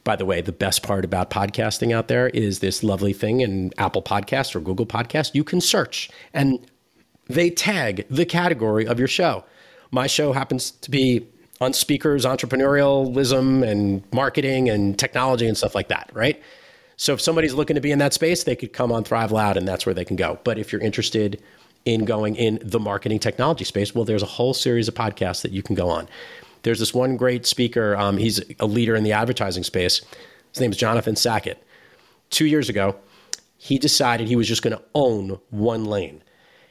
by 0.04 0.16
the 0.16 0.26
way, 0.26 0.42
the 0.42 0.52
best 0.52 0.82
part 0.82 1.04
about 1.04 1.30
podcasting 1.30 1.92
out 1.92 2.08
there 2.08 2.28
is 2.28 2.60
this 2.60 2.84
lovely 2.84 3.14
thing 3.14 3.40
in 3.40 3.72
Apple 3.78 4.02
Podcast 4.02 4.54
or 4.54 4.60
Google 4.60 4.86
Podcast. 4.86 5.34
You 5.34 5.44
can 5.44 5.60
search 5.60 6.10
and 6.34 6.64
they 7.26 7.48
tag 7.50 8.06
the 8.10 8.26
category 8.26 8.86
of 8.86 8.98
your 8.98 9.08
show. 9.08 9.44
My 9.90 10.06
show 10.06 10.32
happens 10.32 10.72
to 10.72 10.90
be 10.90 11.26
on 11.60 11.72
speakers, 11.72 12.26
entrepreneurialism, 12.26 13.66
and 13.66 14.02
marketing 14.12 14.68
and 14.68 14.98
technology 14.98 15.46
and 15.46 15.56
stuff 15.56 15.74
like 15.74 15.88
that, 15.88 16.10
right? 16.12 16.40
So 16.96 17.14
if 17.14 17.20
somebody's 17.20 17.54
looking 17.54 17.74
to 17.74 17.80
be 17.80 17.90
in 17.90 17.98
that 17.98 18.12
space, 18.12 18.44
they 18.44 18.56
could 18.56 18.72
come 18.72 18.92
on 18.92 19.04
Thrive 19.04 19.32
LouD 19.32 19.56
and 19.56 19.66
that's 19.66 19.86
where 19.86 19.94
they 19.94 20.04
can 20.04 20.16
go. 20.16 20.38
But 20.44 20.58
if 20.58 20.70
you're 20.70 20.82
interested 20.82 21.42
in 21.84 22.04
going 22.04 22.36
in 22.36 22.58
the 22.62 22.78
marketing 22.78 23.18
technology 23.18 23.64
space, 23.64 23.94
well, 23.94 24.04
there's 24.04 24.22
a 24.22 24.26
whole 24.26 24.54
series 24.54 24.88
of 24.88 24.94
podcasts 24.94 25.42
that 25.42 25.52
you 25.52 25.62
can 25.62 25.74
go 25.74 25.88
on. 25.88 26.08
There's 26.64 26.80
this 26.80 26.92
one 26.92 27.16
great 27.16 27.46
speaker. 27.46 27.96
Um, 27.96 28.16
he's 28.16 28.42
a 28.58 28.66
leader 28.66 28.96
in 28.96 29.04
the 29.04 29.12
advertising 29.12 29.62
space. 29.62 30.00
His 30.50 30.60
name 30.60 30.72
is 30.72 30.76
Jonathan 30.76 31.14
Sackett. 31.14 31.62
Two 32.30 32.46
years 32.46 32.68
ago, 32.68 32.96
he 33.56 33.78
decided 33.78 34.26
he 34.26 34.36
was 34.36 34.48
just 34.48 34.62
going 34.62 34.76
to 34.76 34.82
own 34.94 35.38
one 35.50 35.84
lane. 35.84 36.22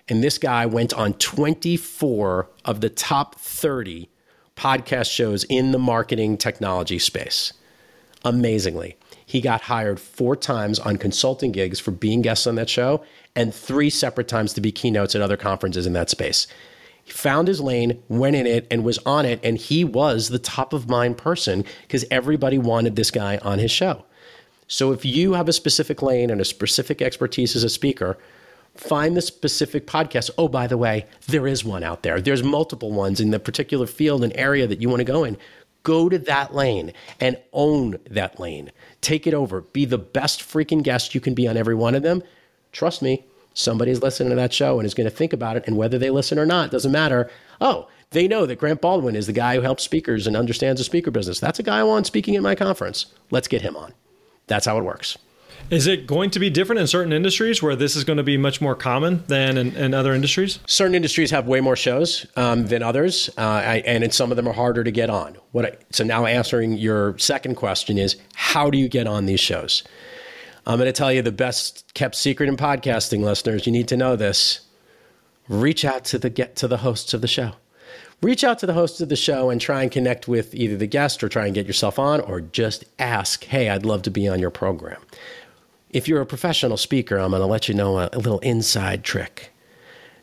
And 0.09 0.23
this 0.23 0.37
guy 0.37 0.65
went 0.65 0.93
on 0.93 1.13
24 1.13 2.49
of 2.65 2.81
the 2.81 2.89
top 2.89 3.35
30 3.35 4.09
podcast 4.55 5.09
shows 5.11 5.43
in 5.45 5.71
the 5.71 5.79
marketing 5.79 6.37
technology 6.37 6.99
space. 6.99 7.53
Amazingly, 8.25 8.97
he 9.25 9.41
got 9.41 9.61
hired 9.61 9.99
four 9.99 10.35
times 10.35 10.79
on 10.79 10.97
consulting 10.97 11.51
gigs 11.51 11.79
for 11.79 11.91
being 11.91 12.21
guests 12.21 12.47
on 12.47 12.55
that 12.55 12.69
show 12.69 13.03
and 13.35 13.53
three 13.53 13.89
separate 13.89 14.27
times 14.27 14.53
to 14.53 14.61
be 14.61 14.71
keynotes 14.71 15.15
at 15.15 15.21
other 15.21 15.37
conferences 15.37 15.85
in 15.85 15.93
that 15.93 16.09
space. 16.09 16.47
He 17.03 17.11
found 17.11 17.47
his 17.47 17.59
lane, 17.59 18.01
went 18.07 18.35
in 18.35 18.47
it, 18.47 18.67
and 18.71 18.83
was 18.83 18.97
on 18.99 19.25
it. 19.25 19.39
And 19.43 19.57
he 19.57 19.83
was 19.83 20.29
the 20.29 20.39
top 20.39 20.73
of 20.73 20.89
mind 20.89 21.17
person 21.17 21.65
because 21.81 22.05
everybody 22.09 22.57
wanted 22.57 22.95
this 22.95 23.11
guy 23.11 23.37
on 23.37 23.59
his 23.59 23.71
show. 23.71 24.05
So 24.67 24.91
if 24.91 25.03
you 25.05 25.33
have 25.33 25.49
a 25.49 25.53
specific 25.53 26.01
lane 26.01 26.29
and 26.29 26.39
a 26.41 26.45
specific 26.45 27.01
expertise 27.01 27.55
as 27.55 27.63
a 27.63 27.69
speaker, 27.69 28.17
find 28.75 29.15
the 29.15 29.21
specific 29.21 29.85
podcast. 29.85 30.31
Oh, 30.37 30.47
by 30.47 30.67
the 30.67 30.77
way, 30.77 31.05
there 31.27 31.47
is 31.47 31.63
one 31.63 31.83
out 31.83 32.03
there. 32.03 32.21
There's 32.21 32.43
multiple 32.43 32.91
ones 32.91 33.19
in 33.19 33.31
the 33.31 33.39
particular 33.39 33.85
field 33.85 34.23
and 34.23 34.35
area 34.35 34.65
that 34.65 34.81
you 34.81 34.89
want 34.89 35.01
to 35.01 35.05
go 35.05 35.23
in. 35.23 35.37
Go 35.83 36.07
to 36.07 36.17
that 36.17 36.55
lane 36.55 36.93
and 37.19 37.37
own 37.51 37.99
that 38.09 38.39
lane. 38.39 38.71
Take 39.01 39.27
it 39.27 39.33
over. 39.33 39.61
Be 39.61 39.83
the 39.83 39.97
best 39.97 40.41
freaking 40.41 40.81
guest 40.81 41.13
you 41.13 41.19
can 41.19 41.33
be 41.33 41.47
on 41.47 41.57
every 41.57 41.75
one 41.75 41.93
of 41.93 42.03
them. 42.03 42.23
Trust 42.71 43.01
me, 43.01 43.25
somebody's 43.53 44.01
listening 44.01 44.29
to 44.29 44.35
that 44.35 44.53
show 44.53 44.79
and 44.79 44.85
is 44.85 44.93
going 44.93 45.09
to 45.09 45.15
think 45.15 45.33
about 45.33 45.57
it. 45.57 45.63
And 45.67 45.77
whether 45.77 45.97
they 45.97 46.09
listen 46.09 46.39
or 46.39 46.45
not 46.45 46.71
doesn't 46.71 46.91
matter. 46.91 47.29
Oh, 47.61 47.87
they 48.11 48.27
know 48.27 48.45
that 48.45 48.59
Grant 48.59 48.81
Baldwin 48.81 49.15
is 49.15 49.27
the 49.27 49.33
guy 49.33 49.55
who 49.55 49.61
helps 49.61 49.83
speakers 49.83 50.27
and 50.27 50.37
understands 50.37 50.79
the 50.79 50.85
speaker 50.85 51.11
business. 51.11 51.39
That's 51.39 51.59
a 51.59 51.63
guy 51.63 51.79
I 51.79 51.83
want 51.83 52.05
speaking 52.05 52.35
at 52.35 52.43
my 52.43 52.55
conference. 52.55 53.07
Let's 53.31 53.47
get 53.47 53.61
him 53.61 53.75
on. 53.75 53.93
That's 54.47 54.65
how 54.65 54.77
it 54.77 54.83
works. 54.83 55.17
Is 55.69 55.87
it 55.87 56.07
going 56.07 56.29
to 56.31 56.39
be 56.39 56.49
different 56.49 56.81
in 56.81 56.87
certain 56.87 57.13
industries 57.13 57.63
where 57.63 57.75
this 57.75 57.95
is 57.95 58.03
going 58.03 58.17
to 58.17 58.23
be 58.23 58.37
much 58.37 58.61
more 58.61 58.75
common 58.75 59.23
than 59.27 59.57
in, 59.57 59.75
in 59.75 59.93
other 59.93 60.13
industries? 60.13 60.59
Certain 60.67 60.93
industries 60.93 61.31
have 61.31 61.47
way 61.47 61.61
more 61.61 61.75
shows 61.75 62.27
um, 62.35 62.67
than 62.67 62.83
others, 62.83 63.29
uh, 63.37 63.41
I, 63.41 63.83
and 63.85 64.13
some 64.13 64.29
of 64.29 64.35
them 64.35 64.47
are 64.47 64.53
harder 64.53 64.83
to 64.83 64.91
get 64.91 65.09
on. 65.09 65.37
What 65.51 65.65
I, 65.65 65.77
so 65.91 66.03
now 66.03 66.25
answering 66.25 66.73
your 66.73 67.17
second 67.17 67.55
question 67.55 67.97
is 67.97 68.17
how 68.35 68.69
do 68.69 68.77
you 68.77 68.89
get 68.89 69.07
on 69.07 69.25
these 69.25 69.39
shows? 69.39 69.83
I'm 70.65 70.77
going 70.77 70.87
to 70.87 70.93
tell 70.93 71.11
you 71.11 71.21
the 71.21 71.31
best 71.31 71.93
kept 71.93 72.15
secret 72.15 72.47
in 72.47 72.55
podcasting, 72.55 73.21
listeners. 73.21 73.65
You 73.65 73.71
need 73.71 73.87
to 73.89 73.97
know 73.97 74.15
this. 74.15 74.61
Reach 75.49 75.83
out 75.83 76.05
to 76.05 76.17
the 76.17 76.29
get 76.29 76.55
to 76.57 76.67
the 76.67 76.77
hosts 76.77 77.13
of 77.13 77.21
the 77.21 77.27
show. 77.27 77.53
Reach 78.21 78.45
out 78.45 78.59
to 78.59 78.65
the 78.65 78.73
hosts 78.73 79.01
of 79.01 79.09
the 79.09 79.17
show 79.17 79.49
and 79.49 79.59
try 79.59 79.81
and 79.81 79.91
connect 79.91 80.29
with 80.29 80.55
either 80.55 80.77
the 80.77 80.87
guest 80.87 81.21
or 81.21 81.27
try 81.27 81.45
and 81.45 81.53
get 81.53 81.67
yourself 81.67 81.99
on, 81.99 82.21
or 82.21 82.39
just 82.39 82.85
ask, 82.97 83.43
"Hey, 83.43 83.67
I'd 83.67 83.85
love 83.85 84.03
to 84.03 84.11
be 84.11 84.29
on 84.29 84.39
your 84.39 84.49
program." 84.49 85.01
If 85.89 86.07
you're 86.07 86.21
a 86.21 86.25
professional 86.25 86.77
speaker, 86.77 87.17
I'm 87.17 87.31
going 87.31 87.41
to 87.41 87.45
let 87.45 87.67
you 87.67 87.73
know 87.73 87.99
a, 87.99 88.09
a 88.13 88.17
little 88.17 88.39
inside 88.39 89.03
trick. 89.03 89.51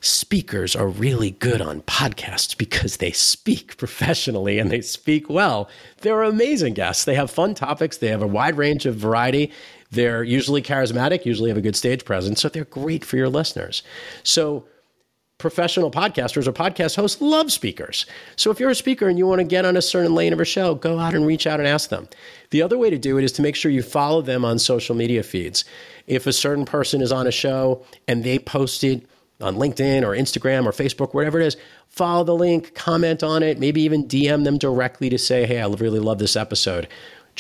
Speakers 0.00 0.74
are 0.74 0.88
really 0.88 1.32
good 1.32 1.60
on 1.60 1.82
podcasts 1.82 2.56
because 2.56 2.96
they 2.96 3.12
speak 3.12 3.76
professionally 3.76 4.58
and 4.58 4.70
they 4.70 4.80
speak 4.80 5.28
well. 5.28 5.68
They're 6.00 6.22
amazing 6.22 6.72
guests. 6.72 7.04
They 7.04 7.14
have 7.16 7.30
fun 7.30 7.54
topics, 7.54 7.98
they 7.98 8.08
have 8.08 8.22
a 8.22 8.26
wide 8.26 8.56
range 8.56 8.86
of 8.86 8.96
variety. 8.96 9.52
They're 9.90 10.22
usually 10.22 10.62
charismatic, 10.62 11.24
usually 11.24 11.50
have 11.50 11.58
a 11.58 11.62
good 11.62 11.76
stage 11.76 12.04
presence, 12.04 12.40
so 12.40 12.48
they're 12.48 12.64
great 12.64 13.04
for 13.04 13.16
your 13.16 13.28
listeners. 13.28 13.82
So, 14.22 14.64
professional 15.40 15.90
podcasters 15.90 16.46
or 16.46 16.52
podcast 16.52 16.94
hosts 16.96 17.20
love 17.20 17.50
speakers. 17.50 18.06
So 18.36 18.50
if 18.50 18.60
you're 18.60 18.70
a 18.70 18.74
speaker 18.74 19.08
and 19.08 19.18
you 19.18 19.26
want 19.26 19.40
to 19.40 19.44
get 19.44 19.64
on 19.64 19.76
a 19.76 19.82
certain 19.82 20.14
lane 20.14 20.32
of 20.34 20.38
a 20.38 20.44
show, 20.44 20.74
go 20.74 20.98
out 20.98 21.14
and 21.14 21.26
reach 21.26 21.46
out 21.46 21.58
and 21.58 21.66
ask 21.66 21.88
them. 21.88 22.08
The 22.50 22.62
other 22.62 22.76
way 22.76 22.90
to 22.90 22.98
do 22.98 23.16
it 23.16 23.24
is 23.24 23.32
to 23.32 23.42
make 23.42 23.56
sure 23.56 23.70
you 23.70 23.82
follow 23.82 24.20
them 24.20 24.44
on 24.44 24.58
social 24.58 24.94
media 24.94 25.22
feeds. 25.22 25.64
If 26.06 26.26
a 26.26 26.32
certain 26.32 26.66
person 26.66 27.00
is 27.00 27.10
on 27.10 27.26
a 27.26 27.32
show 27.32 27.84
and 28.06 28.22
they 28.22 28.38
post 28.38 28.84
it 28.84 29.06
on 29.40 29.56
LinkedIn 29.56 30.02
or 30.02 30.10
Instagram 30.10 30.66
or 30.66 30.72
Facebook, 30.72 31.14
whatever 31.14 31.40
it 31.40 31.46
is, 31.46 31.56
follow 31.88 32.22
the 32.22 32.34
link, 32.34 32.74
comment 32.74 33.22
on 33.22 33.42
it, 33.42 33.58
maybe 33.58 33.80
even 33.80 34.06
DM 34.06 34.44
them 34.44 34.58
directly 34.58 35.08
to 35.08 35.18
say, 35.18 35.46
hey, 35.46 35.60
I 35.60 35.66
really 35.66 36.00
love 36.00 36.18
this 36.18 36.36
episode. 36.36 36.86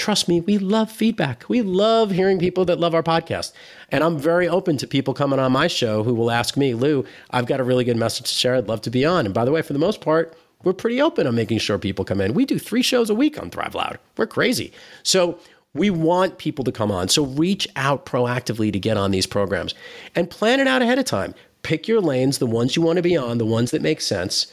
Trust 0.00 0.28
me, 0.28 0.40
we 0.40 0.56
love 0.56 0.90
feedback. 0.90 1.46
We 1.50 1.60
love 1.60 2.10
hearing 2.10 2.38
people 2.38 2.64
that 2.64 2.80
love 2.80 2.94
our 2.94 3.02
podcast. 3.02 3.52
And 3.90 4.02
I'm 4.02 4.18
very 4.18 4.48
open 4.48 4.78
to 4.78 4.86
people 4.86 5.12
coming 5.12 5.38
on 5.38 5.52
my 5.52 5.66
show 5.66 6.02
who 6.02 6.14
will 6.14 6.30
ask 6.30 6.56
me, 6.56 6.72
Lou, 6.72 7.04
I've 7.32 7.44
got 7.44 7.60
a 7.60 7.64
really 7.64 7.84
good 7.84 7.98
message 7.98 8.30
to 8.30 8.34
share. 8.34 8.54
I'd 8.54 8.66
love 8.66 8.80
to 8.80 8.90
be 8.90 9.04
on. 9.04 9.26
And 9.26 9.34
by 9.34 9.44
the 9.44 9.52
way, 9.52 9.60
for 9.60 9.74
the 9.74 9.78
most 9.78 10.00
part, 10.00 10.34
we're 10.64 10.72
pretty 10.72 11.02
open 11.02 11.26
on 11.26 11.34
making 11.34 11.58
sure 11.58 11.76
people 11.76 12.06
come 12.06 12.22
in. 12.22 12.32
We 12.32 12.46
do 12.46 12.58
three 12.58 12.80
shows 12.80 13.10
a 13.10 13.14
week 13.14 13.38
on 13.38 13.50
Thrive 13.50 13.74
LouD. 13.74 13.98
We're 14.16 14.26
crazy. 14.26 14.72
So 15.02 15.38
we 15.74 15.90
want 15.90 16.38
people 16.38 16.64
to 16.64 16.72
come 16.72 16.90
on. 16.90 17.08
So 17.08 17.26
reach 17.26 17.68
out 17.76 18.06
proactively 18.06 18.72
to 18.72 18.78
get 18.78 18.96
on 18.96 19.10
these 19.10 19.26
programs 19.26 19.74
and 20.16 20.30
plan 20.30 20.60
it 20.60 20.66
out 20.66 20.80
ahead 20.80 20.98
of 20.98 21.04
time. 21.04 21.34
Pick 21.62 21.86
your 21.86 22.00
lanes, 22.00 22.38
the 22.38 22.46
ones 22.46 22.74
you 22.74 22.80
want 22.80 22.96
to 22.96 23.02
be 23.02 23.18
on, 23.18 23.36
the 23.36 23.44
ones 23.44 23.70
that 23.72 23.82
make 23.82 24.00
sense 24.00 24.50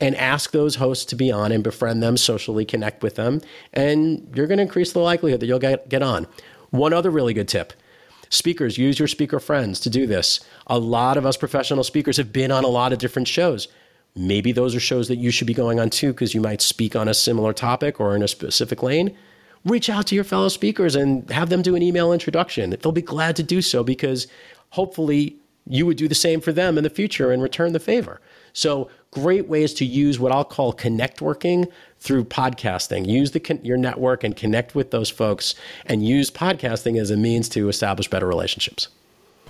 and 0.00 0.16
ask 0.16 0.50
those 0.50 0.76
hosts 0.76 1.04
to 1.06 1.16
be 1.16 1.30
on 1.30 1.52
and 1.52 1.62
befriend 1.62 2.02
them, 2.02 2.16
socially 2.16 2.64
connect 2.64 3.02
with 3.02 3.14
them, 3.16 3.40
and 3.72 4.30
you're 4.34 4.46
going 4.46 4.58
to 4.58 4.62
increase 4.62 4.92
the 4.92 4.98
likelihood 4.98 5.40
that 5.40 5.46
you'll 5.46 5.58
get, 5.58 5.88
get 5.88 6.02
on. 6.02 6.26
One 6.70 6.92
other 6.92 7.10
really 7.10 7.34
good 7.34 7.48
tip 7.48 7.72
speakers, 8.30 8.78
use 8.78 8.98
your 8.98 9.06
speaker 9.06 9.38
friends 9.38 9.78
to 9.80 9.88
do 9.88 10.06
this. 10.06 10.40
A 10.66 10.78
lot 10.78 11.16
of 11.16 11.24
us 11.24 11.36
professional 11.36 11.84
speakers 11.84 12.16
have 12.16 12.32
been 12.32 12.50
on 12.50 12.64
a 12.64 12.68
lot 12.68 12.92
of 12.92 12.98
different 12.98 13.28
shows. 13.28 13.68
Maybe 14.16 14.52
those 14.52 14.74
are 14.74 14.80
shows 14.80 15.08
that 15.08 15.16
you 15.16 15.30
should 15.30 15.46
be 15.46 15.54
going 15.54 15.80
on 15.80 15.90
too 15.90 16.12
because 16.12 16.34
you 16.34 16.40
might 16.40 16.62
speak 16.62 16.96
on 16.96 17.08
a 17.08 17.14
similar 17.14 17.52
topic 17.52 18.00
or 18.00 18.14
in 18.14 18.22
a 18.22 18.28
specific 18.28 18.82
lane. 18.82 19.16
Reach 19.64 19.88
out 19.88 20.06
to 20.08 20.14
your 20.14 20.24
fellow 20.24 20.48
speakers 20.48 20.94
and 20.94 21.28
have 21.30 21.48
them 21.48 21.62
do 21.62 21.74
an 21.74 21.82
email 21.82 22.12
introduction. 22.12 22.76
They'll 22.80 22.92
be 22.92 23.02
glad 23.02 23.34
to 23.36 23.42
do 23.42 23.62
so 23.62 23.82
because 23.82 24.26
hopefully 24.70 25.36
you 25.66 25.86
would 25.86 25.96
do 25.96 26.08
the 26.08 26.14
same 26.14 26.40
for 26.40 26.52
them 26.52 26.76
in 26.76 26.84
the 26.84 26.90
future 26.90 27.32
and 27.32 27.42
return 27.42 27.72
the 27.72 27.80
favor. 27.80 28.20
So, 28.54 28.88
great 29.10 29.48
ways 29.48 29.74
to 29.74 29.84
use 29.84 30.18
what 30.18 30.32
I'll 30.32 30.44
call 30.44 30.72
connect 30.72 31.20
working 31.20 31.66
through 32.00 32.24
podcasting. 32.24 33.06
Use 33.06 33.32
the, 33.32 33.60
your 33.62 33.76
network 33.76 34.24
and 34.24 34.36
connect 34.36 34.74
with 34.74 34.90
those 34.90 35.10
folks 35.10 35.54
and 35.86 36.04
use 36.06 36.30
podcasting 36.30 36.98
as 36.98 37.10
a 37.10 37.16
means 37.16 37.48
to 37.50 37.68
establish 37.68 38.08
better 38.08 38.26
relationships. 38.26 38.88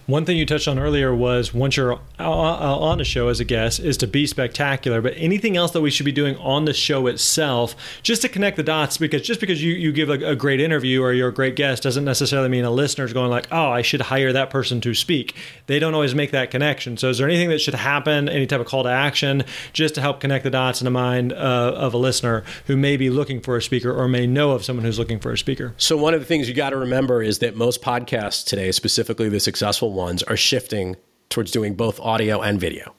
One 0.07 0.27
thing 0.27 0.37
you 0.37 0.45
touched 0.45 0.69
on 0.69 0.79
earlier 0.79 1.15
was 1.15 1.55
once 1.55 1.79
you're 1.79 1.99
on 2.19 3.01
a 3.01 3.05
show 3.05 3.29
as 3.29 3.41
a 3.41 3.45
guest 3.45 3.81
is 3.81 3.97
to 3.99 4.07
be 4.07 4.27
spectacular. 4.27 5.01
But 5.01 5.15
anything 5.17 5.57
else 5.57 5.71
that 5.71 5.81
we 5.81 5.91
should 5.91 6.05
be 6.05 6.13
doing 6.13 6.37
on 6.37 6.67
the 6.67 6.75
show 6.75 7.07
itself, 7.07 7.75
just 8.03 8.21
to 8.21 8.29
connect 8.29 8.59
the 8.59 8.63
dots, 8.63 8.99
because 8.99 9.23
just 9.23 9.41
because 9.41 9.63
you, 9.63 9.73
you 9.73 9.93
give 9.93 10.11
a, 10.11 10.33
a 10.33 10.37
great 10.37 10.61
interview 10.61 11.03
or 11.03 11.15
you're 11.15 11.29
a 11.29 11.35
great 11.35 11.57
guest 11.57 11.83
doesn't 11.83 12.05
necessarily 12.05 12.51
mean 12.51 12.67
a 12.67 12.71
listener's 12.71 13.15
going 13.15 13.31
like, 13.31 13.49
oh, 13.51 13.71
I 13.71 13.81
should 13.81 14.03
hire 14.03 14.31
that 14.35 14.51
person 14.51 14.83
to 14.83 14.93
speak. 14.93 15.35
They 15.69 15.79
don't 15.79 15.95
always 15.95 16.15
make 16.15 16.33
that 16.33 16.51
connection. 16.51 16.99
So 16.99 17.09
is 17.09 17.17
there 17.17 17.27
anything 17.27 17.49
that 17.49 17.61
should 17.61 17.75
happen, 17.75 18.29
any 18.29 18.47
type 18.47 18.61
of 18.61 18.67
call 18.67 18.83
to 18.83 18.91
action, 18.91 19.45
just 19.73 19.95
to 19.95 20.03
help 20.03 20.21
connect 20.21 20.45
the 20.45 20.51
dots 20.51 20.83
in 20.83 20.85
the 20.85 20.91
mind 20.91 21.33
uh, 21.33 21.37
of 21.77 21.95
a 21.95 21.99
listener 21.99 22.45
who 22.67 22.77
may 22.77 22.99
be 22.99 23.09
looking 23.09 23.41
for 23.41 23.57
a 23.57 23.63
speaker 23.63 23.91
or 23.91 24.07
may 24.07 24.27
know 24.27 24.51
of 24.51 24.67
someone 24.67 24.85
who's 24.85 24.99
looking 24.99 25.19
for 25.19 25.33
a 25.33 25.39
speaker? 25.39 25.73
So 25.79 25.97
one 25.97 26.13
of 26.13 26.21
the 26.21 26.27
things 26.27 26.47
you 26.47 26.55
got 26.55 26.71
to 26.71 26.77
remember 26.77 27.23
is 27.23 27.39
that 27.39 27.57
most 27.57 27.81
podcasts 27.81 28.45
today, 28.45 28.71
specifically 28.71 29.31
the 29.31 29.41
successful 29.41 29.94
ones 29.95 30.23
are 30.25 30.37
shifting 30.37 30.97
towards 31.31 31.51
doing 31.51 31.75
both 31.75 31.99
audio 32.01 32.41
and 32.41 32.61
video. 32.61 32.95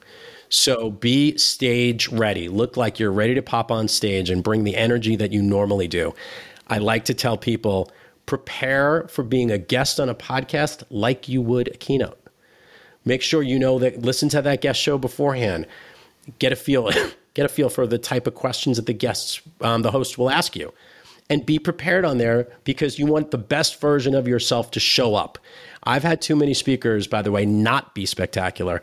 So 0.48 0.90
be 0.90 1.36
stage 1.36 2.08
ready. 2.08 2.48
Look 2.48 2.76
like 2.76 2.98
you're 2.98 3.12
ready 3.12 3.34
to 3.34 3.42
pop 3.42 3.70
on 3.70 3.88
stage 3.88 4.30
and 4.30 4.42
bring 4.42 4.64
the 4.64 4.76
energy 4.76 5.16
that 5.16 5.32
you 5.32 5.42
normally 5.42 5.88
do. 5.88 6.14
I 6.68 6.78
like 6.78 7.04
to 7.06 7.14
tell 7.14 7.36
people 7.36 7.90
prepare 8.26 9.06
for 9.08 9.22
being 9.22 9.50
a 9.50 9.58
guest 9.58 10.00
on 10.00 10.08
a 10.08 10.14
podcast 10.14 10.82
like 10.90 11.28
you 11.28 11.40
would 11.42 11.68
a 11.68 11.76
keynote. 11.76 12.18
Make 13.04 13.22
sure 13.22 13.42
you 13.42 13.58
know 13.58 13.78
that 13.78 14.02
listen 14.02 14.28
to 14.30 14.42
that 14.42 14.60
guest 14.60 14.80
show 14.80 14.98
beforehand. 14.98 15.66
Get 16.38 16.52
a 16.52 16.56
feel 16.56 16.90
get 17.34 17.46
a 17.46 17.48
feel 17.48 17.68
for 17.68 17.86
the 17.86 17.98
type 17.98 18.26
of 18.26 18.34
questions 18.34 18.76
that 18.76 18.86
the 18.86 18.92
guests 18.92 19.40
um, 19.60 19.82
the 19.82 19.90
host 19.90 20.18
will 20.18 20.30
ask 20.30 20.56
you 20.56 20.72
and 21.28 21.44
be 21.44 21.58
prepared 21.58 22.04
on 22.04 22.18
there 22.18 22.48
because 22.64 22.98
you 22.98 23.06
want 23.06 23.30
the 23.30 23.38
best 23.38 23.80
version 23.80 24.14
of 24.14 24.28
yourself 24.28 24.70
to 24.72 24.80
show 24.80 25.14
up. 25.14 25.38
I've 25.82 26.02
had 26.02 26.20
too 26.20 26.36
many 26.36 26.54
speakers, 26.54 27.06
by 27.06 27.22
the 27.22 27.32
way, 27.32 27.46
not 27.46 27.94
be 27.94 28.06
spectacular. 28.06 28.82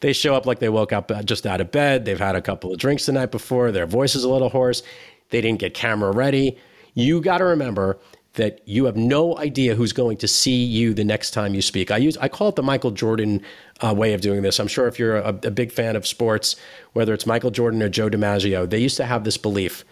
They 0.00 0.12
show 0.12 0.34
up 0.34 0.46
like 0.46 0.60
they 0.60 0.68
woke 0.68 0.92
up 0.92 1.10
uh, 1.10 1.22
just 1.22 1.46
out 1.46 1.60
of 1.60 1.72
bed. 1.72 2.04
They've 2.04 2.18
had 2.18 2.36
a 2.36 2.42
couple 2.42 2.72
of 2.72 2.78
drinks 2.78 3.06
the 3.06 3.12
night 3.12 3.30
before. 3.30 3.72
Their 3.72 3.86
voice 3.86 4.14
is 4.14 4.24
a 4.24 4.28
little 4.28 4.48
hoarse. 4.48 4.82
They 5.30 5.40
didn't 5.40 5.58
get 5.58 5.74
camera 5.74 6.12
ready. 6.12 6.56
You 6.94 7.20
got 7.20 7.38
to 7.38 7.44
remember 7.44 7.98
that 8.34 8.60
you 8.66 8.84
have 8.84 8.96
no 8.96 9.36
idea 9.38 9.74
who's 9.74 9.92
going 9.92 10.16
to 10.18 10.28
see 10.28 10.62
you 10.62 10.94
the 10.94 11.04
next 11.04 11.32
time 11.32 11.54
you 11.54 11.62
speak. 11.62 11.90
I 11.90 11.96
use 11.96 12.16
I 12.18 12.28
call 12.28 12.48
it 12.48 12.56
the 12.56 12.62
Michael 12.62 12.92
Jordan 12.92 13.42
uh, 13.80 13.92
way 13.96 14.12
of 14.12 14.20
doing 14.20 14.42
this. 14.42 14.60
I'm 14.60 14.68
sure 14.68 14.86
if 14.86 14.98
you're 14.98 15.16
a, 15.16 15.30
a 15.30 15.50
big 15.50 15.72
fan 15.72 15.96
of 15.96 16.06
sports, 16.06 16.54
whether 16.92 17.12
it's 17.12 17.26
Michael 17.26 17.50
Jordan 17.50 17.82
or 17.82 17.88
Joe 17.88 18.08
DiMaggio, 18.08 18.70
they 18.70 18.78
used 18.78 18.96
to 18.98 19.06
have 19.06 19.24
this 19.24 19.36
belief 19.36 19.84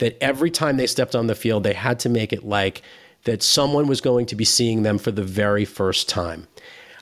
that 0.00 0.22
every 0.22 0.50
time 0.50 0.76
they 0.76 0.86
stepped 0.86 1.14
on 1.14 1.28
the 1.28 1.34
field, 1.34 1.62
they 1.62 1.72
had 1.72 1.98
to 2.00 2.08
make 2.08 2.32
it 2.32 2.44
like 2.44 2.82
that 3.24 3.42
someone 3.42 3.86
was 3.86 4.00
going 4.00 4.26
to 4.26 4.34
be 4.34 4.44
seeing 4.44 4.82
them 4.82 4.98
for 4.98 5.10
the 5.10 5.22
very 5.22 5.64
first 5.64 6.08
time. 6.08 6.48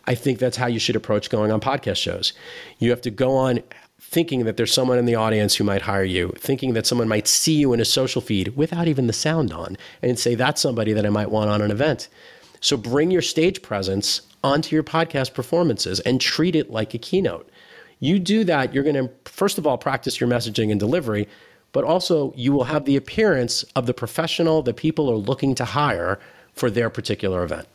I 0.07 0.15
think 0.15 0.39
that's 0.39 0.57
how 0.57 0.67
you 0.67 0.79
should 0.79 0.97
approach 0.97 1.31
going 1.31 1.51
on 1.51 1.61
podcast 1.61 1.97
shows. 1.97 2.33
You 2.79 2.91
have 2.91 3.01
to 3.03 3.11
go 3.11 3.37
on 3.37 3.61
thinking 4.01 4.45
that 4.45 4.57
there's 4.57 4.73
someone 4.73 4.99
in 4.99 5.05
the 5.05 5.15
audience 5.15 5.55
who 5.55 5.65
might 5.65 5.83
hire 5.83 6.05
you, 6.05 6.33
thinking 6.39 6.73
that 6.73 6.87
someone 6.87 7.09
might 7.09 7.29
see 7.29 7.55
you 7.55 7.73
in 7.73 7.81
a 7.81 7.85
social 7.85 8.23
feed 8.23 8.57
without 8.57 8.89
even 8.89 9.07
the 9.07 9.13
sound 9.13 9.53
on, 9.53 9.77
and 10.03 10.19
say, 10.19 10.35
that's 10.35 10.63
somebody 10.63 10.93
that 10.93 11.05
I 11.05 11.11
might 11.11 11.31
want 11.31 11.51
on 11.51 11.61
an 11.61 11.71
event. 11.71 12.09
So 12.61 12.77
bring 12.77 13.11
your 13.11 13.23
stage 13.23 13.61
presence 13.61 14.23
onto 14.43 14.75
your 14.75 14.83
podcast 14.83 15.35
performances 15.35 16.01
and 16.01 16.21
treat 16.21 16.57
it 16.57 16.71
like 16.71 16.95
a 16.95 16.99
keynote. 16.99 17.49
You 18.01 18.19
do 18.19 18.45
that, 18.45 18.73
you're 18.73 18.85
going 18.85 18.97
to, 18.97 19.11
first 19.25 19.59
of 19.59 19.67
all, 19.67 19.77
practice 19.77 20.21
your 20.21 20.29
messaging 20.29 20.71
and 20.71 20.81
delivery, 20.81 21.29
but 21.79 21.85
also 21.85 22.33
you 22.35 22.53
will 22.53 22.65
have 22.65 22.87
the 22.87 22.97
appearance 22.97 23.63
of 23.77 23.87
the 23.87 23.95
professional 23.95 24.63
that 24.63 24.75
people 24.75 25.09
are 25.09 25.15
looking 25.15 25.55
to 25.55 25.65
hire 25.65 26.19
for 26.53 26.73
their 26.73 26.91
particular 26.91 27.45
event. 27.45 27.69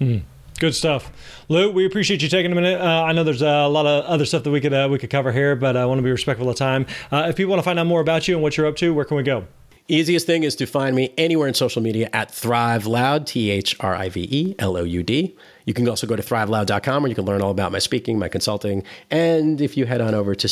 Mm. 0.00 0.22
Good 0.58 0.74
stuff, 0.74 1.12
Lou. 1.50 1.70
We 1.70 1.84
appreciate 1.84 2.22
you 2.22 2.30
taking 2.30 2.50
a 2.50 2.54
minute. 2.54 2.80
Uh, 2.80 3.04
I 3.04 3.12
know 3.12 3.24
there's 3.24 3.42
a 3.42 3.66
lot 3.66 3.84
of 3.84 4.06
other 4.06 4.24
stuff 4.24 4.44
that 4.44 4.50
we 4.50 4.62
could 4.62 4.72
uh, 4.72 4.88
we 4.90 4.98
could 4.98 5.10
cover 5.10 5.30
here, 5.30 5.54
but 5.56 5.76
I 5.76 5.84
want 5.84 5.98
to 5.98 6.02
be 6.02 6.10
respectful 6.10 6.48
of 6.48 6.56
time. 6.56 6.86
Uh, 7.12 7.26
if 7.28 7.36
people 7.36 7.50
want 7.50 7.60
to 7.60 7.64
find 7.64 7.78
out 7.78 7.86
more 7.86 8.00
about 8.00 8.26
you 8.28 8.34
and 8.34 8.42
what 8.42 8.56
you're 8.56 8.66
up 8.66 8.76
to, 8.76 8.94
where 8.94 9.04
can 9.04 9.18
we 9.18 9.22
go? 9.22 9.46
Easiest 9.88 10.24
thing 10.24 10.42
is 10.44 10.56
to 10.56 10.64
find 10.64 10.96
me 10.96 11.12
anywhere 11.18 11.48
in 11.48 11.52
social 11.52 11.82
media 11.82 12.08
at 12.14 12.30
Thrive 12.30 12.86
LouD, 12.86 13.26
T 13.26 13.50
H 13.50 13.76
R 13.80 13.94
I 13.94 14.08
V 14.08 14.26
E 14.30 14.54
L 14.58 14.78
O 14.78 14.84
U 14.84 15.02
D. 15.02 15.36
You 15.66 15.74
can 15.74 15.86
also 15.86 16.06
go 16.06 16.16
to 16.16 16.22
thriveloud.com 16.22 17.02
where 17.02 17.10
you 17.10 17.14
can 17.14 17.26
learn 17.26 17.42
all 17.42 17.50
about 17.50 17.72
my 17.72 17.78
speaking, 17.78 18.18
my 18.18 18.28
consulting. 18.30 18.84
And 19.10 19.60
if 19.60 19.76
you 19.76 19.84
head 19.84 20.00
on 20.00 20.14
over 20.14 20.34
to 20.34 20.48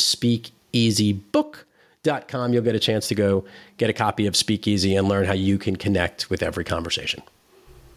speakeasybook.com, 2.07 2.53
you'll 2.53 2.63
get 2.63 2.75
a 2.75 2.81
chance 2.81 3.09
to 3.09 3.15
go 3.15 3.45
get 3.77 3.91
a 3.91 3.93
copy 3.93 4.27
of 4.27 4.37
Speakeasy 4.37 4.97
and 4.97 5.09
learn 5.09 5.27
how 5.27 5.35
you 5.35 5.59
can 5.59 5.77
connect 5.77 6.31
with 6.31 6.43
every 6.43 6.65
conversation. 6.65 7.23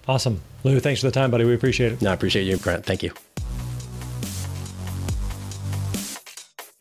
Awesome. 0.07 0.41
Lou, 0.63 0.79
thanks 0.79 1.01
for 1.01 1.07
the 1.07 1.11
time, 1.11 1.31
buddy. 1.31 1.45
We 1.45 1.53
appreciate 1.53 1.93
it. 1.93 2.01
No, 2.01 2.11
I 2.11 2.13
appreciate 2.13 2.43
you, 2.43 2.57
Grant. 2.57 2.85
Thank 2.85 3.03
you. 3.03 3.13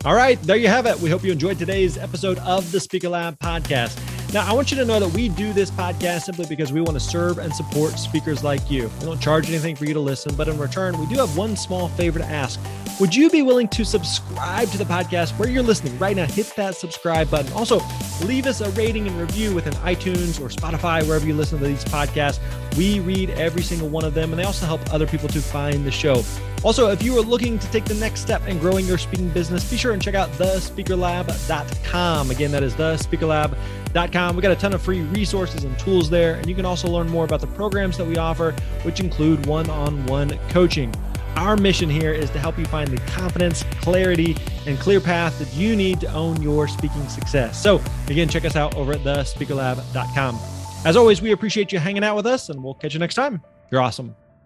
All 0.05 0.15
right, 0.15 0.41
there 0.43 0.57
you 0.57 0.69
have 0.69 0.87
it. 0.87 0.99
We 1.01 1.11
hope 1.11 1.25
you 1.25 1.33
enjoyed 1.33 1.59
today's 1.59 1.99
episode 1.99 2.39
of 2.39 2.71
the 2.73 2.81
Speaker 2.81 3.09
Lab 3.09 3.39
podcast. 3.41 4.18
Now, 4.31 4.47
I 4.47 4.53
want 4.53 4.71
you 4.71 4.77
to 4.77 4.85
know 4.85 5.01
that 5.01 5.09
we 5.09 5.31
do 5.31 5.55
this 5.55 5.71
podcast 5.71 6.25
simply 6.25 6.45
because 6.45 6.71
we 6.71 6.83
want 6.83 6.95
to 6.95 7.01
serve 7.01 7.39
and 7.39 7.55
support 7.55 7.99
speakers 7.99 8.45
like 8.45 8.71
you. 8.71 8.91
We 9.01 9.07
don't 9.07 9.21
charge 9.21 9.49
anything 9.49 9.75
for 9.75 9.87
you 9.87 9.95
to 9.95 10.01
listen, 10.01 10.35
but 10.35 10.49
in 10.49 10.59
return, 10.59 10.99
we 10.99 11.07
do 11.07 11.15
have 11.17 11.35
one 11.35 11.57
small 11.57 11.89
favor 11.89 12.19
to 12.19 12.27
ask. 12.27 12.61
Would 13.01 13.15
you 13.15 13.31
be 13.31 13.41
willing 13.41 13.69
to 13.69 13.87
subscribe 13.87 14.69
to 14.69 14.77
the 14.77 14.85
podcast 14.85 15.31
where 15.39 15.49
you're 15.49 15.63
listening 15.63 15.99
right 15.99 16.15
now? 16.15 16.27
Hit 16.27 16.53
that 16.57 16.75
subscribe 16.75 17.31
button. 17.31 17.51
Also, 17.55 17.81
leave 18.25 18.47
us 18.47 18.61
a 18.61 18.69
rating 18.73 19.07
and 19.07 19.19
review 19.19 19.55
within 19.55 19.73
iTunes 19.75 20.39
or 20.41 20.49
Spotify, 20.49 21.07
wherever 21.07 21.27
you 21.27 21.33
listen 21.33 21.59
to 21.59 21.65
these 21.65 21.85
podcasts. 21.87 22.39
We 22.79 23.01
read 23.01 23.31
every 23.31 23.63
single 23.63 23.89
one 23.89 24.05
of 24.05 24.15
them, 24.15 24.31
and 24.31 24.39
they 24.39 24.45
also 24.45 24.65
help 24.65 24.95
other 24.95 25.09
people 25.09 25.29
to 25.31 25.41
find 25.41 25.85
the 25.85 25.91
show. 25.91 26.23
Also, 26.63 26.91
if 26.91 27.03
you 27.03 27.19
are 27.19 27.23
looking 27.23 27.59
to 27.59 27.71
take 27.73 27.85
the 27.85 27.95
next 27.95 28.21
step 28.21 28.47
in 28.47 28.61
growing 28.61 28.87
your 28.87 28.99
speaking 28.99 29.31
business, 29.31 29.69
be 29.69 29.77
sure 29.77 29.95
and 29.95 30.01
check 30.01 30.15
out 30.15 30.31
thespeakerlab.com. 30.31 32.31
Again, 32.31 32.53
that 32.53 32.63
is 32.63 32.75
thespeakerlab.com. 32.75 34.37
We 34.37 34.43
got 34.43 34.53
a 34.53 34.57
ton 34.57 34.75
of 34.75 34.81
free 34.81 35.01
resources 35.01 35.65
and 35.65 35.77
tools 35.77 36.09
there, 36.09 36.37
and 36.37 36.49
you 36.49 36.55
can 36.55 36.65
also 36.65 36.89
learn 36.89 37.09
more 37.09 37.25
about 37.25 37.41
the 37.41 37.49
programs 37.49 37.99
that 37.99 38.07
we 38.07 38.17
offer, 38.17 38.53
which 38.83 39.01
include 39.01 39.45
one 39.47 39.69
on 39.71 40.07
one 40.07 40.39
coaching. 40.49 40.95
Our 41.35 41.57
mission 41.57 41.91
here 41.91 42.13
is 42.13 42.31
to 42.31 42.39
help 42.39 42.59
you 42.59 42.65
find 42.67 42.89
the 42.89 43.01
confidence, 43.11 43.65
clarity, 43.81 44.37
and 44.67 44.79
clear 44.79 45.01
path 45.01 45.37
that 45.41 45.53
you 45.53 45.75
need 45.75 45.99
to 46.01 46.13
own 46.13 46.41
your 46.43 46.69
speaking 46.69 47.09
success. 47.09 47.61
So, 47.61 47.81
again, 48.07 48.29
check 48.29 48.45
us 48.45 48.55
out 48.55 48.77
over 48.77 48.93
at 48.93 49.01
thespeakerlab.com. 49.01 50.58
As 50.85 50.97
always, 50.97 51.21
we 51.21 51.33
appreciate 51.33 51.73
you 51.73 51.79
hanging 51.79 52.05
out 52.05 52.17
with 52.17 52.27
us, 52.27 52.49
and 52.49 52.63
we'll 52.63 52.75
catch 52.75 52.95
you 52.95 53.01
next 53.01 53.15
time. 53.15 53.43
You're 53.71 53.81
awesome. 53.81 54.15